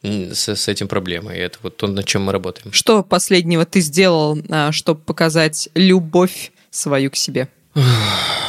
с, 0.03 0.49
с 0.49 0.69
этим 0.69 0.89
проблемой. 0.89 1.39
И 1.39 1.41
это 1.41 1.59
вот 1.63 1.77
то, 1.77 1.87
над 1.87 2.05
чем 2.05 2.23
мы 2.23 2.33
работаем. 2.33 2.73
Что 2.73 3.03
последнего 3.03 3.65
ты 3.65 3.81
сделал, 3.81 4.39
а, 4.49 4.73
чтобы 4.73 5.01
показать 5.01 5.69
любовь 5.75 6.53
свою 6.71 7.11
к 7.11 7.17
себе? 7.17 7.49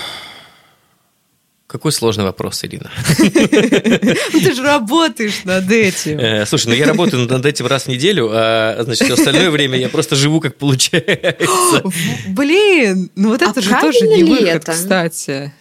Какой 1.70 1.92
сложный 1.92 2.24
вопрос, 2.24 2.66
Ирина. 2.66 2.90
Ты 3.18 4.56
же 4.56 4.64
работаешь 4.64 5.44
над 5.44 5.70
этим. 5.70 6.18
Э, 6.18 6.44
слушай, 6.48 6.66
ну 6.70 6.74
я 6.74 6.88
работаю 6.88 7.30
над 7.30 7.46
этим 7.46 7.68
раз 7.68 7.84
в 7.84 7.88
неделю, 7.90 8.28
а 8.32 8.82
значит, 8.82 9.12
остальное 9.12 9.52
время 9.52 9.78
я 9.78 9.88
просто 9.88 10.16
живу 10.16 10.40
как 10.40 10.56
получается. 10.56 11.84
Блин, 12.30 13.12
ну 13.16 13.30
вот 13.30 13.44
это 13.44 13.60
а 13.60 13.62
же 13.62 13.70
тоже 13.70 14.08
не 14.08 14.24
выход, 14.24 14.66
кстати. 14.66 15.54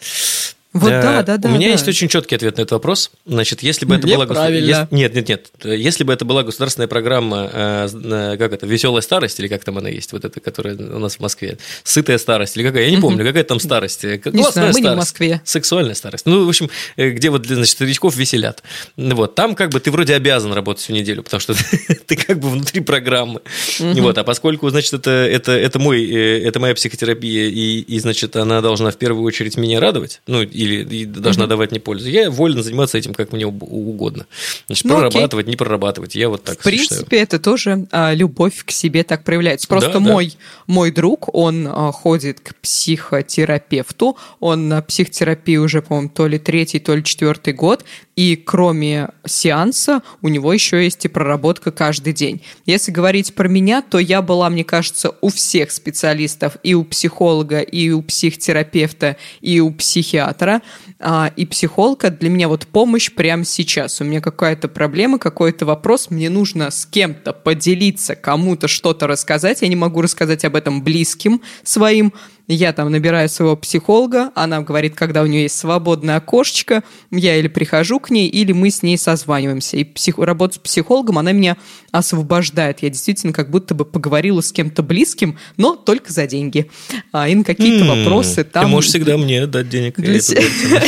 Вот 0.78 0.90
да, 0.90 1.22
да, 1.22 1.36
да. 1.36 1.48
У 1.48 1.52
меня 1.52 1.66
да. 1.66 1.72
есть 1.72 1.88
очень 1.88 2.08
четкий 2.08 2.36
ответ 2.36 2.56
на 2.56 2.62
этот 2.62 2.72
вопрос. 2.72 3.10
Значит, 3.26 3.62
если 3.62 3.84
бы 3.84 3.96
это 3.96 4.06
была 4.06 4.26
государственная... 4.26 4.88
Нет, 4.90 5.14
нет, 5.14 5.28
нет. 5.28 5.50
Если 5.64 6.04
бы 6.04 6.12
это 6.12 6.24
была 6.24 6.42
государственная 6.42 6.88
программа, 6.88 7.50
э, 7.52 8.36
как 8.38 8.52
это, 8.52 8.66
веселая 8.66 9.02
старость, 9.02 9.40
или 9.40 9.48
как 9.48 9.64
там 9.64 9.78
она 9.78 9.88
есть, 9.88 10.12
вот 10.12 10.24
эта, 10.24 10.40
которая 10.40 10.76
у 10.76 10.98
нас 10.98 11.16
в 11.16 11.20
Москве, 11.20 11.58
сытая 11.84 12.18
старость, 12.18 12.56
или 12.56 12.64
какая, 12.64 12.84
я 12.84 12.90
не 12.90 13.00
помню, 13.00 13.24
какая 13.24 13.44
там 13.44 13.60
старость. 13.60 14.04
Не 14.04 14.50
знаю, 14.50 14.72
мы 14.72 14.80
не 14.80 14.90
в 14.90 14.96
Москве. 14.96 15.40
Сексуальная 15.44 15.94
старость. 15.94 16.26
Ну, 16.26 16.44
в 16.44 16.48
общем, 16.48 16.70
э, 16.96 17.10
где 17.10 17.30
вот, 17.30 17.46
значит, 17.46 17.68
старичков 17.70 18.16
веселят. 18.16 18.62
Вот, 18.96 19.34
там 19.34 19.54
как 19.54 19.70
бы 19.70 19.80
ты 19.80 19.90
вроде 19.90 20.14
обязан 20.14 20.52
работать 20.52 20.82
всю 20.82 20.92
неделю, 20.92 21.22
потому 21.22 21.40
что 21.40 21.54
ты 22.06 22.16
как 22.16 22.38
бы 22.38 22.50
внутри 22.50 22.80
программы. 22.80 23.40
Вот, 23.78 24.18
а 24.18 24.24
поскольку, 24.24 24.68
значит, 24.70 24.92
это, 24.94 25.10
это, 25.10 25.52
это, 25.52 25.78
мой, 25.78 26.04
э, 26.04 26.42
это 26.42 26.60
моя 26.60 26.74
психотерапия, 26.74 27.48
и, 27.48 27.80
и, 27.80 27.98
значит, 27.98 28.36
она 28.36 28.60
должна 28.60 28.90
в 28.90 28.96
первую 28.96 29.24
очередь 29.24 29.56
меня 29.56 29.80
радовать, 29.80 30.20
ну, 30.26 30.42
или 30.42 30.67
должна 31.06 31.44
mm-hmm. 31.44 31.48
давать 31.48 31.70
мне 31.70 31.80
пользу. 31.80 32.08
Я 32.08 32.30
волен 32.30 32.62
заниматься 32.62 32.98
этим 32.98 33.14
как 33.14 33.32
мне 33.32 33.46
угодно. 33.46 34.26
Значит, 34.66 34.84
ну, 34.84 34.94
прорабатывать, 34.94 35.44
окей. 35.44 35.52
не 35.52 35.56
прорабатывать. 35.56 36.14
Я 36.14 36.28
вот 36.28 36.44
так 36.44 36.60
В 36.60 36.62
принципе, 36.62 37.02
считаю. 37.02 37.22
это 37.22 37.38
тоже 37.38 37.86
а, 37.90 38.14
любовь 38.14 38.64
к 38.64 38.70
себе 38.70 39.04
так 39.04 39.24
проявляется. 39.24 39.68
Просто 39.68 39.92
да, 39.94 40.00
мой, 40.00 40.28
да. 40.28 40.34
мой 40.66 40.90
друг, 40.90 41.34
он 41.34 41.66
а, 41.68 41.92
ходит 41.92 42.40
к 42.40 42.54
психотерапевту. 42.56 44.16
Он 44.40 44.68
на 44.68 44.82
психотерапии 44.82 45.56
уже, 45.56 45.82
по-моему, 45.82 46.10
то 46.10 46.26
ли 46.26 46.38
третий, 46.38 46.78
то 46.78 46.94
ли 46.94 47.04
четвертый 47.04 47.52
год. 47.52 47.84
И 48.18 48.34
кроме 48.34 49.10
сеанса 49.24 50.02
у 50.22 50.28
него 50.28 50.52
еще 50.52 50.82
есть 50.82 51.04
и 51.04 51.08
проработка 51.08 51.70
каждый 51.70 52.12
день. 52.12 52.42
Если 52.66 52.90
говорить 52.90 53.32
про 53.34 53.46
меня, 53.46 53.80
то 53.80 53.98
я 54.00 54.22
была, 54.22 54.50
мне 54.50 54.64
кажется, 54.64 55.12
у 55.20 55.28
всех 55.28 55.70
специалистов, 55.70 56.56
и 56.64 56.74
у 56.74 56.82
психолога, 56.82 57.60
и 57.60 57.90
у 57.90 58.02
психотерапевта, 58.02 59.16
и 59.40 59.60
у 59.60 59.72
психиатра 59.72 60.47
eccetera, 60.48 60.62
а, 61.00 61.30
и 61.36 61.46
психолога 61.46 62.10
для 62.10 62.28
меня 62.28 62.48
вот 62.48 62.66
помощь 62.66 63.12
прямо 63.12 63.44
сейчас. 63.44 64.00
У 64.00 64.04
меня 64.04 64.20
какая-то 64.20 64.68
проблема, 64.68 65.18
какой-то 65.18 65.64
вопрос, 65.64 66.10
мне 66.10 66.28
нужно 66.28 66.70
с 66.70 66.86
кем-то 66.86 67.32
поделиться, 67.32 68.16
кому-то 68.16 68.68
что-то 68.68 69.06
рассказать. 69.06 69.62
Я 69.62 69.68
не 69.68 69.76
могу 69.76 70.02
рассказать 70.02 70.44
об 70.44 70.56
этом 70.56 70.82
близким 70.82 71.40
своим, 71.62 72.12
я 72.50 72.72
там 72.72 72.90
набираю 72.90 73.28
своего 73.28 73.56
психолога, 73.56 74.32
она 74.34 74.62
говорит, 74.62 74.94
когда 74.94 75.22
у 75.22 75.26
нее 75.26 75.42
есть 75.42 75.58
свободное 75.58 76.16
окошечко, 76.16 76.82
я 77.10 77.36
или 77.36 77.46
прихожу 77.46 78.00
к 78.00 78.08
ней, 78.08 78.26
или 78.26 78.52
мы 78.52 78.70
с 78.70 78.82
ней 78.82 78.96
созваниваемся. 78.96 79.76
И 79.76 79.84
псих... 79.84 80.16
работа 80.16 80.54
с 80.54 80.58
психологом, 80.58 81.18
она 81.18 81.32
меня 81.32 81.58
освобождает. 81.92 82.82
Я 82.82 82.88
действительно 82.88 83.34
как 83.34 83.50
будто 83.50 83.74
бы 83.74 83.84
поговорила 83.84 84.40
с 84.40 84.50
кем-то 84.50 84.82
близким, 84.82 85.38
но 85.58 85.76
только 85.76 86.10
за 86.10 86.26
деньги. 86.26 86.70
А, 87.12 87.28
и 87.28 87.34
на 87.34 87.44
какие-то 87.44 87.84
mm, 87.84 87.98
вопросы 87.98 88.44
там... 88.44 88.64
Ты 88.64 88.70
можешь 88.70 88.90
всегда 88.90 89.18
мне 89.18 89.46
дать 89.46 89.68
денег. 89.68 89.96
Для... 90.00 90.18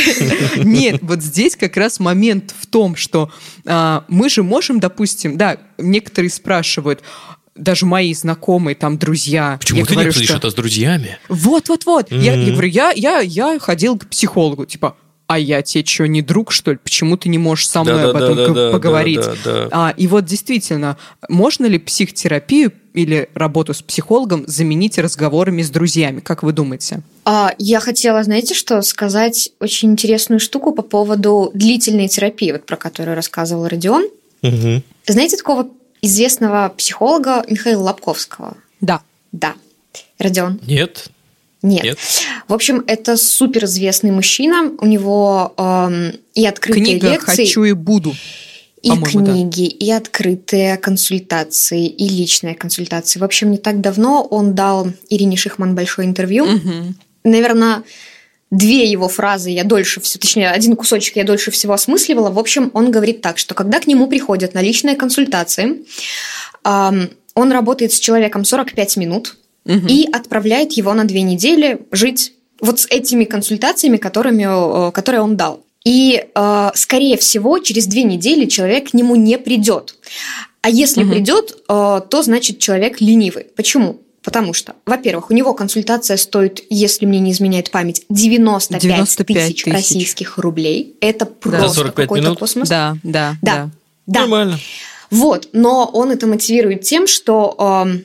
Нет, 0.57 0.99
вот 1.01 1.21
здесь 1.21 1.55
как 1.55 1.77
раз 1.77 1.99
момент 1.99 2.53
в 2.57 2.67
том, 2.67 2.95
что 2.95 3.31
а, 3.65 4.05
мы 4.07 4.29
же 4.29 4.43
можем, 4.43 4.79
допустим, 4.79 5.37
да, 5.37 5.57
некоторые 5.77 6.29
спрашивают, 6.29 7.01
даже 7.55 7.85
мои 7.85 8.13
знакомые, 8.13 8.75
там, 8.75 8.97
друзья. 8.97 9.57
Почему 9.59 9.79
я 9.79 9.85
ты 9.85 9.93
говорю, 9.93 10.11
не 10.15 10.25
что... 10.25 10.37
это 10.37 10.49
с 10.49 10.53
друзьями? 10.53 11.17
Вот-вот-вот. 11.27 12.11
Mm-hmm. 12.11 12.19
Я, 12.19 12.33
я 12.35 12.51
говорю, 12.51 12.67
я, 12.69 12.91
я, 12.91 13.19
я 13.19 13.59
ходил 13.59 13.97
к 13.97 14.07
психологу, 14.07 14.65
типа, 14.65 14.95
а 15.31 15.39
я 15.39 15.61
тебе 15.61 15.85
что, 15.85 16.05
не 16.07 16.21
друг, 16.21 16.51
что 16.51 16.71
ли? 16.71 16.77
Почему 16.77 17.15
ты 17.15 17.29
не 17.29 17.37
можешь 17.37 17.69
со 17.69 17.83
мной 17.83 18.01
да, 18.01 18.09
об 18.09 18.15
этом 18.17 18.35
да, 18.35 18.47
да, 18.49 18.71
поговорить? 18.71 19.21
Да, 19.21 19.35
да, 19.45 19.53
да. 19.53 19.67
А, 19.71 19.93
и 19.95 20.05
вот 20.07 20.25
действительно, 20.25 20.97
можно 21.29 21.67
ли 21.67 21.79
психотерапию 21.79 22.73
или 22.93 23.29
работу 23.33 23.73
с 23.73 23.81
психологом 23.81 24.43
заменить 24.45 24.97
разговорами 24.97 25.61
с 25.61 25.69
друзьями? 25.69 26.19
Как 26.19 26.43
вы 26.43 26.51
думаете? 26.51 27.01
А, 27.23 27.55
я 27.57 27.79
хотела, 27.79 28.21
знаете, 28.23 28.53
что 28.53 28.81
сказать 28.81 29.53
очень 29.61 29.91
интересную 29.91 30.41
штуку 30.41 30.73
по 30.73 30.81
поводу 30.81 31.49
длительной 31.53 32.09
терапии, 32.09 32.51
вот 32.51 32.65
про 32.65 32.75
которую 32.75 33.15
рассказывал 33.15 33.69
Родион. 33.69 34.09
Угу. 34.43 34.81
Знаете 35.07 35.37
такого 35.37 35.69
известного 36.01 36.73
психолога 36.75 37.45
Михаила 37.47 37.83
Лобковского? 37.83 38.57
Да. 38.81 39.01
Да. 39.31 39.53
Родион? 40.19 40.59
Нет. 40.67 41.09
Нет. 41.61 41.83
Нет. 41.83 41.97
В 42.47 42.53
общем, 42.53 42.83
это 42.87 43.17
суперизвестный 43.17 44.11
мужчина. 44.11 44.71
У 44.79 44.85
него 44.85 45.53
эм, 45.57 46.13
и 46.33 46.45
открытые 46.45 46.85
Книга 46.85 47.09
лекции. 47.11 47.45
«Хочу 47.45 47.63
и 47.63 47.73
буду». 47.73 48.13
И 48.81 48.89
книги, 48.89 49.69
да. 49.69 49.85
и 49.85 49.91
открытые 49.91 50.75
консультации, 50.77 51.85
и 51.87 52.09
личные 52.09 52.55
консультации. 52.55 53.19
В 53.19 53.23
общем, 53.23 53.51
не 53.51 53.59
так 53.59 53.79
давно 53.79 54.23
он 54.23 54.55
дал 54.55 54.87
Ирине 55.07 55.37
Шихман 55.37 55.75
большое 55.75 56.07
интервью. 56.07 56.45
Угу. 56.45 56.95
Наверное, 57.25 57.83
две 58.49 58.89
его 58.89 59.07
фразы 59.07 59.51
я 59.51 59.63
дольше 59.63 60.01
всего, 60.01 60.19
точнее, 60.19 60.49
один 60.49 60.75
кусочек 60.75 61.15
я 61.15 61.23
дольше 61.23 61.51
всего 61.51 61.73
осмысливала. 61.73 62.31
В 62.31 62.39
общем, 62.39 62.71
он 62.73 62.89
говорит 62.89 63.21
так, 63.21 63.37
что 63.37 63.53
когда 63.53 63.79
к 63.79 63.85
нему 63.85 64.07
приходят 64.07 64.55
на 64.55 64.61
личные 64.61 64.95
консультации, 64.95 65.85
эм, 66.63 67.11
он 67.35 67.51
работает 67.51 67.93
с 67.93 67.99
человеком 67.99 68.45
45 68.45 68.97
минут, 68.97 69.37
угу. 69.65 69.87
и 69.87 70.07
отправляет 70.11 70.73
его 70.73 70.93
на 70.93 71.05
две 71.05 71.21
недели 71.21 71.81
жить 71.91 72.33
вот 72.59 72.79
с 72.79 72.87
этими 72.87 73.23
консультациями, 73.25 73.97
которыми, 73.97 74.87
э, 74.87 74.91
которые 74.91 75.21
он 75.21 75.35
дал. 75.35 75.63
И, 75.83 76.23
э, 76.33 76.69
скорее 76.75 77.17
всего, 77.17 77.57
через 77.59 77.87
две 77.87 78.03
недели 78.03 78.45
человек 78.45 78.91
к 78.91 78.93
нему 78.93 79.15
не 79.15 79.37
придет. 79.37 79.95
А 80.61 80.69
если 80.69 81.03
угу. 81.03 81.11
придет, 81.11 81.57
э, 81.67 82.01
то 82.07 82.21
значит 82.21 82.59
человек 82.59 83.01
ленивый. 83.01 83.45
Почему? 83.55 83.99
Потому 84.21 84.53
что, 84.53 84.75
во-первых, 84.85 85.31
у 85.31 85.33
него 85.33 85.55
консультация 85.55 86.15
стоит, 86.17 86.63
если 86.69 87.07
мне 87.07 87.19
не 87.19 87.31
изменяет 87.31 87.71
память, 87.71 88.05
95, 88.09 88.81
95 88.83 89.25
тысяч, 89.25 89.63
тысяч 89.63 89.73
российских 89.73 90.37
рублей. 90.37 90.95
Это 91.01 91.25
просто 91.25 91.85
да. 91.85 91.91
какой-то 91.91 92.25
минут? 92.25 92.39
космос. 92.39 92.69
Да, 92.69 92.97
да, 93.01 93.35
да, 93.41 93.71
да. 94.05 94.19
Нормально. 94.19 94.59
Вот, 95.09 95.49
но 95.53 95.89
он 95.91 96.11
это 96.11 96.27
мотивирует 96.27 96.81
тем, 96.81 97.07
что 97.07 97.85
э, 97.87 98.03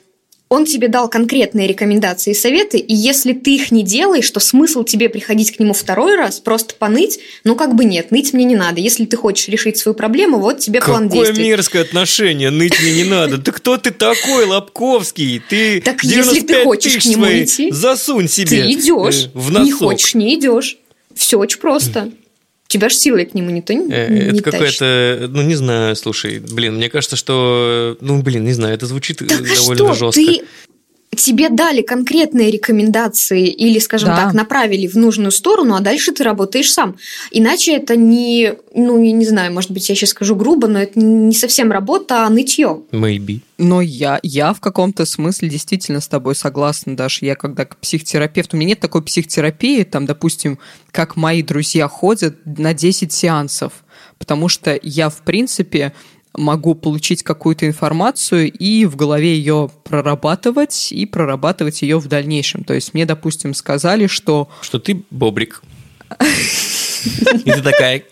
он 0.49 0.65
тебе 0.65 0.87
дал 0.89 1.09
конкретные 1.09 1.67
рекомендации 1.67 2.31
и 2.31 2.35
советы, 2.35 2.79
и 2.79 2.95
если 2.95 3.33
ты 3.33 3.57
их 3.57 3.73
не 3.73 3.83
делаешь, 3.83 4.31
то 4.31 4.39
смысл 4.39 4.85
тебе 4.85 5.09
приходить 5.09 5.57
к 5.57 5.59
нему 5.59 5.73
второй 5.73 6.17
раз, 6.17 6.39
просто 6.39 6.77
поныть, 6.77 7.19
ну 7.43 7.57
как 7.57 7.75
бы 7.75 7.85
нет, 7.85 8.13
ныть 8.13 8.33
мне 8.33 8.45
не 8.45 8.55
надо. 8.55 8.81
Если 8.81 9.07
ты 9.07 9.17
хочешь 9.17 9.49
решить 9.49 9.77
свою 9.77 9.95
проблему, 9.95 10.39
вот 10.39 10.61
тебе 10.61 10.79
Какое 10.79 10.95
план 10.95 11.09
действий. 11.09 11.33
Какое 11.33 11.47
мерзкое 11.47 11.83
отношение, 11.83 12.51
ныть 12.51 12.81
мне 12.81 12.93
не 12.93 13.05
надо. 13.05 13.39
Да 13.39 13.51
кто 13.51 13.77
ты 13.77 13.91
такой, 13.91 14.47
Лобковский? 14.47 15.43
Ты 15.49 15.81
Так 15.81 16.05
если 16.05 16.41
ты 16.41 16.63
хочешь 16.63 17.03
к 17.03 17.07
нему 17.07 17.27
идти, 17.27 17.73
засунь 17.73 18.29
себе 18.29 18.63
ты 18.63 18.73
идешь, 18.73 19.31
в 19.35 19.51
носок. 19.51 19.67
не 19.67 19.73
хочешь, 19.73 20.15
не 20.15 20.35
идешь. 20.35 20.79
Все 21.15 21.39
очень 21.39 21.59
просто 21.59 22.13
тебя 22.69 22.89
же 22.89 22.97
силой 22.97 23.27
к 23.27 23.35
нему 23.35 23.51
никто 23.51 23.73
не 23.73 23.93
э, 23.93 24.31
Это 24.31 24.43
какое-то, 24.43 25.29
ну, 25.31 25.43
не 25.43 25.55
знаю, 25.55 25.97
слушай, 25.97 26.39
блин, 26.39 26.77
мне 26.77 26.89
кажется, 26.89 27.17
что, 27.17 27.97
ну, 28.01 28.23
блин, 28.23 28.45
не 28.45 28.53
знаю, 28.53 28.75
это 28.75 28.87
звучит 28.87 29.23
довольно 29.27 29.95
жестко. 29.95 30.21
Ты 30.21 30.43
тебе 31.17 31.49
дали 31.49 31.83
конкретные 31.83 32.51
рекомендации 32.51 33.47
или, 33.47 33.79
скажем 33.79 34.11
Да. 34.11 34.17
так, 34.17 34.35
направили 34.35 34.87
в 34.87 34.95
нужную 34.97 35.31
сторону, 35.31 35.75
а 35.75 35.81
дальше 35.81 36.13
ты 36.13 36.23
работаешь 36.23 36.73
сам. 36.73 36.97
Иначе 37.31 37.77
это 37.77 37.97
не, 37.97 38.55
ну, 38.75 39.03
я 39.03 39.13
не 39.13 39.25
знаю, 39.27 39.53
может 39.53 39.71
быть, 39.71 39.89
я 39.89 39.95
сейчас 39.95 40.11
скажу 40.11 40.37
грубо, 40.37 40.69
но 40.69 40.81
это 40.81 40.99
не 40.99 41.35
совсем 41.35 41.73
работа, 41.73 42.27
а 42.27 42.31
нытье. 42.31 42.83
Maybe. 42.93 43.41
Но 43.59 43.81
я, 43.81 44.21
я 44.23 44.53
в 44.53 44.61
каком-то 44.61 45.07
смысле 45.07 45.49
действительно 45.49 46.01
с 46.01 46.09
тобой 46.09 46.35
согласна, 46.35 46.97
Даша. 46.97 47.25
Я 47.25 47.37
когда 47.37 47.65
к 47.65 47.77
психотерапевту, 47.79 48.57
у 48.57 48.61
меня 48.61 48.71
нет 48.71 48.81
такой 48.81 49.03
психотерапии, 49.03 49.83
там, 49.85 50.05
допустим, 50.07 50.59
как 50.91 51.17
мои 51.17 51.43
друзья 51.43 51.89
ходят 51.89 52.37
на 52.45 52.75
10 52.75 53.13
сеансов, 53.13 53.73
потому 54.19 54.49
что 54.49 54.79
я, 54.83 55.09
в 55.09 55.23
принципе, 55.23 55.93
могу 56.37 56.75
получить 56.75 57.23
какую-то 57.23 57.67
информацию 57.67 58.51
и 58.51 58.85
в 58.85 58.97
голове 58.97 59.37
ее 59.37 59.71
прорабатывать 59.85 60.93
и 60.93 61.07
прорабатывать 61.07 61.83
ее 61.83 61.99
в 61.99 62.07
дальнейшем. 62.09 62.65
То 62.65 62.75
есть 62.75 62.95
мне, 62.95 63.07
допустим, 63.07 63.55
сказали, 63.55 64.07
что 64.07 64.49
Что 64.61 64.79
ты 64.79 65.03
бобрик. 65.11 65.63
И 67.45 67.51
ты 67.51 67.63
такая... 67.63 68.03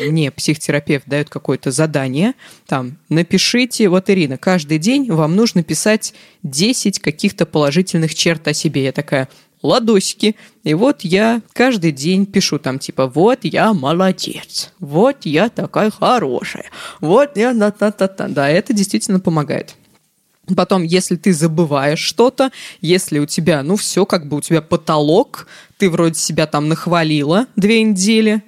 мне 0.00 0.30
психотерапевт 0.30 1.06
дает 1.06 1.28
какое-то 1.28 1.70
задание, 1.70 2.34
там, 2.66 2.98
напишите, 3.08 3.88
вот, 3.88 4.08
Ирина, 4.10 4.38
каждый 4.38 4.78
день 4.78 5.10
вам 5.10 5.36
нужно 5.36 5.62
писать 5.62 6.14
10 6.42 7.00
каких-то 7.00 7.46
положительных 7.46 8.14
черт 8.14 8.46
о 8.48 8.54
себе. 8.54 8.84
Я 8.84 8.92
такая, 8.92 9.28
ладосики. 9.62 10.36
И 10.64 10.74
вот 10.74 11.02
я 11.02 11.40
каждый 11.52 11.92
день 11.92 12.26
пишу 12.26 12.58
там, 12.58 12.78
типа, 12.78 13.06
вот 13.06 13.40
я 13.42 13.72
молодец, 13.72 14.72
вот 14.78 15.24
я 15.24 15.48
такая 15.48 15.90
хорошая, 15.90 16.66
вот 17.00 17.36
я 17.36 17.54
та-та-та-та. 17.54 18.28
Да, 18.28 18.48
это 18.48 18.72
действительно 18.72 19.20
помогает. 19.20 19.74
Потом, 20.56 20.82
если 20.82 21.16
ты 21.16 21.32
забываешь 21.34 21.98
что-то, 21.98 22.50
если 22.80 23.18
у 23.18 23.26
тебя, 23.26 23.62
ну 23.62 23.76
все, 23.76 24.06
как 24.06 24.28
бы 24.28 24.38
у 24.38 24.40
тебя 24.40 24.62
потолок, 24.62 25.46
ты 25.76 25.90
вроде 25.90 26.14
себя 26.14 26.46
там 26.46 26.68
нахвалила 26.68 27.46
две 27.56 27.82
недели, 27.82 28.42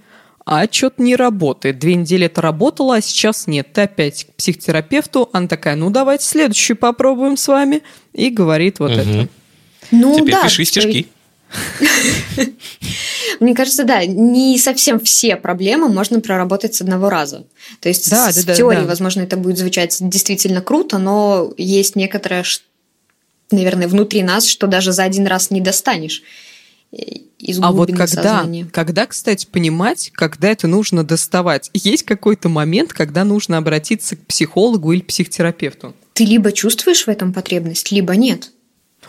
а 0.46 0.66
что-то 0.70 1.02
не 1.02 1.14
работает. 1.14 1.78
Две 1.78 1.94
недели 1.94 2.26
это 2.26 2.40
работало, 2.40 2.96
а 2.96 3.00
сейчас 3.00 3.46
нет. 3.46 3.72
Ты 3.72 3.82
опять 3.82 4.24
к 4.24 4.34
психотерапевту, 4.34 5.28
она 5.32 5.46
такая, 5.46 5.76
ну 5.76 5.90
давайте 5.90 6.24
следующую 6.24 6.76
попробуем 6.76 7.36
с 7.36 7.46
вами, 7.46 7.82
и 8.14 8.30
говорит 8.30 8.80
вот 8.80 8.92
Мгм. 8.92 9.00
это. 9.00 9.28
Ну 9.90 10.14
Теперь 10.18 10.34
да. 10.34 10.42
пиши 10.44 10.64
стишки. 10.64 11.06
Мне 13.40 13.54
кажется, 13.54 13.84
да, 13.84 14.04
не 14.04 14.58
совсем 14.58 15.00
все 15.00 15.36
проблемы 15.36 15.88
можно 15.88 16.20
проработать 16.20 16.74
с 16.74 16.80
одного 16.80 17.08
раза. 17.10 17.46
То 17.80 17.88
есть 17.88 18.08
Да, 18.10 18.30
с- 18.30 18.36
да, 18.36 18.42
в 18.42 18.44
да, 18.46 18.54
теории, 18.54 18.80
да. 18.80 18.86
возможно, 18.86 19.22
это 19.22 19.36
будет 19.36 19.58
звучать 19.58 19.96
действительно 20.00 20.60
круто, 20.62 20.98
но 20.98 21.52
есть 21.56 21.96
некоторое, 21.96 22.44
наверное, 23.50 23.88
внутри 23.88 24.22
нас, 24.22 24.46
что 24.46 24.66
даже 24.66 24.92
за 24.92 25.04
один 25.04 25.26
раз 25.26 25.50
не 25.50 25.60
достанешь 25.60 26.22
э, 26.92 26.96
из 27.38 27.58
А 27.60 27.72
вот 27.72 27.88
когда, 27.90 28.06
сознания. 28.06 28.68
когда, 28.70 29.06
кстати, 29.06 29.46
понимать, 29.50 30.10
когда 30.14 30.50
это 30.50 30.66
нужно 30.68 31.02
доставать? 31.04 31.70
Есть 31.72 32.04
какой-то 32.04 32.48
момент, 32.48 32.92
когда 32.92 33.24
нужно 33.24 33.56
обратиться 33.58 34.16
к 34.16 34.20
психологу 34.26 34.92
или 34.92 35.00
психотерапевту? 35.00 35.94
Ты 36.12 36.24
либо 36.26 36.52
чувствуешь 36.52 37.04
в 37.06 37.08
этом 37.08 37.32
потребность, 37.32 37.90
либо 37.90 38.14
нет. 38.14 38.50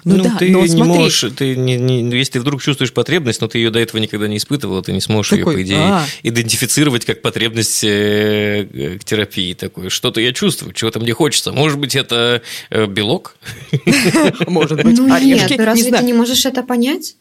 Ну, 0.04 0.18
Ну, 0.18 0.24
да, 0.24 0.36
ты 0.40 0.50
но 0.50 0.62
не 0.62 0.68
смотри, 0.68 0.94
можешь, 0.94 1.26
ты 1.38 1.56
не, 1.56 1.78
не- 1.78 2.18
если 2.18 2.34
ты 2.34 2.40
вдруг 2.40 2.62
чувствуешь 2.62 2.92
потребность, 2.92 3.42
но 3.42 3.48
ты 3.48 3.60
ее 3.60 3.70
до 3.70 3.80
этого 3.80 4.02
никогда 4.02 4.28
не 4.28 4.38
испытывал, 4.38 4.82
ты 4.82 4.94
не 4.94 5.02
сможешь 5.02 5.30
Такой, 5.30 5.54
ее, 5.54 5.58
по 5.58 5.64
идее, 5.64 5.78
а. 5.78 6.06
идентифицировать 6.24 7.06
как 7.06 7.22
потребность 7.22 7.84
э, 7.84 8.68
э, 8.72 8.98
к 8.98 9.04
терапии. 9.04 9.54
Такой, 9.54 9.90
что-то 9.90 10.20
я 10.22 10.34
чувствую, 10.34 10.74
чего-то 10.74 11.00
мне 11.00 11.14
хочется. 11.14 11.52
Может 11.52 11.78
быть, 11.80 11.96
это 11.96 12.42
э, 12.70 12.88
белок? 12.88 13.36
может 14.48 14.84
быть, 14.84 14.98
ну 14.98 15.14
орешки, 15.14 15.54
нет, 15.54 15.60
разве 15.60 15.92
ты 15.92 16.04
не 16.04 16.14
можешь 16.14 16.46
это 16.46 16.64
понять? 16.64 17.16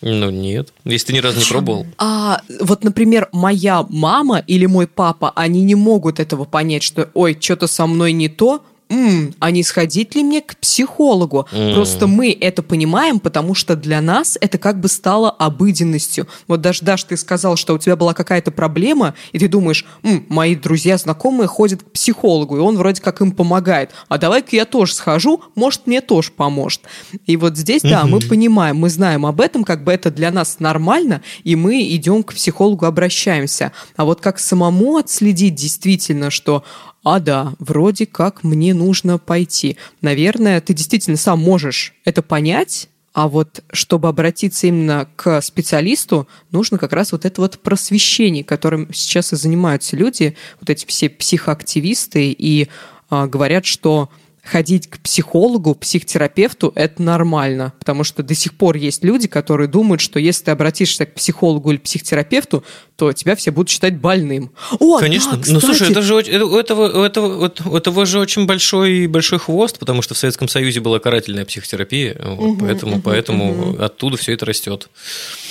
Ну, 0.00 0.28
нет. 0.30 0.68
Если 0.84 1.06
ты 1.08 1.12
ни 1.14 1.18
разу 1.18 1.38
не 1.38 1.46
пробовал. 1.46 1.86
А 1.96 2.42
вот, 2.60 2.84
например, 2.84 3.28
моя 3.32 3.86
мама 3.88 4.38
или 4.38 4.66
мой 4.66 4.86
папа, 4.86 5.32
они 5.34 5.62
не 5.62 5.74
могут 5.74 6.20
этого 6.20 6.44
понять, 6.44 6.82
что, 6.82 7.10
ой, 7.14 7.38
что-то 7.40 7.66
со 7.68 7.86
мной 7.86 8.12
не 8.12 8.28
то, 8.28 8.62
М, 8.94 9.34
а 9.40 9.50
не 9.50 9.64
сходить 9.64 10.14
ли 10.14 10.22
мне 10.22 10.40
к 10.40 10.56
психологу? 10.56 11.48
М. 11.52 11.74
Просто 11.74 12.06
мы 12.06 12.36
это 12.40 12.62
понимаем, 12.62 13.18
потому 13.18 13.54
что 13.54 13.74
для 13.74 14.00
нас 14.00 14.38
это 14.40 14.56
как 14.56 14.78
бы 14.78 14.88
стало 14.88 15.30
обыденностью. 15.30 16.28
Вот 16.46 16.60
даже, 16.60 16.84
Даш, 16.84 17.02
ты 17.02 17.16
сказал, 17.16 17.56
что 17.56 17.74
у 17.74 17.78
тебя 17.78 17.96
была 17.96 18.14
какая-то 18.14 18.52
проблема, 18.52 19.14
и 19.32 19.38
ты 19.40 19.48
думаешь, 19.48 19.84
«М, 20.04 20.24
мои 20.28 20.54
друзья, 20.54 20.96
знакомые 20.96 21.48
ходят 21.48 21.82
к 21.82 21.90
психологу, 21.90 22.56
и 22.56 22.60
он 22.60 22.76
вроде 22.76 23.02
как 23.02 23.20
им 23.20 23.32
помогает. 23.32 23.90
А 24.08 24.18
давай-ка 24.18 24.54
я 24.54 24.64
тоже 24.64 24.94
схожу, 24.94 25.42
может, 25.56 25.86
мне 25.86 26.00
тоже 26.00 26.30
поможет. 26.30 26.82
И 27.26 27.36
вот 27.36 27.56
здесь, 27.56 27.82
да, 27.82 28.06
мы 28.06 28.20
понимаем, 28.20 28.76
мы 28.76 28.90
знаем 28.90 29.26
об 29.26 29.40
этом, 29.40 29.64
как 29.64 29.82
бы 29.82 29.92
это 29.92 30.12
для 30.12 30.30
нас 30.30 30.60
нормально, 30.60 31.22
и 31.42 31.56
мы 31.56 31.82
идем 31.88 32.22
к 32.22 32.34
психологу, 32.34 32.86
обращаемся. 32.86 33.72
А 33.96 34.04
вот 34.04 34.20
как 34.20 34.38
самому 34.38 34.98
отследить 34.98 35.56
действительно, 35.56 36.30
что 36.30 36.62
а 37.04 37.20
да, 37.20 37.54
вроде 37.58 38.06
как 38.06 38.42
мне 38.42 38.74
нужно 38.74 39.18
пойти. 39.18 39.76
Наверное, 40.00 40.60
ты 40.60 40.72
действительно 40.72 41.16
сам 41.16 41.38
можешь 41.38 41.94
это 42.04 42.22
понять, 42.22 42.88
а 43.12 43.28
вот 43.28 43.62
чтобы 43.72 44.08
обратиться 44.08 44.66
именно 44.66 45.06
к 45.14 45.40
специалисту, 45.40 46.26
нужно 46.50 46.78
как 46.78 46.92
раз 46.92 47.12
вот 47.12 47.24
это 47.24 47.40
вот 47.40 47.60
просвещение, 47.60 48.42
которым 48.42 48.92
сейчас 48.92 49.32
и 49.32 49.36
занимаются 49.36 49.96
люди, 49.96 50.34
вот 50.60 50.68
эти 50.70 50.84
все 50.86 51.08
психоактивисты, 51.08 52.34
и 52.36 52.68
а, 53.10 53.28
говорят, 53.28 53.66
что 53.66 54.08
ходить 54.44 54.88
к 54.88 54.98
психологу, 54.98 55.74
психотерапевту– 55.74 56.72
это 56.76 57.02
нормально, 57.02 57.72
потому 57.78 58.04
что 58.04 58.22
до 58.22 58.34
сих 58.34 58.54
пор 58.54 58.76
есть 58.76 59.02
люди, 59.02 59.26
которые 59.26 59.68
думают, 59.68 60.00
что 60.00 60.20
если 60.20 60.44
ты 60.44 60.50
обратишься 60.50 61.06
к 61.06 61.14
психологу 61.14 61.70
или 61.70 61.78
психотерапевту, 61.78 62.62
то 62.96 63.12
тебя 63.12 63.34
все 63.36 63.50
будут 63.50 63.70
считать 63.70 63.96
больным. 63.96 64.52
О, 64.78 64.98
Конечно. 64.98 65.36
да, 65.38 65.52
ну, 65.52 65.60
слушай, 65.60 65.90
это 65.90 66.02
же 66.02 66.14
у 66.14 66.18
этого, 66.18 67.00
у 67.00 67.02
этого, 67.02 67.52
у 67.64 67.76
этого 67.76 68.06
же 68.06 68.20
очень 68.20 68.46
большой, 68.46 69.06
большой 69.06 69.38
хвост, 69.38 69.78
потому 69.78 70.02
что 70.02 70.14
в 70.14 70.18
Советском 70.18 70.48
Союзе 70.48 70.80
была 70.80 70.98
карательная 70.98 71.46
психотерапия, 71.46 72.16
вот, 72.22 72.54
Мгм, 72.54 72.58
поэтому, 72.58 72.92
мгм, 72.92 73.02
поэтому 73.02 73.54
мгм. 73.54 73.82
оттуда 73.82 74.16
все 74.18 74.34
это 74.34 74.44
растет. 74.44 74.90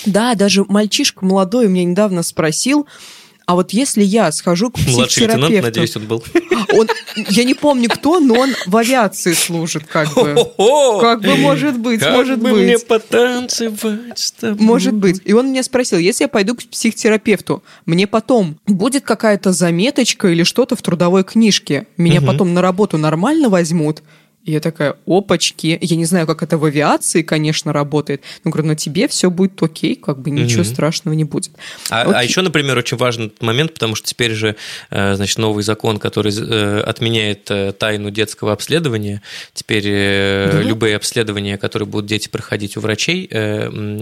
Да, 0.05 0.35
даже 0.35 0.63
мальчишка 0.65 1.25
молодой 1.25 1.65
у 1.65 1.69
меня 1.69 1.83
недавно 1.83 2.21
спросил, 2.23 2.87
а 3.45 3.55
вот 3.55 3.71
если 3.71 4.03
я 4.03 4.31
схожу 4.31 4.71
к 4.71 4.77
Младший 4.77 5.23
лейтенант, 5.23 5.43
психотерапевту, 5.53 5.63
надеюсь, 5.67 5.95
он 5.97 6.05
был. 6.05 6.23
он, 6.73 6.87
я 7.29 7.43
не 7.43 7.53
помню 7.53 7.89
кто, 7.89 8.19
но 8.19 8.35
он 8.35 8.51
в 8.65 8.77
авиации 8.77 9.33
служит, 9.33 9.85
как 9.85 10.13
бы. 10.13 10.35
Как 11.01 11.21
бы 11.21 11.35
может 11.37 11.77
быть, 11.77 11.99
Как 11.99 12.13
может 12.13 12.39
бы 12.39 12.51
быть. 12.51 12.63
мне 12.63 12.79
потанцевать 12.79 14.17
с 14.19 14.31
тобой? 14.31 14.65
Может 14.65 14.93
быть. 14.93 15.21
И 15.25 15.33
он 15.33 15.49
меня 15.51 15.63
спросил, 15.63 15.97
если 15.99 16.23
я 16.25 16.27
пойду 16.27 16.55
к 16.55 16.63
психотерапевту, 16.63 17.63
мне 17.85 18.07
потом 18.07 18.57
будет 18.67 19.03
какая-то 19.03 19.51
заметочка 19.51 20.27
или 20.29 20.43
что-то 20.43 20.75
в 20.75 20.81
трудовой 20.81 21.23
книжке? 21.23 21.87
Меня 21.97 22.21
Мгм. 22.21 22.27
потом 22.27 22.53
на 22.53 22.61
работу 22.61 22.97
нормально 22.97 23.49
возьмут? 23.49 24.01
Я 24.45 24.59
такая, 24.59 24.97
опачки. 25.07 25.77
Я 25.79 25.95
не 25.95 26.03
знаю, 26.05 26.27
как 26.27 26.43
это 26.43 26.57
в 26.57 26.65
авиации, 26.65 27.21
конечно, 27.21 27.71
работает. 27.71 28.23
Но 28.43 28.51
говорю, 28.51 28.67
но 28.67 28.75
тебе 28.75 29.07
все 29.07 29.29
будет 29.31 29.61
окей, 29.63 29.95
как 29.95 30.19
бы 30.19 30.31
ничего 30.31 30.63
Мгм. 30.63 30.71
страшного 30.73 31.15
не 31.15 31.23
будет. 31.23 31.51
А, 31.89 32.01
Окей. 32.01 32.13
а 32.15 32.23
еще, 32.23 32.41
например, 32.41 32.77
очень 32.77 32.97
важный 32.97 33.31
момент, 33.39 33.73
потому 33.73 33.95
что 33.95 34.05
теперь 34.07 34.31
же, 34.33 34.57
э, 34.89 35.15
значит, 35.15 35.37
новый 35.37 35.63
закон, 35.63 35.97
который 35.97 36.33
э, 36.37 36.81
отменяет 36.81 37.49
э, 37.51 37.71
тайну 37.71 38.09
детского 38.11 38.51
обследования. 38.51 39.21
Теперь 39.53 39.83
Да? 39.83 40.61
любые 40.61 40.97
обследования, 40.97 41.57
которые 41.57 41.87
будут 41.87 42.07
дети 42.07 42.27
проходить 42.27 42.75
у 42.75 42.81
врачей, 42.81 43.29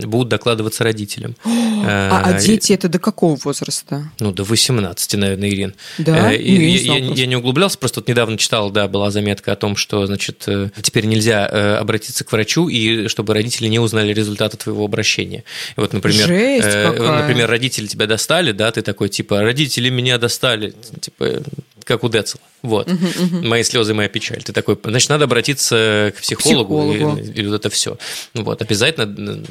будут 0.06 0.30
докладываться 0.30 0.84
родителям. 0.84 1.36
А, 1.84 2.22
а 2.26 2.34
дети 2.40 2.74
это 2.74 2.88
до 2.90 3.00
какого 3.00 3.36
возраста? 3.44 4.12
Ну, 4.20 4.32
до 4.32 4.44
18, 4.44 5.16
наверное, 5.16 5.50
Ирин. 5.50 5.74
Да? 5.98 6.28
Ну, 6.28 6.32
и 6.32 6.52
я 6.52 6.60
не 6.60 6.76
я, 6.78 7.14
я 7.16 7.26
не 7.26 7.36
углублялся, 7.36 7.78
просто 7.80 8.02
вот 8.02 8.08
недавно 8.08 8.38
читал, 8.38 8.70
да, 8.70 8.88
была 8.88 9.10
заметка 9.10 9.54
о 9.54 9.56
том, 9.56 9.76
что, 9.76 10.06
значит, 10.06 10.31
э, 10.48 10.70
теперь 10.82 11.06
нельзя 11.06 11.48
э, 11.50 11.76
обратиться 11.76 12.24
к 12.24 12.32
врачу, 12.32 12.68
и 12.70 13.08
чтобы 13.08 13.34
родители 13.34 13.68
не 13.68 13.80
узнали 13.80 14.14
результаты 14.14 14.58
твоего 14.58 14.86
обращения. 14.86 15.44
И 15.78 15.80
вот, 15.80 15.94
например, 15.94 16.28
Жесть 16.28 16.68
э, 16.68 16.92
какая. 16.92 17.22
например, 17.22 17.50
родители 17.50 17.88
тебя 17.88 18.08
достали, 18.08 18.52
да, 18.52 18.72
ты 18.72 18.82
такой, 18.82 19.10
типа, 19.10 19.42
родители 19.42 19.90
меня 19.90 20.18
достали, 20.18 20.74
типа, 21.00 21.42
как 21.84 22.04
у 22.04 22.10
Децела. 22.10 22.42
Вот. 22.62 22.88
Мои 23.32 23.64
слезы, 23.64 23.94
моя 23.94 24.08
печаль. 24.10 24.44
Ты 24.44 24.54
такой, 24.54 24.78
значит, 24.84 25.10
надо 25.10 25.24
обратиться 25.26 26.14
к 26.16 26.22
психологу, 26.22 26.94
Психологу. 26.94 27.20
И, 27.20 27.42
и 27.42 27.46
вот 27.48 27.56
это 27.56 27.70
все. 27.70 27.98
Вот, 28.36 28.62
обязательно 28.62 29.44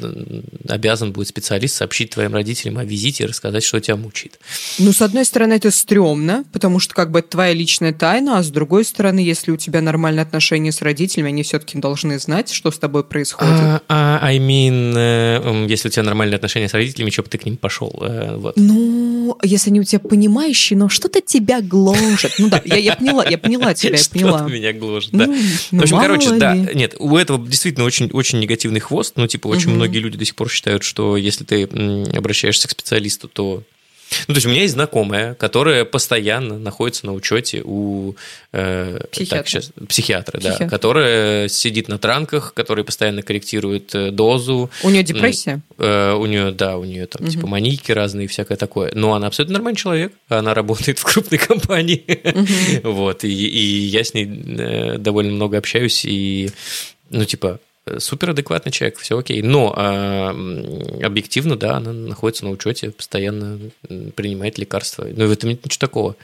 обязан 0.69 1.11
будет 1.11 1.27
специалист 1.27 1.75
сообщить 1.75 2.11
твоим 2.11 2.33
родителям 2.33 2.77
о 2.77 2.85
визите 2.85 3.23
и 3.23 3.27
рассказать, 3.27 3.63
что 3.63 3.79
тебя 3.79 3.97
мучает. 3.97 4.39
Ну, 4.79 4.93
с 4.93 5.01
одной 5.01 5.25
стороны, 5.25 5.53
это 5.53 5.71
стрёмно, 5.71 6.45
потому 6.53 6.79
что 6.79 6.93
как 6.93 7.11
бы 7.11 7.19
это 7.19 7.29
твоя 7.29 7.53
личная 7.53 7.93
тайна, 7.93 8.37
а 8.37 8.43
с 8.43 8.49
другой 8.49 8.85
стороны, 8.85 9.19
если 9.19 9.51
у 9.51 9.57
тебя 9.57 9.81
нормальные 9.81 10.23
отношения 10.23 10.71
с 10.71 10.81
родителями, 10.81 11.29
они 11.29 11.43
все-таки 11.43 11.77
должны 11.77 12.17
знать, 12.19 12.51
что 12.51 12.71
с 12.71 12.79
тобой 12.79 13.03
происходит. 13.03 13.53
А, 13.53 13.81
а, 13.89 14.19
I 14.23 14.37
mean, 14.39 14.93
э, 14.95 15.65
если 15.67 15.89
у 15.89 15.91
тебя 15.91 16.03
нормальные 16.03 16.35
отношения 16.37 16.69
с 16.69 16.73
родителями, 16.73 17.09
что 17.09 17.23
бы 17.23 17.29
ты 17.29 17.37
к 17.37 17.45
ним 17.45 17.57
пошел? 17.57 17.91
э, 18.01 18.37
Вот. 18.37 18.53
Ну, 18.55 19.37
если 19.43 19.69
они 19.69 19.81
у 19.81 19.83
тебя 19.83 19.99
понимающие, 19.99 20.77
но 20.77 20.87
что-то 20.87 21.19
тебя 21.21 21.61
гложет. 21.61 22.20
Ну 22.37 22.49
да, 22.49 22.61
я, 22.65 22.77
я 22.77 22.95
поняла, 22.95 23.25
я 23.27 23.37
поняла 23.37 23.73
тебя, 23.75 23.97
я 23.97 24.03
поняла. 24.11 24.41
Меня 24.47 24.73
гложет, 24.73 25.11
да. 25.11 25.27
Ну, 25.27 25.79
В 25.79 25.81
общем, 25.81 25.99
короче, 25.99 26.31
да, 26.35 26.53
ли. 26.53 26.69
нет, 26.75 26.95
у 26.99 27.17
этого 27.17 27.45
действительно 27.45 27.85
очень, 27.85 28.09
очень 28.11 28.39
негативный 28.39 28.79
хвост. 28.79 29.13
Ну, 29.15 29.27
типа, 29.27 29.47
очень 29.47 29.69
Мгм. 29.69 29.75
многие 29.75 29.99
люди 29.99 30.17
до 30.17 30.25
сих 30.25 30.35
пор 30.35 30.49
считают, 30.49 30.83
что 30.83 31.17
если 31.17 31.43
ты 31.43 31.63
обращаешься 32.15 32.67
к 32.67 32.71
специалисту, 32.71 33.27
то... 33.27 33.63
Ну, 34.27 34.33
то 34.33 34.37
есть 34.37 34.45
у 34.45 34.49
меня 34.49 34.61
есть 34.61 34.73
знакомая, 34.73 35.33
которая 35.35 35.85
постоянно 35.85 36.59
находится 36.59 37.05
на 37.05 37.13
учете 37.13 37.61
у 37.63 38.15
э, 38.51 38.99
Психиатра. 39.11 39.37
так, 39.37 39.47
щас, 39.47 39.71
психиатра, 39.87 40.39
да, 40.39 40.49
Психиатр. 40.51 40.69
которая 40.69 41.47
сидит 41.47 41.87
на 41.87 41.97
транках, 41.97 42.53
который 42.53 42.83
постоянно 42.83 43.21
корректирует 43.21 43.95
э, 43.95 44.11
дозу. 44.11 44.69
У 44.83 44.89
нее 44.89 45.03
депрессия? 45.03 45.61
Э, 45.77 46.13
у 46.13 46.25
нее, 46.25 46.51
да, 46.51 46.77
у 46.77 46.83
нее 46.83 47.05
там 47.07 47.23
Мгм. 47.23 47.31
типа 47.31 47.47
манийки 47.47 47.91
разные 47.91 48.25
и 48.25 48.27
всякое 48.27 48.57
такое. 48.57 48.91
Но 48.95 49.13
она 49.13 49.27
абсолютно 49.27 49.53
нормальный 49.53 49.77
человек. 49.77 50.13
Она 50.27 50.53
работает 50.53 50.99
в 50.99 51.03
крупной 51.03 51.37
компании. 51.47 52.03
Вот. 52.83 53.23
И, 53.23 53.29
и 53.29 53.85
я 53.87 54.03
с 54.03 54.13
ней 54.13 54.25
э, 54.25 54.97
довольно 54.97 55.31
много 55.31 55.57
общаюсь. 55.57 56.03
И, 56.05 56.49
ну, 57.09 57.23
типа, 57.25 57.59
э, 57.85 57.99
супер 57.99 58.31
адекватный 58.31 58.71
человек, 58.71 58.97
все 58.99 59.17
окей. 59.17 59.41
Но 59.41 59.73
м, 59.77 61.03
объективно, 61.03 61.55
да, 61.55 61.77
она 61.77 61.93
находится 61.93 62.45
на 62.45 62.51
учете, 62.51 62.91
постоянно 62.91 63.59
принимает 64.15 64.57
лекарства. 64.57 65.07
Но 65.15 65.25
в 65.27 65.31
этом 65.31 65.49
нет 65.49 65.65
ничего 65.65 65.79
такого. 65.79 66.15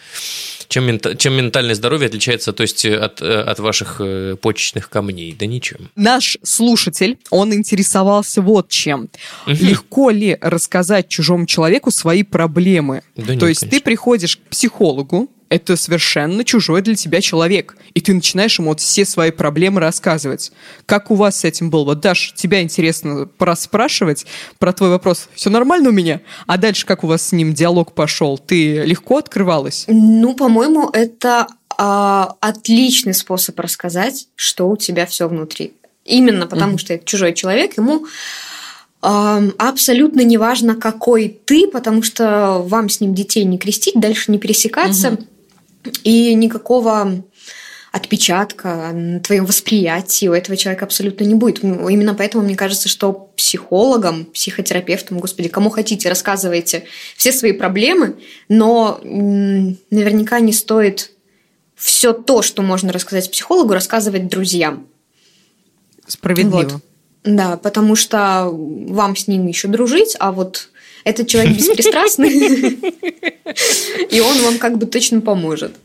Чем, 0.68 0.90
мента- 0.90 1.16
чем 1.16 1.34
ментальное 1.34 1.76
здоровье 1.76 2.08
отличается, 2.08 2.52
то 2.54 2.62
есть, 2.64 2.84
э, 2.86 2.96
от, 2.98 3.22
э, 3.22 3.42
от 3.42 3.60
ваших 3.60 3.98
э, 4.00 4.36
почечных 4.42 4.90
камней? 4.90 5.36
Да 5.38 5.46
ничем. 5.46 5.90
Наш 5.96 6.38
слушатель, 6.44 7.18
он 7.30 7.54
интересовался 7.54 8.42
вот 8.42 8.70
чем. 8.70 9.10
Легко 9.46 10.10
ли 10.10 10.38
рассказать 10.42 11.08
чужому 11.08 11.46
человеку 11.46 11.92
свои 11.92 12.24
проблемы? 12.24 13.02
Да 13.16 13.32
нет, 13.32 13.40
То 13.40 13.48
есть 13.48 13.62
ты 13.62 13.68
конечно. 13.68 13.86
приходишь 13.86 14.38
к 14.38 14.42
психологу, 14.50 15.30
это 15.50 15.76
совершенно 15.76 16.44
чужой 16.44 16.82
для 16.82 16.96
тебя 16.96 17.22
человек, 17.22 17.78
и 17.94 18.02
ты 18.02 18.14
начинаешь 18.14 18.60
ему 18.60 18.70
вот 18.70 18.80
все 18.80 19.06
свои 19.06 19.32
проблемы 19.32 19.80
рассказывать. 19.80 20.52
Как 20.86 21.12
у 21.12 21.16
вас 21.16 21.40
с 21.40 21.44
этим 21.44 21.70
было? 21.70 21.86
Вот, 21.86 22.00
Даш, 22.00 22.34
тебя 22.36 22.62
интересно 22.62 23.28
проспрашивать 23.38 24.26
про 24.60 24.74
твой 24.74 24.90
вопрос. 24.90 25.30
Все 25.34 25.50
нормально 25.50 25.90
у 25.90 25.94
меня? 25.94 26.22
А 26.46 26.58
дальше 26.58 26.86
как 26.86 27.04
у 27.04 27.08
вас 27.08 27.28
с 27.28 27.32
ним 27.32 27.54
диалог 27.54 27.94
пошел? 27.94 28.38
Ты 28.38 28.84
легко 28.84 29.18
открывалась? 29.18 29.86
Ну, 29.88 30.34
по-моему, 30.36 30.90
это 30.92 31.48
а, 31.78 32.36
отличный 32.40 33.14
способ 33.14 33.60
рассказать, 33.60 34.28
что 34.36 34.70
у 34.70 34.78
тебя 34.78 35.06
все 35.06 35.28
внутри. 35.28 35.74
Именно 36.06 36.48
потому, 36.48 36.78
что 36.78 36.94
это 36.94 37.06
чужой 37.06 37.34
человек, 37.34 37.78
ему 37.78 38.06
абсолютно 39.02 40.22
не 40.22 40.38
важно, 40.38 40.76
какой 40.76 41.40
ты, 41.46 41.68
потому 41.68 42.02
что 42.02 42.64
вам 42.66 42.90
с 42.90 43.00
ним 43.00 43.14
детей 43.14 43.44
не 43.44 43.58
крестить, 43.58 44.00
дальше 44.00 44.32
не 44.32 44.40
пересекаться, 44.40 45.20
и 46.04 46.34
никакого 46.34 47.24
отпечатка 47.92 48.92
на 48.94 49.20
твоем 49.20 49.46
восприятии 49.46 50.28
у 50.28 50.34
этого 50.34 50.58
человека 50.58 50.86
абсолютно 50.86 51.24
не 51.24 51.36
будет. 51.36 51.64
Именно 51.64 52.14
поэтому 52.14 52.44
мне 52.44 52.56
кажется, 52.56 52.90
что 52.90 53.14
психологам, 53.36 54.26
психотерапевтам, 54.26 55.20
господи, 55.20 55.50
кому 55.50 55.70
хотите, 55.70 56.10
рассказывайте 56.10 56.86
все 57.16 57.32
свои 57.32 57.54
проблемы, 57.54 58.18
но 58.50 59.00
наверняка 59.04 60.40
не 60.40 60.54
стоит 60.54 61.12
все 61.76 62.14
то, 62.14 62.42
что 62.42 62.62
можно 62.62 62.92
рассказать 62.92 63.32
психологу, 63.32 63.74
рассказывать 63.74 64.28
друзьям. 64.28 64.88
Справедливо. 66.08 66.64
Вот. 66.64 66.82
Да, 67.24 67.58
потому 67.58 67.96
что 67.96 68.50
вам 68.52 69.16
с 69.16 69.28
ним 69.28 69.48
еще 69.48 69.68
дружить, 69.68 70.16
а 70.20 70.32
вот 70.32 70.70
этот 71.08 71.28
человек 71.28 71.56
беспристрастный, 71.56 72.32
и 74.12 74.20
он 74.20 74.42
вам 74.44 74.58
как 74.58 74.78
бы 74.78 74.86
точно 74.86 75.22
поможет. 75.22 75.76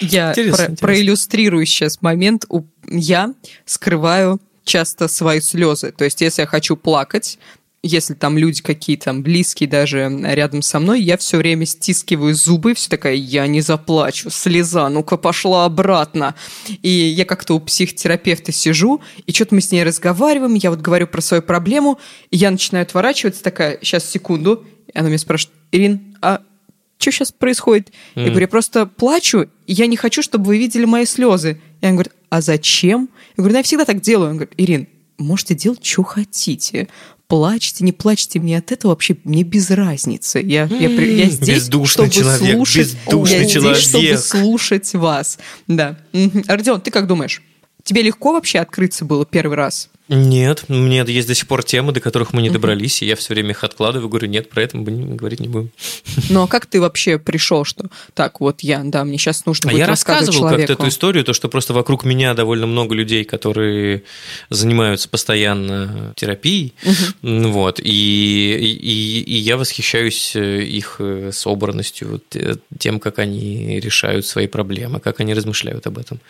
Я 0.00 0.30
Интересно, 0.30 0.56
про- 0.56 0.64
интересно. 0.64 0.86
проиллюстрирую 0.86 1.66
сейчас 1.66 2.00
момент. 2.02 2.46
Я 2.88 3.34
скрываю 3.66 4.40
часто 4.64 5.06
свои 5.08 5.40
слезы. 5.40 5.92
То 5.92 6.04
есть, 6.04 6.20
если 6.22 6.42
я 6.42 6.46
хочу 6.46 6.76
плакать, 6.76 7.38
если 7.86 8.14
там 8.14 8.36
люди 8.36 8.62
какие-то 8.62 9.12
близкие 9.14 9.68
даже 9.68 10.10
рядом 10.22 10.62
со 10.62 10.78
мной, 10.78 11.00
я 11.02 11.16
все 11.16 11.36
время 11.38 11.66
стискиваю 11.66 12.34
зубы, 12.34 12.74
все 12.74 12.88
такая, 12.88 13.14
я 13.14 13.46
не 13.46 13.60
заплачу, 13.60 14.30
слеза, 14.30 14.88
ну-ка 14.88 15.16
пошла 15.16 15.64
обратно. 15.64 16.34
И 16.82 16.88
я 16.88 17.24
как-то 17.24 17.54
у 17.54 17.60
психотерапевта 17.60 18.52
сижу, 18.52 19.00
и 19.26 19.32
что-то 19.32 19.54
мы 19.54 19.60
с 19.60 19.72
ней 19.72 19.82
разговариваем, 19.82 20.54
я 20.54 20.70
вот 20.70 20.80
говорю 20.80 21.06
про 21.06 21.20
свою 21.20 21.42
проблему, 21.42 21.98
и 22.30 22.36
я 22.36 22.50
начинаю 22.50 22.82
отворачиваться, 22.82 23.42
такая, 23.42 23.78
сейчас, 23.82 24.08
секунду, 24.08 24.64
и 24.92 24.98
она 24.98 25.08
меня 25.08 25.18
спрашивает, 25.18 25.56
Ирин, 25.72 26.16
а 26.20 26.40
что 26.98 27.10
сейчас 27.10 27.30
происходит? 27.32 27.92
Я 28.14 28.22
Мгм. 28.22 28.30
говорю, 28.30 28.44
я 28.44 28.48
просто 28.48 28.86
плачу, 28.86 29.46
и 29.66 29.72
я 29.72 29.86
не 29.86 29.96
хочу, 29.96 30.22
чтобы 30.22 30.46
вы 30.46 30.58
видели 30.58 30.86
мои 30.86 31.04
слезы. 31.04 31.60
И 31.80 31.86
она 31.86 31.92
говорит, 31.92 32.12
а 32.30 32.40
зачем? 32.40 33.10
Я 33.36 33.42
говорю, 33.42 33.52
ну 33.52 33.58
я 33.58 33.62
всегда 33.62 33.84
так 33.84 34.00
делаю. 34.00 34.30
Он 34.30 34.36
говорит, 34.36 34.54
Ирин, 34.56 34.88
можете 35.18 35.54
делать, 35.54 35.84
что 35.84 36.02
хотите. 36.02 36.88
Плачьте, 37.28 37.82
не 37.82 37.90
плачьте, 37.90 38.38
мне 38.38 38.58
от 38.58 38.70
этого 38.70 38.92
вообще 38.92 39.16
мне 39.24 39.42
без 39.42 39.70
разницы. 39.70 40.38
Я, 40.38 40.66
я, 40.66 40.88
я 40.88 41.28
здесь, 41.28 41.56
Бездушный 41.56 42.08
чтобы 42.08 42.10
человек, 42.10 42.54
слушать, 42.54 42.96
бездушный 43.04 43.38
я 43.38 43.74
здесь, 43.74 43.88
чтобы 43.88 44.16
слушать 44.18 44.94
вас. 44.94 45.38
Да. 45.66 45.98
Мгм. 46.12 46.44
Родион, 46.46 46.80
ты 46.80 46.92
как 46.92 47.08
думаешь? 47.08 47.42
Тебе 47.86 48.02
легко 48.02 48.32
вообще 48.32 48.58
открыться 48.58 49.04
было 49.04 49.24
первый 49.24 49.56
раз? 49.56 49.88
Нет, 50.08 50.66
у 50.68 50.74
меня 50.74 51.02
есть 51.02 51.26
до 51.26 51.34
сих 51.34 51.48
пор 51.48 51.64
темы, 51.64 51.90
до 51.90 52.00
которых 52.00 52.32
мы 52.32 52.40
не 52.40 52.48
добрались, 52.48 53.02
и 53.02 53.06
я 53.06 53.16
все 53.16 53.34
время 53.34 53.50
их 53.50 53.64
откладываю, 53.64 54.08
говорю, 54.08 54.28
нет, 54.28 54.48
про 54.48 54.62
это 54.62 54.76
мы 54.76 54.84
говорить 54.84 55.40
не 55.40 55.48
будем. 55.48 55.70
Ну 56.28 56.42
а 56.42 56.46
как 56.46 56.66
ты 56.66 56.80
вообще 56.80 57.18
пришел, 57.18 57.64
что 57.64 57.86
так, 58.14 58.40
вот 58.40 58.60
я, 58.60 58.82
да, 58.84 59.04
мне 59.04 59.18
сейчас 59.18 59.46
нужно 59.46 59.68
А 59.68 59.72
будет 59.72 59.80
я 59.80 59.86
рассказывал 59.88 60.48
как-то 60.48 60.72
эту 60.72 60.88
историю, 60.88 61.24
то, 61.24 61.32
что 61.32 61.48
просто 61.48 61.74
вокруг 61.74 62.04
меня 62.04 62.34
довольно 62.34 62.66
много 62.66 62.94
людей, 62.94 63.24
которые 63.24 64.04
занимаются 64.48 65.08
постоянно 65.08 66.12
терапией, 66.14 66.74
Ну 67.22 67.50
вот, 67.50 67.80
и, 67.80 67.82
и, 67.82 69.20
и 69.22 69.34
я 69.34 69.56
восхищаюсь 69.56 70.36
э, 70.36 70.62
их 70.62 70.96
э, 71.00 71.30
собранностью, 71.32 72.22
э, 72.34 72.54
тем, 72.78 73.00
как 73.00 73.18
они 73.18 73.80
решают 73.80 74.24
свои 74.24 74.46
проблемы, 74.46 75.00
как 75.00 75.18
они 75.18 75.34
размышляют 75.34 75.86
об 75.88 75.98
этом. 75.98 76.20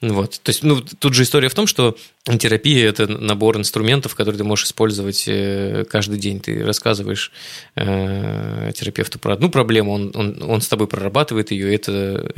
Вот, 0.00 0.40
то 0.42 0.50
есть, 0.50 0.62
ну, 0.62 0.82
тут 0.98 1.14
же 1.14 1.22
история 1.22 1.48
в 1.48 1.54
том, 1.54 1.66
что 1.66 1.96
терапия– 2.38 2.88
это 2.90 3.06
набор 3.06 3.56
инструментов, 3.56 4.14
которые 4.14 4.38
ты 4.38 4.44
можешь 4.44 4.66
использовать 4.66 5.24
э, 5.26 5.84
каждый 5.88 6.18
день. 6.18 6.40
Ты 6.40 6.64
рассказываешь 6.64 7.32
э, 7.76 8.72
терапевту 8.74 9.18
про 9.18 9.34
одну 9.34 9.50
проблему, 9.50 9.92
он, 9.92 10.12
он, 10.14 10.42
он 10.42 10.60
с 10.60 10.68
тобой 10.68 10.86
прорабатывает 10.86 11.50
ее, 11.50 11.74
это, 11.74 12.30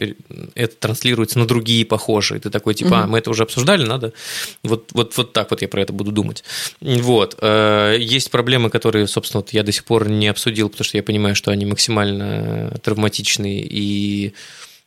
это 0.55 0.77
транслируется 0.77 1.39
на 1.39 1.47
другие 1.47 1.85
похожие. 1.85 2.41
Ты 2.41 2.51
такой, 2.51 2.75
типа, 2.75 3.05
а, 3.05 3.07
мы 3.07 3.19
это 3.19 3.31
уже 3.31 3.43
обсуждали, 3.43 3.85
надо 3.85 4.13
вот, 4.63 4.91
вот, 4.93 5.17
вот 5.17 5.33
так 5.33 5.51
вот 5.51 5.63
я 5.63 5.69
про 5.69 5.83
это 5.83 5.93
буду 5.93 6.13
думать. 6.13 6.45
Вот. 6.81 7.37
Э, 7.41 7.97
Есть 7.99 8.31
проблемы, 8.31 8.71
которые, 8.71 9.07
собственно, 9.07 9.41
вот 9.41 9.53
я 9.53 9.63
до 9.63 9.73
сих 9.73 9.85
пор 9.85 10.09
не 10.09 10.29
обсудил, 10.29 10.69
потому 10.69 10.85
что 10.85 10.97
я 10.97 11.03
понимаю, 11.03 11.35
что 11.35 11.51
они 11.51 11.67
максимально 11.67 12.79
травматичные 12.83 13.63
и... 13.63 14.33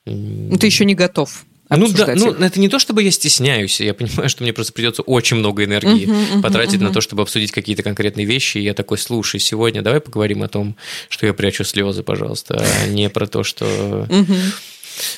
ты 0.05 0.65
еще 0.65 0.85
не 0.85 0.95
готов. 0.95 1.45
Ну 1.69 1.87
да, 1.91 2.13
ну 2.15 2.31
это 2.31 2.59
не 2.59 2.69
то, 2.69 2.79
чтобы 2.79 3.03
я 3.03 3.11
стесняюсь, 3.11 3.79
я 3.81 3.93
понимаю, 3.93 4.29
что 4.29 4.43
мне 4.43 4.53
просто 4.53 4.73
придется 4.73 5.01
очень 5.01 5.37
много 5.37 5.63
энергии 5.63 6.05
Мгм, 6.05 6.21
мгм, 6.21 6.41
потратить 6.41 6.79
на 6.79 6.85
мгм. 6.85 6.93
то, 6.93 7.01
чтобы 7.01 7.23
обсудить 7.23 7.51
какие-то 7.51 7.83
конкретные 7.83 8.25
вещи. 8.25 8.59
И 8.59 8.61
я 8.61 8.73
такой, 8.73 8.97
слушай, 8.97 9.39
сегодня 9.39 9.81
давай 9.81 9.99
поговорим 9.99 10.43
о 10.43 10.47
том, 10.47 10.75
что 11.09 11.25
я 11.25 11.33
прячу 11.33 11.63
слезы, 11.63 12.03
пожалуйста, 12.03 12.63
а 12.63 12.87
не 12.87 13.09
про 13.09 13.27
то, 13.27 13.43
что... 13.43 14.05
Мгм. 14.09 14.35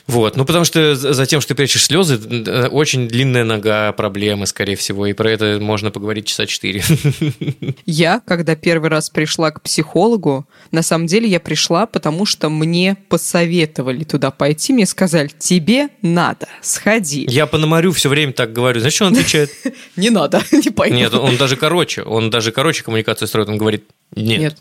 Вот, 0.07 0.37
ну 0.37 0.45
потому 0.45 0.65
что 0.65 0.95
за 0.95 1.25
тем, 1.25 1.41
что 1.41 1.49
ты 1.49 1.55
прячешь 1.55 1.83
слезы, 1.83 2.17
э, 2.17 2.67
очень 2.67 3.07
длинная 3.07 3.43
нога 3.43 3.91
проблемы, 3.91 4.47
скорее 4.47 4.75
всего, 4.75 5.05
и 5.05 5.13
про 5.13 5.29
это 5.29 5.59
можно 5.61 5.91
поговорить 5.91 6.27
часа 6.27 6.45
четыре. 6.45 6.83
Я, 7.85 8.21
когда 8.25 8.55
первый 8.55 8.89
раз 8.89 9.09
пришла 9.09 9.51
к 9.51 9.61
психологу, 9.61 10.47
на 10.71 10.81
самом 10.81 11.07
деле 11.07 11.27
я 11.27 11.39
пришла, 11.39 11.85
потому 11.85 12.25
что 12.25 12.49
мне 12.49 12.97
посоветовали 13.09 14.03
туда 14.03 14.31
пойти, 14.31 14.73
мне 14.73 14.85
сказали, 14.85 15.29
тебе 15.37 15.89
надо, 16.01 16.47
сходи. 16.61 17.25
Я 17.29 17.45
по 17.45 17.57
Пономарю 17.57 17.91
все 17.91 18.07
время 18.07 18.33
так 18.33 18.53
говорю. 18.53 18.79
Знаешь, 18.79 18.93
что 18.93 19.05
он 19.05 19.13
отвечает? 19.13 19.51
Не 19.95 20.11
надо, 20.11 20.43
не 20.51 20.69
пойду. 20.69 20.95
Нет, 20.95 21.13
он 21.15 21.37
даже 21.37 21.55
короче, 21.55 22.03
он 22.03 22.29
даже 22.29 22.51
короче 22.51 22.83
коммуникацию 22.83 23.27
строит, 23.27 23.49
он 23.49 23.57
говорит, 23.57 23.85
нет. 24.15 24.39
Нет. 24.39 24.57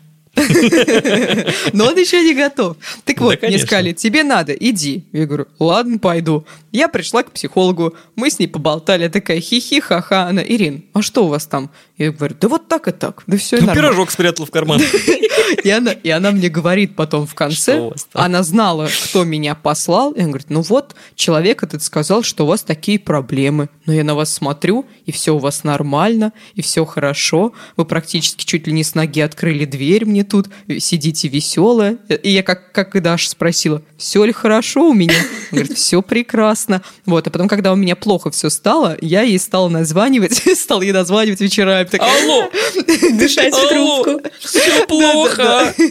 Но 1.73 1.87
он 1.87 1.97
еще 1.97 2.21
не 2.23 2.33
готов. 2.33 2.77
Так 3.05 3.19
вот, 3.19 3.41
мне 3.41 3.59
сказали, 3.59 3.93
тебе 3.93 4.23
надо, 4.23 4.53
иди. 4.53 5.03
Я 5.11 5.25
говорю, 5.25 5.47
ладно, 5.59 5.97
пойду. 5.99 6.45
Я 6.71 6.87
пришла 6.87 7.23
к 7.23 7.31
психологу, 7.31 7.95
мы 8.15 8.29
с 8.29 8.39
ней 8.39 8.47
поболтали, 8.47 9.07
такая 9.07 9.39
хихи, 9.39 9.79
ха-ха. 9.79 10.27
Она, 10.27 10.43
Ирин, 10.43 10.85
а 10.93 11.01
что 11.01 11.25
у 11.25 11.27
вас 11.27 11.45
там? 11.47 11.69
Я 11.97 12.11
говорю, 12.11 12.35
да 12.39 12.47
вот 12.47 12.67
так 12.67 12.87
и 12.87 12.91
так, 12.91 13.23
да 13.25 13.37
все 13.37 13.57
Ну, 13.57 13.67
нормально. 13.67 13.81
пирожок 13.81 14.11
спрятал 14.11 14.45
в 14.45 14.51
карман. 14.51 14.81
И 15.63 15.69
она, 15.69 15.91
и 15.93 16.09
она 16.09 16.31
мне 16.31 16.49
говорит 16.49 16.95
потом 16.95 17.25
в 17.25 17.33
конце, 17.33 17.89
она 18.13 18.43
знала, 18.43 18.89
кто 19.05 19.23
меня 19.23 19.55
послал, 19.55 20.11
и 20.11 20.19
она 20.19 20.29
говорит, 20.29 20.49
ну 20.49 20.61
вот, 20.61 20.93
человек 21.15 21.63
этот 21.63 21.81
сказал, 21.83 22.21
что 22.23 22.43
у 22.43 22.47
вас 22.47 22.63
такие 22.63 22.99
проблемы, 22.99 23.69
но 23.85 23.93
я 23.93 24.03
на 24.03 24.13
вас 24.13 24.33
смотрю, 24.33 24.85
и 25.05 25.11
все 25.13 25.33
у 25.35 25.37
вас 25.37 25.63
нормально, 25.63 26.33
и 26.55 26.61
все 26.61 26.85
хорошо, 26.85 27.53
вы 27.77 27.85
практически 27.85 28.43
чуть 28.45 28.67
ли 28.67 28.73
не 28.73 28.83
с 28.83 28.93
ноги 28.93 29.21
открыли 29.21 29.63
дверь 29.65 30.05
мне 30.05 30.23
тут 30.29 30.49
сидите 30.79 31.27
весело. 31.27 31.97
И 32.23 32.29
я 32.29 32.43
как, 32.43 32.71
как 32.71 32.95
и 32.95 32.99
Даша 32.99 33.29
спросила, 33.29 33.81
все 33.97 34.23
ли 34.25 34.31
хорошо 34.31 34.89
у 34.89 34.93
меня? 34.93 35.15
Он 35.51 35.59
говорит, 35.59 35.77
все 35.77 36.01
прекрасно. 36.01 36.81
Вот, 37.05 37.27
а 37.27 37.29
потом, 37.29 37.47
когда 37.47 37.73
у 37.73 37.75
меня 37.75 37.95
плохо 37.95 38.31
все 38.31 38.49
стало, 38.49 38.97
я 39.01 39.21
ей 39.21 39.39
стала 39.39 39.69
названивать, 39.69 40.41
стала 40.57 40.81
ей 40.81 40.91
названивать 40.91 41.41
вечерами. 41.41 41.85
Такая, 41.85 42.23
Алло! 42.23 42.49
Дышать 43.13 43.53
в 43.53 43.69
трубку. 43.69 44.29
Все 44.39 44.85
плохо! 44.85 45.73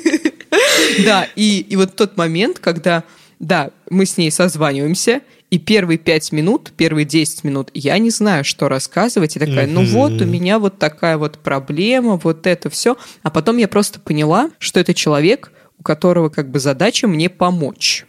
Да, 1.04 1.28
и, 1.36 1.66
и 1.68 1.76
вот 1.76 1.96
тот 1.96 2.16
момент, 2.16 2.60
когда, 2.60 3.04
да, 3.40 3.70
мы 3.90 4.06
с 4.06 4.16
ней 4.16 4.30
созваниваемся, 4.30 5.20
и 5.50 5.58
первые 5.58 5.98
пять 5.98 6.32
минут, 6.32 6.72
первые 6.76 7.04
10 7.04 7.44
минут 7.44 7.70
я 7.72 7.98
не 7.98 8.10
знаю, 8.10 8.44
что 8.44 8.68
рассказывать. 8.68 9.36
И 9.36 9.38
такая, 9.38 9.66
ну 9.66 9.82
вот, 9.84 10.12
у 10.20 10.24
меня 10.24 10.58
вот 10.58 10.78
такая 10.78 11.16
вот 11.18 11.38
проблема, 11.38 12.18
вот 12.22 12.46
это 12.46 12.68
все. 12.70 12.96
А 13.22 13.30
потом 13.30 13.56
я 13.58 13.68
просто 13.68 14.00
поняла, 14.00 14.50
что 14.58 14.80
это 14.80 14.92
человек, 14.94 15.52
у 15.78 15.82
которого 15.82 16.28
как 16.30 16.50
бы 16.50 16.58
задача 16.58 17.06
мне 17.06 17.28
помочь. 17.30 18.06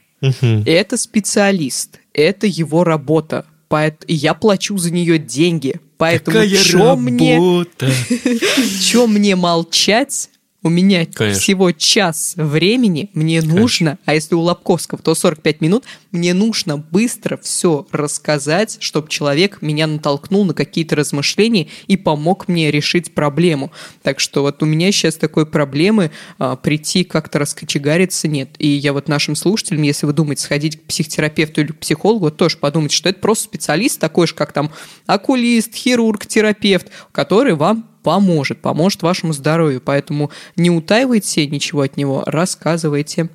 И 0.65 0.69
это 0.71 0.97
специалист, 0.97 1.99
это 2.13 2.47
его 2.47 2.83
работа. 2.83 3.45
Поэт- 3.69 4.03
И 4.07 4.13
я 4.15 4.33
плачу 4.33 4.77
за 4.77 4.91
нее 4.91 5.19
деньги. 5.19 5.79
Поэтому 5.97 6.37
чё 6.63 6.95
мне, 6.95 7.35
работа! 7.35 7.87
чё 8.81 9.07
мне 9.07 9.35
молчать? 9.35 10.29
У 10.63 10.69
меня 10.69 11.05
Конечно. 11.05 11.39
всего 11.39 11.71
час 11.71 12.33
времени, 12.35 13.11
мне 13.13 13.43
нужно, 13.43 13.99
а 14.05 14.15
если 14.15 14.33
у 14.33 14.39
Лобковского, 14.39 14.99
то 14.99 15.13
45 15.13 15.61
минут, 15.61 15.85
мне 16.11 16.33
нужно 16.33 16.77
быстро 16.77 17.37
все 17.37 17.85
рассказать, 17.91 18.77
чтобы 18.79 19.07
человек 19.07 19.61
меня 19.61 19.85
натолкнул 19.85 20.45
на 20.45 20.55
какие-то 20.55 20.95
размышления 20.95 21.67
и 21.85 21.95
помог 21.95 22.47
мне 22.47 22.71
решить 22.71 23.13
проблему. 23.13 23.71
Так 24.01 24.19
что 24.19 24.41
вот 24.41 24.63
у 24.63 24.65
меня 24.65 24.91
сейчас 24.91 25.15
такой 25.15 25.45
проблемы 25.45 26.09
а, 26.39 26.55
прийти 26.55 27.03
как-то 27.03 27.37
раскочегариться 27.37 28.27
нет. 28.27 28.49
И 28.57 28.67
я 28.67 28.93
вот 28.93 29.07
нашим 29.07 29.35
слушателям, 29.35 29.83
если 29.83 30.07
вы 30.07 30.13
думаете 30.13 30.41
сходить 30.41 30.81
к 30.81 30.85
психотерапевту 30.85 31.61
или 31.61 31.71
к 31.71 31.77
психологу, 31.79 32.31
тоже 32.31 32.57
подумайте, 32.57 32.95
что 32.95 33.09
это 33.09 33.19
просто 33.19 33.43
специалист 33.43 33.99
такой 33.99 34.25
же, 34.25 34.33
как 34.33 34.53
там 34.53 34.71
окулист, 35.05 35.75
хирург, 35.75 36.25
терапевт, 36.25 36.87
который 37.11 37.53
вам 37.53 37.87
поможет, 38.07 38.61
поможет 38.61 39.03
вашему 39.03 39.33
здоровью. 39.33 39.81
Поэтому 39.83 40.31
не 40.55 40.69
утаивайте 40.69 41.45
ничего 41.45 41.81
от 41.81 41.97
него, 41.97 42.23
рассказывайте 42.25 43.27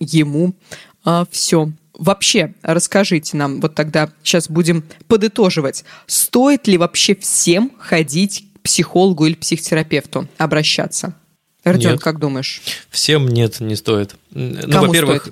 ему 0.00 0.54
все. 1.30 1.70
Вообще, 1.92 2.54
расскажите 2.62 3.36
нам, 3.36 3.60
вот 3.60 3.74
тогда 3.74 4.10
сейчас 4.22 4.48
будем 4.48 4.84
подытоживать, 5.06 5.84
стоит 6.06 6.66
ли 6.66 6.78
вообще 6.78 7.14
всем 7.14 7.72
ходить 7.78 8.46
к 8.56 8.62
психологу 8.62 9.26
или 9.26 9.34
психотерапевту, 9.34 10.28
обращаться? 10.38 11.14
Родион, 11.64 11.94
Нет. 11.94 12.02
как 12.02 12.18
думаешь? 12.18 12.60
Всем 12.90 13.26
нет, 13.26 13.60
не 13.60 13.74
стоит. 13.74 14.16
Ну, 14.32 14.70
Кому 14.70 14.88
во-первых, 14.88 15.28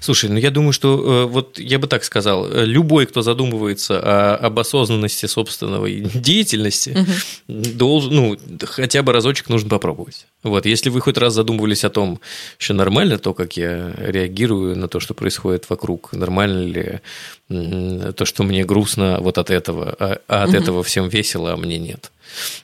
слушай, 0.00 0.30
ну 0.30 0.38
я 0.38 0.50
думаю, 0.50 0.72
что 0.72 1.24
э, 1.24 1.26
вот 1.26 1.58
я 1.58 1.78
бы 1.78 1.86
так 1.88 2.04
сказал, 2.04 2.50
э, 2.50 2.64
любой, 2.64 3.04
кто 3.04 3.20
задумывается 3.20 4.00
о- 4.00 4.36
об 4.36 4.58
осознанности 4.58 5.26
собственного 5.26 5.90
деятельности, 6.14 7.06
должен, 7.48 8.14
ну, 8.14 8.38
хотя 8.62 9.02
бы 9.02 9.12
разочек 9.12 9.50
нужно 9.50 9.68
попробовать. 9.68 10.26
Вот, 10.42 10.64
если 10.64 10.88
вы 10.88 11.02
хоть 11.02 11.18
раз 11.18 11.34
задумывались 11.34 11.84
о 11.84 11.90
том, 11.90 12.18
что 12.56 12.72
нормально 12.72 13.18
то, 13.18 13.34
как 13.34 13.56
я 13.58 13.92
реагирую 13.98 14.78
на 14.78 14.88
то, 14.88 15.00
что 15.00 15.12
происходит 15.12 15.68
вокруг, 15.68 16.12
нормально 16.12 16.64
ли 16.64 17.00
то, 17.48 18.24
что 18.24 18.42
мне 18.42 18.64
грустно 18.64 19.18
вот 19.20 19.36
от 19.36 19.50
этого, 19.50 19.94
а, 19.98 20.18
а 20.28 20.44
от 20.44 20.54
этого 20.54 20.82
всем 20.82 21.08
весело, 21.08 21.52
а 21.52 21.56
мне 21.58 21.78
нет, 21.78 22.10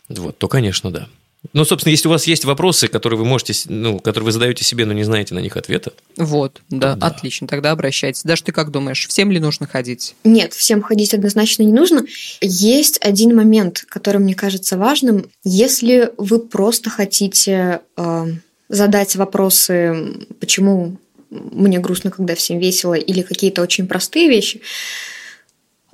вот, 0.08 0.38
то, 0.38 0.48
конечно, 0.48 0.90
да. 0.90 1.06
Ну, 1.55 1.64
собственно, 1.64 1.91
если 1.91 2.07
у 2.07 2.11
вас 2.11 2.26
есть 2.26 2.45
вопросы, 2.45 2.86
которые 2.88 3.18
вы 3.18 3.24
можете, 3.24 3.55
ну, 3.66 3.99
которые 3.99 4.26
вы 4.26 4.32
задаете 4.32 4.62
себе, 4.62 4.84
но 4.84 4.93
не 4.93 5.05
знаете 5.05 5.34
на 5.34 5.38
них 5.38 5.57
ответа, 5.57 5.93
Вот, 6.16 6.61
да, 6.68 6.95
Да. 6.97 7.07
отлично, 7.07 7.49
тогда 7.49 7.70
обращайтесь. 7.70 8.22
Даже 8.24 8.43
ты 8.45 8.53
как 8.53 8.70
думаешь, 8.70 9.07
всем 9.09 9.30
ли 9.32 9.41
нужно 9.41 9.66
ходить? 9.66 10.14
Нет, 10.22 10.53
всем 10.53 10.82
ходить 10.82 11.14
однозначно 11.14 11.62
не 11.62 11.72
нужно. 11.72 12.05
Есть 12.43 12.99
один 13.01 13.34
момент, 13.34 13.84
который 13.88 14.18
мне 14.18 14.34
кажется 14.34 14.76
важным. 14.76 15.30
Если 15.43 16.12
вы 16.18 16.41
просто 16.41 16.91
хотите 16.91 17.80
э, 17.97 18.26
задать 18.68 19.16
вопросы, 19.16 20.26
почему 20.41 20.99
мне 21.30 21.78
грустно, 21.78 22.11
когда 22.11 22.34
всем 22.34 22.59
весело, 22.59 22.95
или 22.95 23.22
какие-то 23.22 23.62
очень 23.62 23.86
простые 23.86 24.28
вещи, 24.28 24.61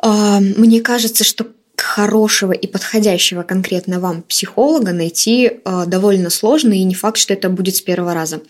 э, 0.03 0.39
мне 0.41 0.81
кажется, 0.81 1.23
что 1.25 1.47
хорошего 1.87 2.53
и 2.53 2.67
подходящего 2.67 3.43
конкретно 3.43 4.01
вам 4.01 4.23
психолога 4.23 4.93
найти 4.93 5.51
э, 5.65 5.85
довольно 5.87 6.31
сложно, 6.31 6.73
и 6.73 6.83
не 6.83 6.95
факт, 6.95 7.17
что 7.19 7.33
это 7.33 7.49
будет 7.49 7.77
с 7.77 7.81
первого 7.81 8.13
раза. 8.13 8.41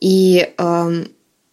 И 0.00 0.48
эм, 0.58 1.08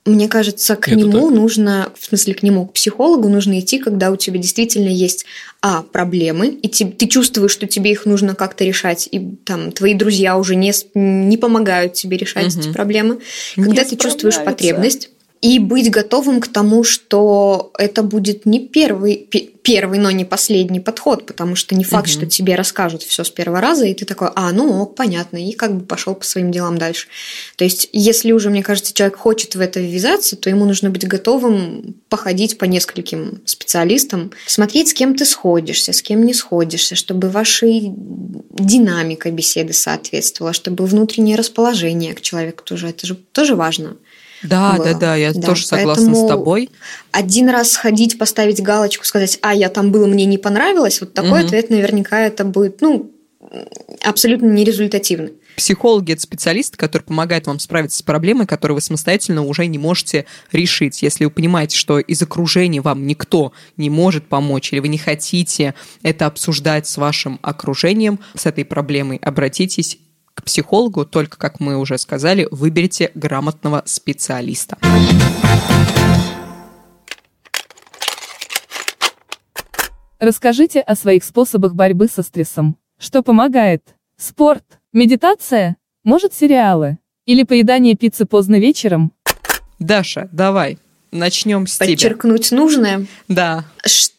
мне 0.06 0.28
кажется, 0.28 0.76
к 0.76 0.90
Это 0.90 0.98
нему 0.98 1.30
так. 1.30 1.32
нужно, 1.32 1.92
в 1.98 2.06
смысле, 2.06 2.34
к 2.34 2.44
нему, 2.44 2.68
к 2.68 2.74
психологу 2.74 3.30
нужно 3.30 3.58
идти, 3.60 3.80
когда 3.80 4.12
у 4.12 4.18
тебя 4.18 4.38
действительно 4.38 4.90
есть, 4.90 5.26
а, 5.62 5.82
проблемы, 5.82 6.48
и 6.50 6.68
те- 6.68 6.86
ты 6.86 7.08
чувствуешь, 7.08 7.52
что 7.52 7.68
тебе 7.68 7.92
их 7.92 8.06
нужно 8.06 8.36
как-то 8.36 8.66
решать, 8.66 9.08
и 9.10 9.20
там 9.46 9.72
твои 9.72 9.94
друзья 9.94 10.38
уже 10.38 10.56
не, 10.58 10.74
не 10.94 11.38
помогают 11.38 11.94
тебе 11.94 12.18
решать 12.18 12.48
эти 12.48 12.66
Мгм. 12.68 12.74
проблемы, 12.74 13.20
Не 13.56 13.64
когда 13.64 13.86
ты 13.86 13.96
чувствуешь 13.96 14.44
потребность, 14.44 15.10
и 15.44 15.60
быть 15.60 15.92
готовым 15.92 16.40
к 16.40 16.48
тому, 16.48 16.86
что 16.86 17.74
это 17.78 18.02
будет 18.02 18.46
не 18.46 18.66
первый, 18.66 19.18
пе- 19.18 19.50
первый, 19.62 20.00
но 20.00 20.10
не 20.10 20.24
последний 20.24 20.80
подход, 20.80 21.26
потому 21.26 21.56
что 21.58 21.76
не 21.76 21.84
факт, 21.84 22.08
Мгм. 22.08 22.14
что 22.14 22.26
тебе 22.28 22.56
расскажут 22.56 23.04
все 23.04 23.26
с 23.26 23.30
первого 23.30 23.60
раза, 23.60 23.86
и 23.86 23.94
ты 23.94 24.06
такой, 24.06 24.30
а, 24.36 24.54
ну 24.54 24.82
ок, 24.82 24.96
понятно, 24.96 25.36
и 25.36 25.52
как 25.52 25.76
бы 25.76 25.86
пошел 25.86 26.16
по 26.16 26.24
своим 26.24 26.50
делам 26.50 26.78
дальше. 26.78 27.08
То 27.58 27.66
есть, 27.66 27.90
если 27.92 28.32
уже, 28.32 28.50
мне 28.50 28.64
кажется, 28.64 28.94
человек 28.94 29.18
хочет 29.18 29.56
в 29.56 29.60
это 29.60 29.82
ввязаться, 29.82 30.38
то 30.38 30.50
ему 30.50 30.64
нужно 30.64 30.90
быть 30.90 31.06
готовым 31.06 31.96
походить 32.08 32.58
по 32.58 32.64
нескольким 32.64 33.42
специалистам, 33.44 34.32
смотреть, 34.48 34.90
с 34.90 34.94
кем 34.94 35.14
ты 35.14 35.26
сходишься, 35.26 35.92
с 35.92 36.02
кем 36.02 36.26
не 36.26 36.34
сходишься, 36.34 36.96
чтобы 36.96 37.28
ваша 37.30 37.68
динамика 38.50 39.30
беседы 39.30 39.74
соответствовала, 39.74 40.54
чтобы 40.54 40.86
внутреннее 40.86 41.36
расположение 41.36 42.14
к 42.14 42.22
человеку 42.22 42.64
тоже, 42.64 42.88
это 42.88 43.06
же 43.06 43.16
тоже 43.34 43.56
важно. 43.56 43.98
Да, 44.44 44.74
было. 44.74 44.86
да, 44.86 44.94
да, 44.94 45.16
я 45.16 45.34
Да, 45.34 45.42
тоже 45.42 45.66
согласна 45.66 46.06
поэтому- 46.06 46.26
с 46.26 46.30
тобой. 46.30 46.70
Один 47.12 47.50
раз 47.50 47.72
сходить, 47.72 48.18
поставить 48.18 48.62
галочку, 48.62 49.06
сказать, 49.06 49.40
а, 49.42 49.54
я 49.54 49.70
там 49.70 49.92
был, 49.92 50.06
мне 50.08 50.26
не 50.26 50.38
понравилось, 50.38 51.00
вот 51.02 51.14
такой 51.14 51.40
Мгм. 51.40 51.46
ответ 51.48 51.70
наверняка 51.70 52.20
это 52.22 52.44
будет, 52.46 52.82
ну, 52.82 53.10
абсолютно 54.04 54.48
нерезультативный. 54.48 55.34
Психологи– 55.56 56.12
это 56.14 56.22
специалисты, 56.22 56.78
которые 56.78 57.06
помогают 57.06 57.46
вам 57.46 57.60
справиться 57.60 58.00
с 58.00 58.02
проблемой, 58.02 58.48
которую 58.48 58.76
вы 58.76 58.82
самостоятельно 58.82 59.44
уже 59.44 59.68
не 59.68 59.78
можете 59.78 60.26
решить. 60.52 61.04
Если 61.04 61.26
вы 61.26 61.32
понимаете, 61.32 61.78
что 61.78 62.00
из 62.00 62.22
окружения 62.24 62.82
вам 62.82 63.06
никто 63.06 63.54
не 63.78 63.92
может 63.92 64.28
помочь, 64.28 64.74
или 64.74 64.80
вы 64.80 64.88
не 64.88 64.98
хотите 64.98 65.76
это 66.02 66.26
обсуждать 66.26 66.88
с 66.88 66.98
вашим 66.98 67.38
окружением, 67.44 68.20
с 68.36 68.48
этой 68.48 68.66
проблемой, 68.66 69.18
обратитесь 69.18 70.00
к 70.44 70.46
психологу, 70.46 71.06
только, 71.06 71.38
как 71.38 71.62
мы 71.62 71.78
уже 71.78 71.98
сказали, 71.98 72.48
выберите 72.52 73.12
грамотного 73.16 73.82
специалиста. 73.86 74.78
Расскажите 80.20 80.82
о 80.82 80.96
своих 80.96 81.24
способах 81.24 81.74
борьбы 81.76 82.08
со 82.08 82.24
стрессом. 82.24 82.78
Что 83.00 83.24
помогает? 83.24 83.96
Спорт, 84.18 84.64
медитация, 84.92 85.78
может 86.04 86.34
сериалы 86.34 86.98
или 87.26 87.44
поедание 87.44 87.96
пиццы 87.96 88.26
поздно 88.26 88.60
вечером? 88.60 89.14
Даша, 89.80 90.30
давай, 90.32 90.78
начнем 91.12 91.68
с 91.68 91.78
тебя. 91.78 91.88
Подчеркнуть 91.88 92.52
нужное. 92.52 93.06
Да. 93.28 93.66
Что 93.86 94.14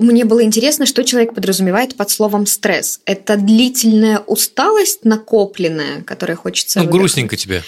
мне 0.00 0.24
было 0.24 0.42
интересно, 0.42 0.86
что 0.86 1.04
человек 1.04 1.34
подразумевает 1.34 1.96
под 1.96 2.10
словом 2.10 2.46
стресс? 2.46 3.00
Это 3.04 3.36
длительная 3.36 4.20
усталость 4.20 5.04
накопленная, 5.04 6.02
которая 6.02 6.36
хочется 6.36 6.78
ну, 6.78 6.84
выдохнуть? 6.86 7.00
грустненько 7.00 7.36
тебе. 7.36 7.62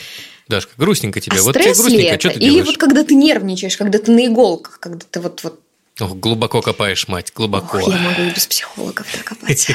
Дашка, 0.48 0.72
грустненько 0.76 1.20
тебе. 1.20 1.38
А 1.38 1.42
вот 1.42 1.54
тебе 1.54 1.62
стресс 1.74 1.78
ли 1.78 1.82
грустненько, 1.82 2.14
это? 2.14 2.20
что 2.20 2.30
ты 2.30 2.38
Или 2.40 2.50
делаешь? 2.50 2.66
вот 2.66 2.76
когда 2.78 3.04
ты 3.04 3.14
нервничаешь, 3.14 3.76
когда 3.76 3.98
ты 3.98 4.10
на 4.12 4.26
иголках, 4.26 4.78
когда 4.80 5.04
ты 5.10 5.20
вот 5.20 5.42
вот 5.42 5.60
Ох, 6.00 6.14
глубоко 6.16 6.62
копаешь, 6.62 7.06
мать, 7.08 7.32
глубоко. 7.34 7.78
Ох, 7.78 7.88
я 7.88 7.98
могу 7.98 8.22
и 8.22 8.30
без 8.30 8.46
психологов 8.46 9.06
так 9.12 9.24
копать. 9.24 9.70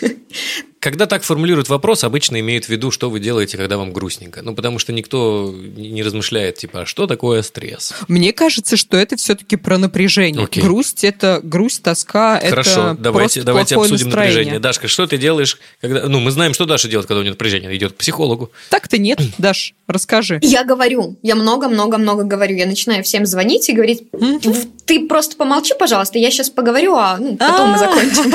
Когда 0.82 1.06
так 1.06 1.22
формулируют 1.22 1.68
вопрос, 1.68 2.02
обычно 2.02 2.40
имеют 2.40 2.64
в 2.64 2.68
виду, 2.68 2.90
что 2.90 3.08
вы 3.08 3.20
делаете, 3.20 3.56
когда 3.56 3.78
вам 3.78 3.92
грустненько. 3.92 4.42
Ну, 4.42 4.52
потому 4.52 4.80
что 4.80 4.92
никто 4.92 5.54
не 5.76 6.02
размышляет, 6.02 6.56
типа, 6.56 6.80
а 6.80 6.86
что 6.86 7.06
такое 7.06 7.42
стресс? 7.42 7.94
Мне 8.08 8.32
кажется, 8.32 8.76
что 8.76 8.96
это 8.96 9.14
все-таки 9.16 9.54
про 9.54 9.78
напряжение. 9.78 10.42
Окей. 10.42 10.60
Грусть 10.60 11.04
это 11.04 11.38
грусть, 11.40 11.84
тоска, 11.84 12.40
Хорошо, 12.40 12.70
это 12.70 12.94
давайте, 12.98 13.34
просто 13.42 13.44
давайте 13.44 13.74
плохое 13.76 13.92
обсудим 13.92 14.06
настроение. 14.08 14.32
напряжение. 14.34 14.58
Дашка, 14.60 14.88
что 14.88 15.06
ты 15.06 15.18
делаешь, 15.18 15.56
когда... 15.80 16.08
Ну, 16.08 16.18
мы 16.18 16.32
знаем, 16.32 16.52
что 16.52 16.64
Даша 16.64 16.88
делает, 16.88 17.06
когда 17.06 17.20
у 17.20 17.22
нее 17.22 17.30
напряжение. 17.30 17.76
Идет 17.76 17.92
к 17.92 17.96
психологу. 17.98 18.50
Так-то 18.68 18.98
нет, 18.98 19.20
Даш, 19.38 19.74
расскажи. 19.86 20.40
Я 20.42 20.64
говорю, 20.64 21.16
я 21.22 21.36
много-много-много 21.36 22.24
говорю. 22.24 22.56
Я 22.56 22.66
начинаю 22.66 23.04
всем 23.04 23.24
звонить 23.24 23.68
и 23.68 23.72
говорить, 23.72 24.02
«В- 24.10 24.66
ты 24.84 25.06
просто 25.06 25.36
помолчи, 25.36 25.74
пожалуйста, 25.78 26.18
я 26.18 26.30
сейчас 26.32 26.50
поговорю, 26.50 26.96
а 26.96 27.18
ну, 27.18 27.36
потом 27.36 27.70
мы 27.70 27.78
закончим. 27.78 28.32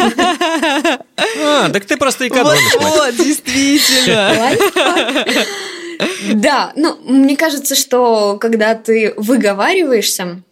А, 1.40 1.70
так 1.70 1.86
ты 1.86 1.98
просто 1.98 2.28
экономишь, 2.38 2.76
мать. 2.76 2.94
Вот, 2.94 3.16
действительно. 3.16 4.52
Да, 6.36 6.74
ну, 6.76 6.98
мне 7.04 7.36
кажется, 7.36 7.76
что 7.76 8.38
когда 8.40 8.76
ты 8.76 9.14
выговариваешься, 9.18 10.44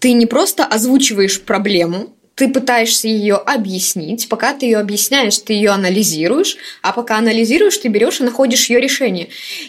ты 0.00 0.12
не 0.12 0.26
просто 0.26 0.64
озвучиваешь 0.64 1.40
проблему, 1.40 2.14
ты 2.34 2.48
пытаешься 2.48 3.06
ее 3.06 3.36
объяснить. 3.36 4.28
Пока 4.28 4.52
ты 4.54 4.66
ее 4.66 4.78
объясняешь, 4.78 5.38
ты 5.38 5.52
ее 5.52 5.70
анализируешь, 5.70 6.56
а 6.82 6.92
пока 6.92 7.18
анализируешь, 7.18 7.78
ты 7.78 7.88
берешь 7.88 8.20
и 8.20 8.24
находишь 8.24 8.68
ее 8.70 8.80
решение. 8.80 9.28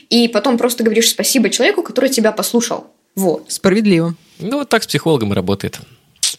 И 0.09 0.27
потом 0.27 0.57
просто 0.57 0.83
говоришь 0.83 1.09
спасибо 1.09 1.49
человеку, 1.49 1.83
который 1.83 2.09
тебя 2.09 2.31
послушал. 2.31 2.87
Вот. 3.15 3.45
Справедливо. 3.51 4.15
Ну, 4.39 4.59
вот 4.59 4.69
так 4.69 4.83
с 4.83 4.87
психологом 4.87 5.31
и 5.31 5.35
работает. 5.35 5.79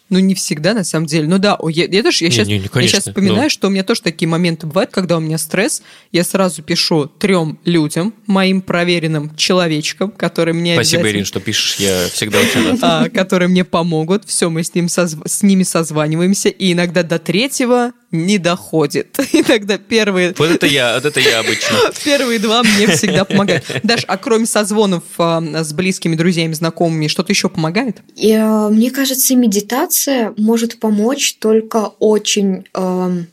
Ну, 0.09 0.20
не 0.20 0.36
всегда, 0.36 0.72
на 0.72 0.84
самом 0.84 1.07
деле. 1.07 1.26
Ну 1.26 1.38
да, 1.38 1.59
я, 1.68 1.86
я, 1.86 2.02
даже, 2.02 2.24
я, 2.24 2.28
Не, 2.28 2.34
сейчас, 2.34 2.46
не, 2.46 2.59
не, 2.59 2.62
я 2.64 2.68
конечно, 2.68 3.00
сейчас 3.00 3.09
вспоминаю, 3.09 3.42
но- 3.44 3.48
что 3.48 3.66
у 3.66 3.70
меня 3.70 3.82
тоже 3.82 4.02
такие 4.02 4.28
моменты 4.28 4.66
бывают, 4.68 4.90
когда 4.92 5.16
у 5.16 5.20
меня 5.20 5.36
стресс. 5.36 5.82
Я 6.12 6.22
сразу 6.22 6.62
пишу 6.62 7.07
трем 7.07 7.59
людям, 7.64 8.14
моим 8.26 8.61
проверенным 8.62 9.34
человечкам, 9.34 10.12
которые 10.12 10.54
мне 10.54 10.74
Спасибо, 10.74 11.00
обязательно- 11.00 11.16
Ирин, 11.16 11.24
что 11.26 11.40
пишешь. 11.40 11.76
Я 11.80 12.07
всегда 12.12 12.38
очень 12.38 12.70
рад. 12.70 12.78
а, 12.82 13.09
которые 13.09 13.48
мне 13.48 13.64
помогут. 13.64 14.24
Все, 14.26 14.48
мы 14.48 14.62
с, 14.62 14.74
ним 14.74 14.88
с 14.88 15.42
ними 15.42 15.64
созваниваемся, 15.64 16.50
и 16.50 16.72
иногда 16.72 17.02
до 17.02 17.18
третьего 17.18 17.92
не 18.24 18.38
доходит. 18.38 19.18
Иногда 19.32 19.78
первые, 19.78 20.34
Вот 20.38 20.50
это 20.50 20.66
я, 20.66 20.94
вот 20.94 21.04
это 21.04 21.20
я 21.20 21.40
обычно. 21.40 21.76
первые 22.04 22.38
два 22.38 22.62
мне 22.62 22.88
всегда 22.88 23.24
помогают. 23.24 23.64
Даш, 23.82 24.04
а 24.06 24.16
кроме 24.16 24.46
созвонов 24.46 25.02
а, 25.18 25.40
с 25.64 25.72
близкими 25.72 26.16
друзьями, 26.16 26.52
знакомыми, 26.54 27.08
что-то 27.08 27.32
еще 27.32 27.48
помогает? 27.48 27.98
И, 28.16 28.30
э, 28.32 28.68
мне 28.70 28.90
кажется, 28.90 29.34
медитация 29.36 30.34
может 30.36 30.80
помочь 30.80 31.34
только 31.38 31.86
очень 31.98 32.64
эм, 32.74 33.26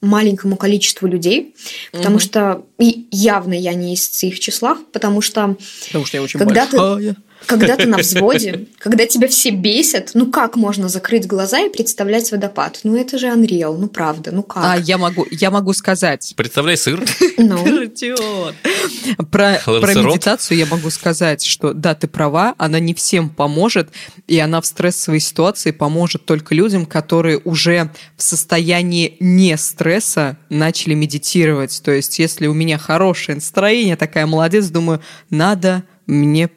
маленькому 0.00 0.56
количеству 0.56 1.06
людей, 1.06 1.54
потому 1.92 2.14
Мгм. 2.16 2.20
что 2.20 2.66
и 2.78 3.06
явно 3.10 3.52
я 3.52 3.74
не 3.74 3.94
из 3.94 4.22
их 4.22 4.40
числа, 4.40 4.78
потому 4.92 5.20
что 5.20 5.56
Потому 5.86 6.06
что 6.06 6.16
я 6.16 6.22
очень 6.22 6.38
Когда 6.38 6.66
ты- 6.66 6.78
большая. 6.78 7.16
Когда 7.46 7.76
ты 7.76 7.86
на 7.86 7.98
взводе, 7.98 8.66
когда 8.78 9.06
тебя 9.06 9.28
все 9.28 9.50
бесят, 9.50 10.10
ну 10.14 10.30
как 10.30 10.56
можно 10.56 10.88
закрыть 10.88 11.26
глаза 11.26 11.60
и 11.60 11.68
представлять 11.70 12.30
водопад? 12.30 12.80
Ну 12.84 12.96
это 12.96 13.18
же 13.18 13.26
Unreal, 13.28 13.76
ну 13.76 13.88
правда, 13.88 14.30
ну 14.32 14.44
А, 14.54 14.76
как? 14.76 14.88
я 14.88 14.98
могу, 14.98 15.26
я 15.30 15.50
могу 15.50 15.72
сказать. 15.72 16.32
Представляй 16.36 16.76
сыр. 16.76 17.02
Ну, 17.38 17.64
Про, 19.30 19.60
про 19.64 19.94
медитацию 19.94 20.58
я 20.58 20.66
могу 20.66 20.90
сказать, 20.90 21.44
что 21.44 21.72
да, 21.72 21.94
ты 21.94 22.06
права, 22.06 22.54
она 22.58 22.78
не 22.78 22.94
всем 22.94 23.28
поможет, 23.30 23.88
и 24.26 24.38
она 24.38 24.60
в 24.60 24.66
стрессовой 24.66 25.20
ситуации 25.20 25.70
поможет 25.70 26.24
только 26.24 26.54
людям, 26.54 26.86
которые 26.86 27.38
уже 27.44 27.90
в 28.16 28.22
состоянии 28.22 29.16
не 29.20 29.56
стресса 29.56 30.36
начали 30.48 30.94
медитировать. 30.94 31.80
То 31.82 31.92
есть, 31.92 32.18
если 32.18 32.46
у 32.46 32.54
меня 32.54 32.78
хорошее 32.78 33.36
настроение, 33.36 33.96
такая 33.96 34.26
молодец, 34.26 34.66
думаю, 34.66 35.00
надо 35.30 35.84
мне 36.06 36.50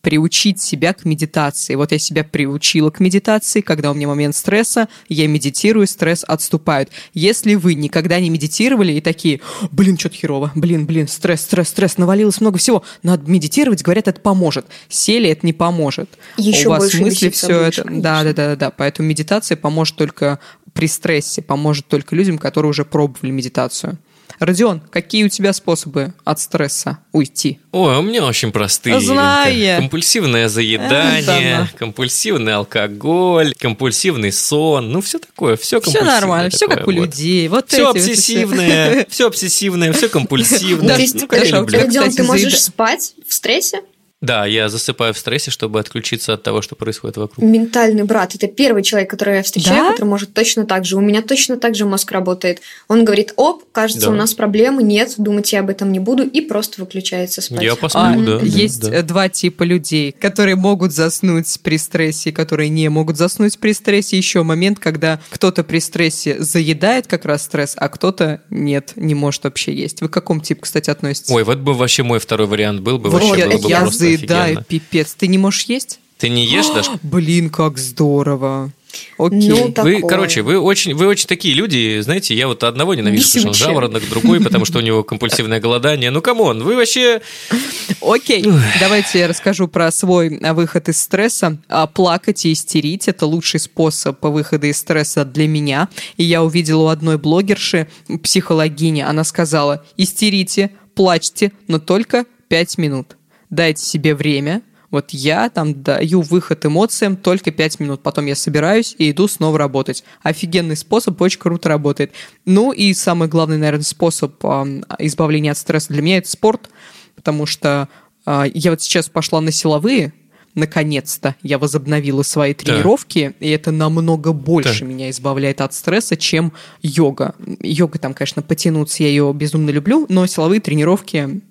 приучить 0.00 0.60
себя 0.60 0.92
к 0.92 1.04
медитации. 1.04 1.74
Вот 1.74 1.92
я 1.92 1.98
себя 1.98 2.24
приучила 2.24 2.90
к 2.90 3.00
медитации, 3.00 3.60
когда 3.60 3.90
у 3.90 3.94
меня 3.94 4.08
момент 4.08 4.34
стресса, 4.36 4.88
я 5.08 5.26
медитирую, 5.26 5.86
стресс 5.86 6.24
отступает. 6.26 6.90
Если 7.14 7.54
вы 7.54 7.74
никогда 7.74 8.20
не 8.20 8.30
медитировали 8.30 8.92
и 8.92 9.00
такие, 9.00 9.40
блин, 9.70 9.98
что-то 9.98 10.16
херово, 10.16 10.52
блин, 10.54 10.86
блин, 10.86 11.08
стресс, 11.08 11.42
стресс, 11.42 11.68
стресс, 11.68 11.98
навалилось 11.98 12.40
много 12.40 12.58
всего, 12.58 12.84
надо 13.02 13.30
медитировать, 13.30 13.82
говорят, 13.82 14.08
это 14.08 14.20
поможет. 14.20 14.66
Сели, 14.88 15.28
это 15.30 15.44
не 15.44 15.52
поможет. 15.52 16.08
Еще 16.36 16.68
у 16.68 16.70
вас 16.70 16.84
больше 16.84 17.00
мысли 17.00 17.30
все 17.30 17.46
будешь, 17.46 17.78
это. 17.78 17.88
конечно. 17.88 18.02
Да, 18.02 18.24
да, 18.24 18.32
да, 18.32 18.46
да, 18.48 18.56
да. 18.56 18.70
Поэтому 18.70 19.08
медитация 19.08 19.56
поможет 19.56 19.96
только 19.96 20.38
при 20.72 20.86
стрессе, 20.86 21.42
поможет 21.42 21.86
только 21.88 22.14
людям, 22.14 22.38
которые 22.38 22.70
уже 22.70 22.84
пробовали 22.84 23.32
медитацию. 23.32 23.98
Родион, 24.38 24.80
какие 24.80 25.24
у 25.24 25.28
тебя 25.28 25.52
способы 25.52 26.14
от 26.24 26.40
стресса 26.40 26.98
уйти? 27.12 27.58
Ой, 27.72 27.96
у 27.98 28.02
меня 28.02 28.24
очень 28.24 28.52
простые. 28.52 29.00
Знаю. 29.00 29.80
Компульсивное 29.80 30.48
заедание, 30.48 31.22
да. 31.24 31.68
компульсивный 31.76 32.54
алкоголь, 32.54 33.54
компульсивный 33.58 34.32
сон. 34.32 34.92
Ну, 34.92 35.00
все 35.00 35.18
такое, 35.18 35.56
все 35.56 35.80
Все 35.80 36.02
нормально, 36.02 36.50
все 36.50 36.68
как 36.68 36.86
у 36.86 36.90
людей. 36.90 37.48
Вот 37.48 37.68
Все 37.68 37.78
эти 37.78 37.82
вот 37.84 37.96
обсессивное, 37.96 39.06
все 39.10 39.26
обсессивное, 39.26 39.92
все 39.92 40.08
компульсивное. 40.08 40.96
Ну, 40.96 41.66
кстати, 41.66 42.16
ты 42.16 42.22
можешь 42.22 42.62
спать 42.62 43.14
в 43.26 43.34
стрессе? 43.34 43.82
Да, 44.20 44.46
я 44.46 44.68
засыпаю 44.68 45.14
в 45.14 45.18
стрессе, 45.18 45.52
чтобы 45.52 45.78
отключиться 45.78 46.32
от 46.32 46.42
того, 46.42 46.60
что 46.60 46.74
происходит 46.74 47.16
вокруг. 47.18 47.44
Ментальный 47.44 48.02
брат– 48.02 48.34
это 48.34 48.48
первый 48.48 48.82
человек, 48.82 49.08
который 49.10 49.36
я 49.36 49.42
встречаю, 49.44 49.84
Да? 49.84 49.90
который 49.92 50.06
может 50.08 50.34
точно 50.34 50.66
так 50.66 50.84
же. 50.84 50.96
У 50.96 51.00
меня 51.00 51.22
точно 51.22 51.56
так 51.56 51.76
же 51.76 51.84
мозг 51.84 52.10
работает. 52.10 52.60
Он 52.88 53.04
говорит, 53.04 53.32
оп, 53.36 53.62
кажется, 53.70 54.06
Да. 54.06 54.10
у 54.10 54.14
нас 54.16 54.34
проблемы, 54.34 54.82
нет, 54.82 55.14
думать 55.18 55.52
я 55.52 55.60
об 55.60 55.70
этом 55.70 55.92
не 55.92 56.00
буду, 56.00 56.24
и 56.24 56.40
просто 56.40 56.80
выключается 56.80 57.40
спать. 57.40 57.62
Я 57.62 57.74
А, 57.74 57.76
посмотрю, 57.76 58.40
да. 58.40 58.44
есть 58.44 58.80
да. 58.80 58.92
э, 58.96 59.02
два 59.02 59.28
типа 59.28 59.62
людей, 59.62 60.10
которые 60.10 60.56
могут 60.56 60.92
заснуть 60.92 61.56
при 61.62 61.78
стрессе, 61.78 62.32
которые 62.32 62.70
не 62.70 62.88
могут 62.88 63.16
заснуть 63.16 63.56
при 63.60 63.72
стрессе. 63.72 64.16
Еще 64.16 64.42
момент, 64.42 64.80
когда 64.80 65.20
кто-то 65.30 65.62
при 65.62 65.78
стрессе 65.78 66.42
заедает 66.42 67.06
как 67.06 67.24
раз 67.24 67.44
стресс, 67.44 67.74
а 67.76 67.88
кто-то 67.88 68.40
нет, 68.50 68.94
не 68.96 69.14
может 69.14 69.44
вообще 69.44 69.72
есть. 69.72 70.00
Вы 70.00 70.08
к 70.08 70.12
какому 70.12 70.40
типу, 70.40 70.62
кстати, 70.62 70.90
относитесь? 70.90 71.30
Ой, 71.30 71.44
вот 71.44 71.58
бы 71.58 71.72
вообще 71.74 72.02
мой 72.02 72.18
второй 72.18 72.48
вариант 72.48 72.80
был 72.80 72.98
бы, 72.98 73.10
Вот 73.10 73.22
вообще 73.22 73.42
я, 73.42 73.48
было 73.50 73.58
бы 73.62 73.68
я 73.70 73.80
просто 73.82 74.07
офигенно. 74.16 74.62
пипец. 74.64 75.14
Ты 75.14 75.26
не 75.28 75.38
можешь 75.38 75.64
есть? 75.64 76.00
Ты 76.18 76.28
не 76.28 76.44
ешь, 76.46 76.66
Даш? 76.68 76.86
Блин, 77.02 77.48
как 77.50 77.78
здорово. 77.78 78.72
Окей. 79.18 79.48
Ну, 79.50 79.68
так- 79.70 79.84
Вы, 79.84 79.96
Такое. 79.96 80.08
короче, 80.08 80.42
вы 80.42 80.58
очень, 80.58 80.94
вы 80.94 81.06
очень 81.06 81.26
такие 81.28 81.54
люди, 81.54 82.00
знаете, 82.00 82.34
я 82.34 82.48
вот 82.48 82.64
одного 82.64 82.94
ненавижу, 82.94 83.22
потому 83.28 83.40
что 83.40 83.48
он 83.48 83.52
Бесючие. 83.52 83.68
жаворонок, 83.68 84.08
другой, 84.08 84.40
потому 84.40 84.64
что 84.64 84.78
у 84.78 84.80
него 84.80 85.04
компульсивное 85.04 85.60
голодание. 85.60 86.10
Ну, 86.10 86.22
come 86.22 86.45
on, 86.45 86.62
вы 86.64 86.74
вообще... 86.74 87.20
Окей, 88.00 88.44
давайте 88.80 89.18
я 89.20 89.28
расскажу 89.28 89.68
про 89.68 89.92
свой 89.92 90.30
выход 90.54 90.88
из 90.88 91.00
стресса. 91.00 91.58
А, 91.68 91.86
Плакать 91.86 92.46
и 92.46 92.52
истерить– 92.52 93.06
это 93.08 93.26
лучший 93.26 93.60
способ 93.60 94.24
выхода 94.24 94.66
из 94.68 94.78
стресса 94.78 95.24
для 95.24 95.46
меня. 95.46 95.88
И 96.16 96.24
я 96.24 96.42
увидела 96.42 96.84
у 96.84 96.86
одной 96.88 97.18
блогерши, 97.18 97.88
психологини, 98.22 99.02
она 99.02 99.22
сказала, 99.24 99.84
истерите, 99.98 100.70
плачьте, 100.94 101.52
но 101.68 101.78
только 101.78 102.24
5 102.48 102.78
минут. 102.78 103.17
Дайте 103.50 103.82
себе 103.82 104.14
время, 104.14 104.62
вот 104.90 105.10
я 105.10 105.50
там 105.50 105.82
даю 105.82 106.22
выход 106.22 106.64
эмоциям 106.64 107.16
только 107.16 107.50
5 107.50 107.80
минут. 107.80 108.02
Потом 108.02 108.26
я 108.26 108.34
собираюсь 108.34 108.94
и 108.98 109.10
иду 109.10 109.28
снова 109.28 109.58
работать. 109.58 110.02
Офигенный 110.22 110.76
способ, 110.76 111.20
очень 111.20 111.38
круто 111.38 111.68
работает. 111.68 112.12
Ну 112.46 112.72
и 112.72 112.94
самый 112.94 113.28
главный, 113.28 113.58
наверное, 113.58 113.84
способ 113.84 114.34
а, 114.44 114.66
избавления 114.98 115.52
от 115.52 115.58
стресса 115.58 115.92
для 115.92 116.00
меня– 116.00 116.16
это 116.18 116.30
спорт. 116.30 116.70
Потому 117.14 117.44
что 117.44 117.88
а, 118.24 118.46
я 118.52 118.70
вот 118.70 118.80
сейчас 118.80 119.10
пошла 119.10 119.42
на 119.42 119.52
силовые, 119.52 120.14
наконец-то 120.54 121.36
я 121.42 121.58
возобновила 121.58 122.22
свои 122.22 122.54
тренировки, 122.54 123.34
и 123.40 123.50
это 123.50 123.70
намного 123.70 124.32
больше 124.32 124.80
Так. 124.80 124.88
меня 124.88 125.10
избавляет 125.10 125.60
от 125.60 125.74
стресса, 125.74 126.16
чем 126.16 126.52
йога. 126.82 127.34
Йога 127.60 127.98
там, 127.98 128.14
конечно, 128.14 128.40
потянуться, 128.42 129.02
я 129.02 129.10
ее 129.10 129.32
безумно 129.34 129.70
люблю, 129.70 130.06
но 130.08 130.26
силовые 130.26 130.60
тренировки 130.60 131.42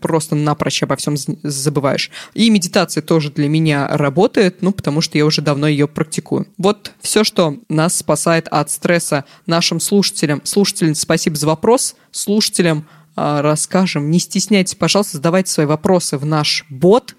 просто 0.00 0.34
напрочь 0.34 0.82
обо 0.82 0.96
всем 0.96 1.16
забываешь. 1.42 2.10
И 2.34 2.50
медитация 2.50 3.02
тоже 3.02 3.30
для 3.30 3.48
меня 3.48 3.88
работает, 3.88 4.62
ну, 4.62 4.72
потому 4.72 5.00
что 5.00 5.18
я 5.18 5.26
уже 5.26 5.42
давно 5.42 5.66
ее 5.66 5.88
практикую. 5.88 6.46
Вот 6.58 6.92
все, 7.00 7.24
что 7.24 7.56
нас 7.68 7.96
спасает 7.96 8.48
от 8.48 8.70
стресса 8.70 9.24
нашим 9.46 9.80
слушателям. 9.80 10.40
Слушателям 10.44 10.94
спасибо 10.94 11.36
за 11.36 11.46
вопрос. 11.46 11.96
Слушателям 12.10 12.86
а, 13.16 13.42
расскажем. 13.42 14.10
Не 14.10 14.18
стесняйтесь, 14.18 14.74
пожалуйста, 14.74 15.18
задавайте 15.18 15.50
свои 15.50 15.66
вопросы 15.66 16.18
в 16.18 16.26
наш 16.26 16.64
бот. 16.68 17.14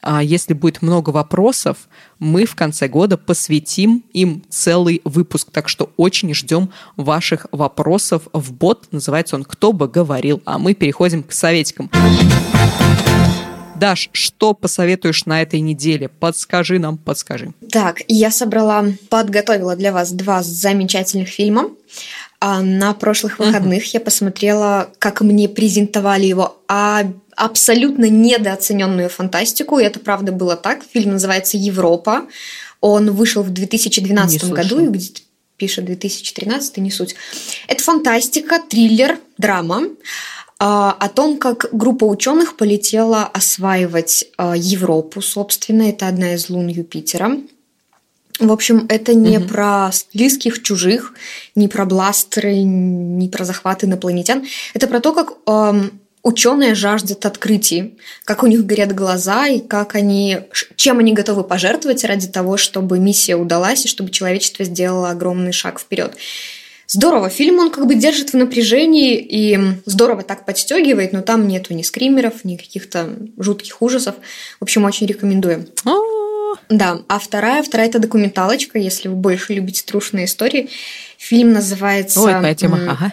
А 0.00 0.22
если 0.22 0.54
будет 0.54 0.80
много 0.80 1.10
вопросов, 1.10 1.88
мы 2.18 2.44
в 2.44 2.54
конце 2.54 2.88
года 2.88 3.16
посвятим 3.16 4.04
им 4.12 4.44
целый 4.48 5.00
выпуск. 5.04 5.48
Так 5.50 5.68
что 5.68 5.90
очень 5.96 6.32
ждем 6.34 6.70
ваших 6.96 7.46
вопросов 7.50 8.22
в 8.32 8.52
бот. 8.52 8.86
Называется 8.92 9.36
он 9.36 9.44
«Кто 9.44 9.72
бы 9.72 9.88
говорил?». 9.88 10.40
А 10.44 10.58
мы 10.58 10.74
переходим 10.74 11.22
к 11.24 11.32
советикам. 11.32 11.90
Даш, 13.78 14.10
что 14.12 14.54
посоветуешь 14.54 15.24
на 15.26 15.40
этой 15.40 15.60
неделе? 15.60 16.08
Подскажи 16.08 16.80
нам, 16.80 16.98
подскажи. 16.98 17.52
Так, 17.70 18.02
я 18.08 18.32
собрала, 18.32 18.86
подготовила 19.08 19.76
для 19.76 19.92
вас 19.92 20.10
два 20.10 20.42
замечательных 20.42 21.28
фильма. 21.28 21.70
А 22.40 22.60
на 22.60 22.92
прошлых 22.94 23.38
выходных 23.38 23.92
я 23.94 24.00
посмотрела, 24.00 24.90
как 24.98 25.20
мне 25.20 25.48
презентовали 25.48 26.26
его 26.26 26.60
а, 26.68 27.04
абсолютно 27.38 28.08
недооцененную 28.08 29.08
фантастику. 29.08 29.78
И 29.78 29.84
это 29.84 30.00
правда 30.00 30.32
было 30.32 30.56
так. 30.56 30.82
Фильм 30.92 31.12
называется 31.12 31.56
Европа. 31.56 32.26
Он 32.80 33.12
вышел 33.12 33.42
в 33.42 33.50
2012 33.50 34.42
Не 34.42 34.52
году, 34.52 34.80
и 34.80 34.88
где-то 34.88 35.20
пишет 35.56 35.84
2013, 35.86 36.76
не 36.78 36.90
суть. 36.90 37.16
Это 37.66 37.82
фантастика, 37.82 38.60
триллер, 38.68 39.18
драма 39.38 39.84
а, 40.60 40.92
о 40.98 41.08
том, 41.08 41.38
как 41.38 41.68
группа 41.72 42.04
ученых 42.04 42.56
полетела 42.56 43.24
осваивать 43.24 44.26
а, 44.36 44.56
Европу, 44.56 45.20
собственно, 45.20 45.82
это 45.82 46.08
одна 46.08 46.34
из 46.34 46.48
лун 46.48 46.68
Юпитера. 46.68 47.38
В 48.40 48.52
общем, 48.52 48.86
это 48.88 49.14
не 49.14 49.38
Мгм. 49.38 49.48
про 49.48 49.90
близких, 50.14 50.62
чужих, 50.62 51.14
не 51.56 51.66
про 51.66 51.84
бластеры, 51.84 52.62
не 52.62 53.28
про 53.28 53.44
захват 53.44 53.82
инопланетян. 53.82 54.46
Это 54.74 54.86
про 54.86 55.00
то, 55.00 55.12
как 55.12 55.32
эм, 55.46 56.00
ученые 56.22 56.74
жаждут 56.74 57.24
открытий, 57.26 57.98
как 58.24 58.42
у 58.42 58.46
них 58.46 58.66
горят 58.66 58.94
глаза 58.94 59.46
и 59.46 59.60
как 59.60 59.94
они, 59.94 60.38
чем 60.76 60.98
они 60.98 61.12
готовы 61.12 61.44
пожертвовать 61.44 62.04
ради 62.04 62.28
того, 62.28 62.56
чтобы 62.56 62.98
миссия 62.98 63.36
удалась 63.36 63.84
и 63.84 63.88
чтобы 63.88 64.10
человечество 64.10 64.64
сделало 64.64 65.10
огромный 65.10 65.52
шаг 65.52 65.80
вперед. 65.80 66.16
Здорово, 66.86 67.28
фильм 67.28 67.58
он 67.58 67.70
как 67.70 67.86
бы 67.86 67.94
держит 67.94 68.32
в 68.32 68.36
напряжении 68.36 69.18
и 69.18 69.58
здорово 69.84 70.22
так 70.22 70.46
подстегивает, 70.46 71.12
но 71.12 71.20
там 71.20 71.46
нету 71.46 71.74
ни 71.74 71.82
скримеров, 71.82 72.44
ни 72.44 72.56
каких-то 72.56 73.10
жутких 73.36 73.82
ужасов. 73.82 74.14
В 74.58 74.62
общем, 74.62 74.86
очень 74.86 75.06
рекомендую. 75.06 75.68
Да, 76.70 77.00
а 77.08 77.18
вторая, 77.18 77.62
вторая 77.62 77.88
это 77.88 77.98
документалочка, 77.98 78.78
если 78.78 79.08
вы 79.08 79.16
больше 79.16 79.52
любите 79.52 79.82
трушные 79.84 80.24
истории. 80.24 80.70
Фильм 81.18 81.52
называется... 81.52 82.20
Ой, 82.20 82.32
какая 82.32 82.54
тема, 82.54 82.78
ага. 82.88 83.12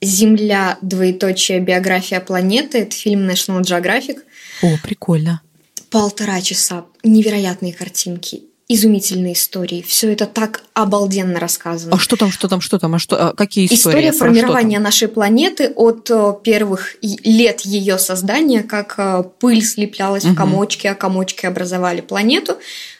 «Земля. 0.00 0.78
Двоеточие. 0.82 1.60
Биография 1.60 2.20
планеты». 2.20 2.78
Это 2.78 2.94
фильм 2.94 3.28
National 3.28 3.62
Geographic. 3.62 4.18
О, 4.62 4.76
прикольно. 4.82 5.42
Полтора 5.90 6.40
часа. 6.40 6.84
Невероятные 7.02 7.72
картинки 7.72 8.42
изумительные 8.70 9.32
истории. 9.32 9.82
Все 9.82 10.12
это 10.12 10.26
так 10.26 10.62
обалденно 10.74 11.40
рассказано. 11.40 11.96
А 11.96 11.98
что 11.98 12.14
там, 12.14 12.30
что 12.30 12.46
там, 12.46 12.60
что 12.60 12.78
там, 12.78 12.94
а 12.94 12.98
что, 13.00 13.16
а 13.16 13.34
какие 13.34 13.66
истории? 13.66 13.78
История 13.78 14.12
формирования 14.12 14.78
нашей 14.78 15.08
планеты 15.08 15.72
от 15.74 16.08
э, 16.08 16.34
первых 16.44 16.94
лет 17.02 17.62
ее 17.62 17.98
создания, 17.98 18.62
как 18.62 18.94
э, 18.96 19.24
пыль 19.40 19.64
слеплялась 19.64 20.24
угу. 20.24 20.34
в 20.34 20.36
комочки, 20.36 20.86
а 20.86 20.94
комочки 20.94 21.46
образовали 21.46 22.00
планету, 22.00 22.58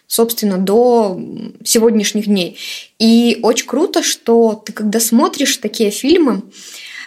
собственно, 0.09 0.59
до 0.59 1.17
сегодняшних 1.65 2.27
дней. 2.27 2.59
И 2.99 3.39
очень 3.41 3.69
круто, 3.69 4.03
что 4.03 4.61
ты 4.67 4.73
когда 4.73 4.99
смотришь 4.99 5.57
такие 5.59 5.93
фильмы, 5.93 6.43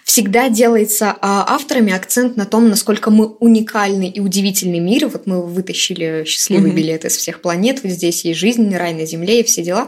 всегда 0.03 0.49
делается 0.49 1.15
а, 1.21 1.45
авторами 1.47 1.93
акцент 1.93 2.35
на 2.37 2.45
том, 2.45 2.69
насколько 2.69 3.09
мы 3.09 3.27
уникальный 3.39 4.09
и 4.09 4.19
удивительный 4.19 4.79
мир. 4.79 5.07
Вот 5.07 5.25
мы 5.27 5.45
вытащили 5.45 6.23
счастливый 6.25 6.71
mm-hmm. 6.71 6.75
билет 6.75 7.05
из 7.05 7.17
всех 7.17 7.41
планет, 7.41 7.83
вот 7.83 7.91
здесь 7.91 8.25
есть 8.25 8.39
жизнь, 8.39 8.75
рай 8.75 8.93
на 8.93 9.05
земле 9.05 9.39
и 9.39 9.43
все 9.43 9.63
дела. 9.63 9.87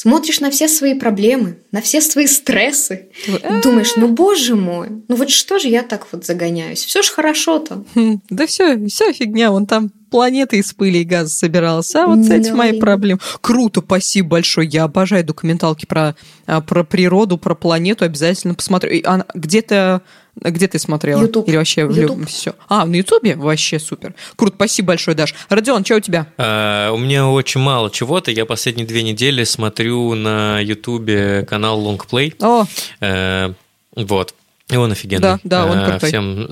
Смотришь 0.00 0.40
на 0.40 0.50
все 0.50 0.66
свои 0.66 0.94
проблемы, 0.94 1.58
на 1.72 1.82
все 1.82 2.00
свои 2.00 2.26
стрессы, 2.26 3.10
думаешь, 3.62 3.96
ну 3.96 4.08
боже 4.08 4.56
мой, 4.56 4.88
ну 5.08 5.14
вот 5.14 5.28
что 5.28 5.58
же 5.58 5.68
я 5.68 5.82
так 5.82 6.06
вот 6.10 6.24
загоняюсь? 6.24 6.82
Все 6.82 7.02
же 7.02 7.12
хорошо-то. 7.12 7.84
Хм, 7.94 8.22
да 8.30 8.46
все, 8.46 8.82
все 8.86 9.12
фигня, 9.12 9.50
вон 9.50 9.66
там 9.66 9.90
планеты 10.10 10.56
из 10.56 10.72
пыли 10.72 11.02
и 11.02 11.04
газа 11.04 11.28
собирался. 11.28 12.04
А 12.04 12.06
вот 12.06 12.24
с 12.24 12.30
этим 12.30 12.56
мои 12.56 12.80
проблемы. 12.80 13.20
Круто, 13.42 13.82
спасибо 13.84 14.30
большое. 14.30 14.66
Я 14.66 14.84
обожаю 14.84 15.22
документалки 15.22 15.84
про, 15.84 16.16
а, 16.46 16.62
про 16.62 16.82
природу, 16.82 17.36
про 17.36 17.54
планету. 17.54 18.06
Обязательно 18.06 18.54
посмотрю. 18.54 19.02
Где-то 19.34 20.00
где 20.42 20.68
ты 20.68 20.78
смотрела? 20.78 21.20
YouTube. 21.22 21.48
Или 21.48 21.56
вообще 21.56 21.82
YouTube. 21.82 22.28
все? 22.28 22.54
А, 22.68 22.84
на 22.84 22.94
Ютубе? 22.96 23.36
Вообще 23.36 23.78
супер. 23.78 24.14
Круто, 24.36 24.54
спасибо 24.56 24.88
большое, 24.88 25.16
Даш. 25.16 25.34
Родион, 25.48 25.84
что 25.84 25.96
у 25.96 26.00
тебя? 26.00 26.26
А, 26.38 26.90
у 26.92 26.98
меня 26.98 27.28
очень 27.28 27.60
мало 27.60 27.90
чего-то. 27.90 28.30
Я 28.30 28.46
последние 28.46 28.86
две 28.86 29.02
недели 29.02 29.44
смотрю 29.44 30.14
на 30.14 30.60
Ютубе 30.60 31.46
канал 31.48 31.80
Longplay. 31.80 32.34
О. 32.40 32.64
Э, 33.00 33.52
вот. 33.96 34.34
И 34.70 34.76
он 34.76 34.92
офигенный. 34.92 35.20
Да, 35.20 35.40
да, 35.42 35.66
он 35.66 35.84
крутой. 35.84 36.08
Всем, 36.08 36.48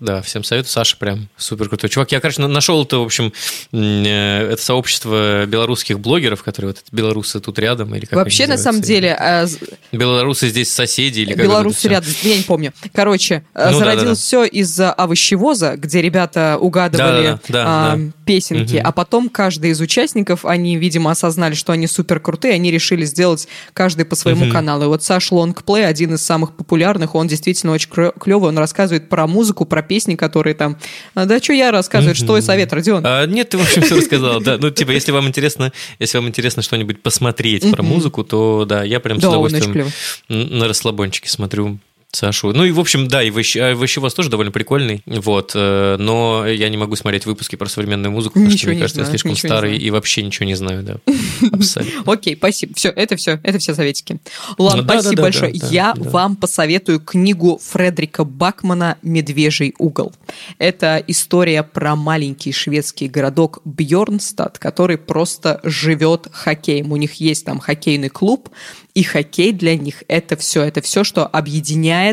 да, 0.00 0.22
всем 0.22 0.44
советую. 0.44 0.70
Саша 0.70 0.96
прям 0.96 1.28
супер 1.36 1.68
крутой 1.68 1.90
чувак. 1.90 2.10
Я, 2.12 2.20
короче, 2.20 2.42
нашел 2.42 2.82
это, 2.82 2.98
в 2.98 3.04
общем, 3.04 3.32
э, 3.72 4.52
это 4.52 4.62
сообщество 4.62 5.46
белорусских 5.46 6.00
блогеров, 6.00 6.42
которые 6.42 6.72
вот 6.72 6.82
белорусы 6.90 7.40
тут 7.40 7.58
рядом. 7.58 7.94
Или 7.94 8.06
как 8.06 8.18
Вообще, 8.18 8.46
на 8.46 8.58
самом 8.58 8.80
деле... 8.80 9.14
А, 9.14 9.46
белорусы 9.92 10.48
здесь 10.48 10.72
соседи 10.72 11.20
или 11.20 11.32
как 11.32 11.44
Белорусы 11.44 11.88
рядом, 11.88 12.10
я 12.22 12.36
не 12.36 12.42
помню. 12.42 12.72
Короче, 12.92 13.44
э, 13.54 13.70
ну, 13.70 13.78
зародилось 13.78 14.02
да, 14.02 14.04
да, 14.04 14.10
да. 14.10 14.14
все 14.14 14.44
из-за 14.44 14.92
овощевоза, 14.92 15.76
где 15.76 16.02
ребята 16.02 16.58
угадывали 16.60 17.38
а, 17.52 17.98
песенки, 18.24 18.76
угу. 18.76 18.82
а 18.84 18.92
потом 18.92 19.28
каждый 19.28 19.70
из 19.70 19.80
участников, 19.80 20.44
они, 20.44 20.76
видимо, 20.76 21.12
осознали, 21.12 21.54
что 21.54 21.72
они 21.72 21.86
супер 21.86 22.20
крутые, 22.20 22.54
они 22.54 22.70
решили 22.70 23.04
сделать 23.04 23.46
каждый 23.72 24.04
по 24.04 24.16
своему 24.16 24.46
угу. 24.46 24.52
каналу. 24.52 24.84
И 24.84 24.86
вот 24.86 25.02
Саш 25.04 25.30
Лонгплей, 25.30 25.86
один 25.86 26.14
из 26.14 26.22
самых 26.22 26.56
популярных, 26.56 27.14
он 27.14 27.28
здесь 27.28 27.43
действительно 27.44 27.72
очень 27.72 27.88
клево. 27.88 28.46
Он 28.46 28.58
рассказывает 28.58 29.08
про 29.08 29.26
музыку, 29.26 29.64
про 29.64 29.82
песни, 29.82 30.16
которые 30.16 30.54
там... 30.54 30.78
А, 31.14 31.26
да 31.26 31.38
что 31.38 31.52
я 31.52 31.70
рассказываю, 31.70 32.14
что 32.14 32.26
твой 32.26 32.42
совет, 32.42 32.72
Родион? 32.72 33.02
А, 33.06 33.26
нет, 33.26 33.50
ты, 33.50 33.58
в 33.58 33.62
общем, 33.62 33.82
все 33.82 33.96
рассказал. 33.96 34.40
Да, 34.40 34.58
ну, 34.58 34.70
типа, 34.70 34.90
если 34.90 35.12
вам 35.12 35.28
интересно, 35.28 35.72
если 35.98 36.18
вам 36.18 36.28
интересно 36.28 36.62
что-нибудь 36.62 37.02
посмотреть 37.02 37.70
про 37.70 37.82
музыку, 37.82 38.24
то 38.24 38.64
да, 38.64 38.82
я 38.82 39.00
прям 39.00 39.20
с 39.20 39.24
удовольствием 39.24 39.90
на 40.28 40.68
расслабончике 40.68 41.28
смотрю 41.28 41.78
Сашу. 42.16 42.52
Ну 42.52 42.64
и, 42.64 42.70
в 42.70 42.80
общем, 42.80 43.08
да, 43.08 43.22
и 43.22 43.30
Ващевоз 43.30 44.14
тоже 44.14 44.30
довольно 44.30 44.52
прикольный, 44.52 45.02
вот, 45.06 45.52
э, 45.54 45.96
но 45.98 46.46
я 46.46 46.68
не 46.68 46.76
могу 46.76 46.96
смотреть 46.96 47.26
выпуски 47.26 47.56
про 47.56 47.66
современную 47.66 48.12
музыку, 48.12 48.34
потому 48.34 48.56
что, 48.56 48.68
мне 48.68 48.78
кажется, 48.78 48.96
знаю, 48.96 49.06
я 49.06 49.10
слишком 49.10 49.36
старый 49.36 49.76
и 49.76 49.90
вообще 49.90 50.22
ничего 50.22 50.46
не 50.46 50.54
знаю, 50.54 50.82
да, 50.82 50.96
абсолютно. 51.52 52.12
Окей, 52.12 52.36
спасибо. 52.36 52.74
Все, 52.74 52.90
это 52.90 53.16
все, 53.16 53.40
это 53.42 53.58
все 53.58 53.74
советики. 53.74 54.18
Ладно, 54.58 54.82
ну 54.82 54.88
спасибо 54.88 55.22
большое. 55.22 55.52
Я 55.70 55.94
вам 55.96 56.36
посоветую 56.36 57.00
книгу 57.00 57.60
Фредерика 57.62 58.24
Бакмана 58.24 58.98
«Медвежий 59.02 59.74
угол». 59.78 60.12
Это 60.58 61.02
история 61.06 61.62
про 61.62 61.96
маленький 61.96 62.52
шведский 62.52 63.08
городок 63.08 63.60
Бьорнстад, 63.64 64.58
который 64.58 64.98
просто 64.98 65.60
живет 65.62 66.28
хоккеем. 66.32 66.92
У 66.92 66.96
них 66.96 67.14
есть 67.14 67.44
там 67.44 67.58
хоккейный 67.58 68.08
клуб, 68.08 68.48
и 68.94 69.02
хоккей 69.02 69.52
для 69.52 69.76
них 69.76 70.04
это 70.08 70.36
все, 70.36 70.62
это 70.62 70.80
все, 70.80 71.02
что 71.02 71.26
объединяет 71.26 72.03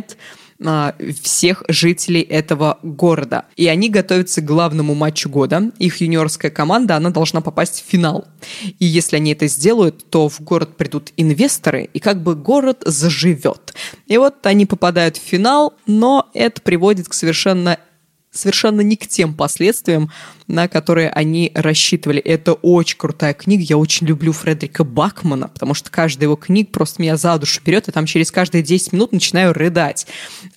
а, 0.64 0.94
всех 1.24 1.64
жителей 1.70 2.22
этого 2.22 2.78
города. 2.84 3.46
И 3.56 3.68
они 3.68 3.90
готовятся 3.90 4.42
к 4.42 4.46
главному 4.46 4.94
матчу 4.94 5.28
года. 5.28 5.72
Их 5.80 6.02
юниорская 6.02 6.52
команда, 6.52 6.98
она 6.98 7.10
должна 7.10 7.42
попасть 7.42 7.84
в 7.84 7.90
финал. 7.90 8.28
И 8.78 8.86
если 8.86 9.16
они 9.16 9.32
это 9.32 9.48
сделают, 9.48 10.10
то 10.12 10.30
в 10.30 10.40
город 10.42 10.78
придут 10.78 11.14
инвесторы, 11.18 11.90
и 11.92 12.00
как 12.00 12.22
бы 12.22 12.36
город 12.36 12.84
заживет. 12.86 13.74
И 14.06 14.18
вот 14.18 14.46
они 14.46 14.68
попадают 14.68 15.18
в 15.18 15.22
финал, 15.22 15.74
но 15.88 16.30
это 16.34 16.62
приводит 16.62 17.10
к 17.10 17.14
совершенно 17.14 17.80
совершенно 18.32 18.82
не 18.82 18.96
к 18.96 19.08
тем 19.08 19.34
последствиям, 19.34 20.10
на 20.52 20.68
которые 20.68 21.10
они 21.10 21.52
рассчитывали. 21.56 22.20
Это 22.20 22.54
очень 22.54 22.98
крутая 22.98 23.34
книга. 23.34 23.64
Я 23.64 23.78
очень 23.78 24.06
люблю 24.06 24.34
Фредерика 24.34 24.84
Бакмана, 24.84 25.48
потому 25.48 25.74
что 25.74 25.90
каждая 25.90 26.26
его 26.26 26.36
книга 26.36 26.70
просто 26.72 27.02
меня 27.02 27.18
за 27.18 27.38
душу 27.38 27.62
берет, 27.66 27.88
и 27.88 27.92
там 27.92 28.06
через 28.06 28.32
каждые 28.32 28.62
10 28.62 28.94
минут 28.94 29.14
начинаю 29.14 29.54
рыдать 29.54 30.08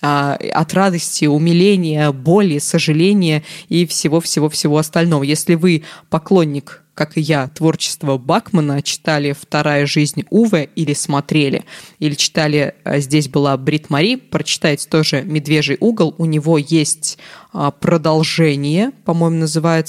а, 0.01 0.37
от 0.53 0.73
радости, 0.73 1.25
умиления, 1.25 2.11
боли, 2.11 2.59
сожаления 2.59 3.43
и 3.69 3.85
всего-всего-всего 3.85 4.77
остального. 4.77 5.23
Если 5.23 5.55
вы 5.55 5.83
поклонник 6.09 6.81
как 6.95 7.17
и 7.17 7.21
я, 7.21 7.49
творчество 7.49 8.17
Бакмана, 8.17 8.81
читали 8.81 9.33
«Вторая 9.33 9.85
жизнь 9.85 10.23
Уве» 10.29 10.69
или 10.75 10.93
смотрели, 10.93 11.65
или 11.99 12.15
читали 12.15 12.73
а, 12.85 12.99
«Здесь 12.99 13.27
была 13.27 13.55
Брит 13.57 13.89
Мари», 13.89 14.15
прочитайте 14.15 14.87
тоже 14.87 15.21
«Медвежий 15.21 15.75
угол». 15.81 16.15
У 16.17 16.25
него 16.25 16.57
есть 16.57 17.17
а, 17.51 17.71
продолжение, 17.71 18.91
по-моему, 19.03 19.37
называется 19.37 19.84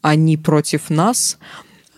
«Они 0.00 0.36
против 0.36 0.90
нас». 0.90 1.38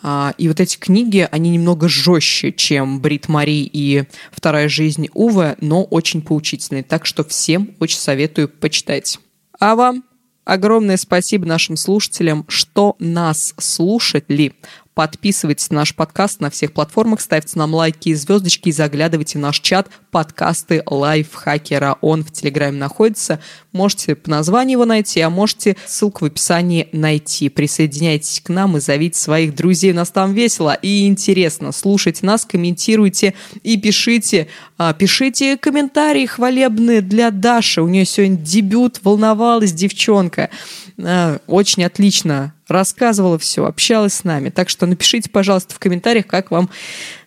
А, 0.07 0.35
и 0.37 0.49
вот 0.49 0.61
эти 0.61 0.77
книги, 0.77 1.27
они 1.31 1.51
немного 1.51 1.89
жестче, 1.89 2.53
чем 2.53 3.01
Брит 3.01 3.29
Мари 3.29 3.69
и 3.73 4.05
«Вторая 4.31 4.69
жизнь 4.69 5.09
Уве», 5.15 5.57
но 5.63 5.83
очень 5.83 6.21
поучительные. 6.21 6.83
Так 6.83 7.07
что 7.07 7.25
всем 7.25 7.75
очень 7.81 7.99
советую 7.99 8.51
почитать. 8.51 9.19
А 9.59 9.75
вам 9.75 10.05
Огромное 10.45 10.99
спасибо 10.99 11.47
нашим 11.47 11.77
слушателям, 11.77 12.45
что 12.49 12.97
нас 12.99 13.55
слушали. 13.59 14.53
Подписывайтесь 14.95 15.71
на 15.71 15.79
наш 15.81 15.93
подкаст 15.93 16.41
на 16.41 16.51
всех 16.51 16.73
платформах, 16.73 17.21
ставьте 17.21 17.59
нам 17.59 17.75
лайки 17.75 18.11
и 18.11 18.15
звездочки 18.15 18.69
и 18.69 18.73
заглядывайте 18.73 19.39
в 19.39 19.41
наш 19.41 19.59
чат 19.59 19.89
подкасты 20.13 20.85
лайфхакера. 20.87 21.99
Он 22.01 22.23
в 22.23 22.31
Телеграме 22.31 22.79
находится. 22.79 23.41
Можете 23.73 24.15
по 24.15 24.31
названию 24.31 24.77
его 24.77 24.85
найти, 24.85 25.21
а 25.21 25.31
можете 25.31 25.77
ссылку 25.85 26.21
в 26.25 26.29
описании 26.29 26.89
найти. 26.93 27.49
Присоединяйтесь 27.49 28.41
к 28.41 28.51
нам 28.51 28.77
и 28.77 28.81
зовите 28.81 29.19
своих 29.19 29.57
друзей. 29.57 29.91
У 29.91 29.97
нас 29.97 30.11
там 30.11 30.33
весело 30.33 30.79
и 30.81 31.09
интересно. 31.09 31.73
Слушайте 31.73 32.25
нас, 32.25 32.45
комментируйте 32.45 33.35
и 33.65 33.77
пишите. 33.77 34.47
А, 34.79 34.93
пишите 34.93 35.57
комментарии 35.57 36.27
хвалебные 36.27 37.01
для 37.01 37.33
Даши. 37.33 37.83
У 37.83 37.89
нее 37.89 38.05
сегодня 38.05 38.37
дебют, 38.37 39.01
волновалась 39.03 39.73
девчонка. 39.73 40.51
А, 41.03 41.39
очень 41.47 41.85
отлично 41.85 42.55
рассказывала 42.69 43.39
все, 43.39 43.65
общалась 43.65 44.15
с 44.15 44.25
нами. 44.25 44.51
Так 44.51 44.69
что 44.69 44.87
напишите, 44.87 45.31
пожалуйста, 45.31 45.75
в 45.75 45.79
комментариях, 45.79 46.27
как 46.27 46.51
вам 46.51 46.71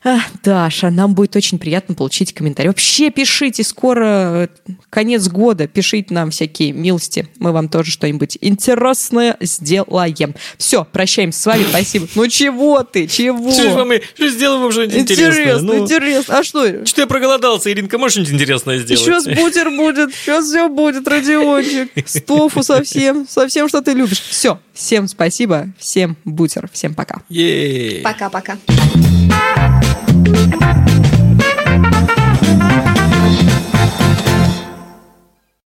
А, 0.09 0.19
Даша, 0.41 0.89
нам 0.89 1.15
будет 1.15 1.35
очень 1.35 1.59
приятно 1.59 1.93
получить 1.93 2.33
комментарий. 2.33 2.69
Вообще 2.69 3.09
пишите, 3.09 3.61
скоро 3.65 4.47
э, 4.65 4.71
конец 4.89 5.27
года, 5.27 5.67
пишите 5.67 6.13
нам 6.13 6.31
всякие 6.31 6.71
милости. 6.71 7.27
Мы 7.39 7.51
вам 7.51 7.67
тоже 7.67 7.91
что-нибудь 7.91 8.37
интересное 8.39 9.35
сделаем. 9.41 10.33
Все, 10.57 10.85
прощаемся 10.85 11.41
с 11.41 11.45
вами, 11.45 11.65
спасибо. 11.69 12.07
Ну 12.15 12.25
чего 12.29 12.83
ты, 12.83 13.07
чего? 13.07 13.51
Что 13.51 13.63
ж 13.69 13.73
вам 13.73 13.91
и- 13.91 14.01
что 14.15 14.29
сделаем 14.29 14.61
вам 14.61 14.71
что-нибудь 14.71 14.95
интересное? 14.95 15.27
Интересно, 15.41 15.61
Ну, 15.73 15.83
интересно. 15.83 16.37
А 16.37 16.43
что? 16.45 16.85
Что 16.85 17.01
я 17.01 17.07
проголодался, 17.07 17.69
Иринка, 17.69 17.97
можешь 17.97 18.13
что-нибудь 18.13 18.35
интересное 18.35 18.79
сделать? 18.79 19.03
Сейчас 19.03 19.25
бутер 19.25 19.71
будет, 19.71 20.15
сейчас 20.15 20.45
все 20.45 20.69
будет, 20.69 21.05
Родиончик. 21.05 21.91
С 22.07 22.21
тофу 22.21 22.63
совсем, 22.63 23.27
совсем, 23.27 23.67
что 23.67 23.81
ты 23.81 23.91
любишь. 23.91 24.21
Все, 24.21 24.57
всем 24.73 25.09
спасибо, 25.09 25.67
всем 25.77 26.15
бутер, 26.23 26.69
всем 26.71 26.93
пока. 26.95 27.21
Пока-пока. 28.05 28.57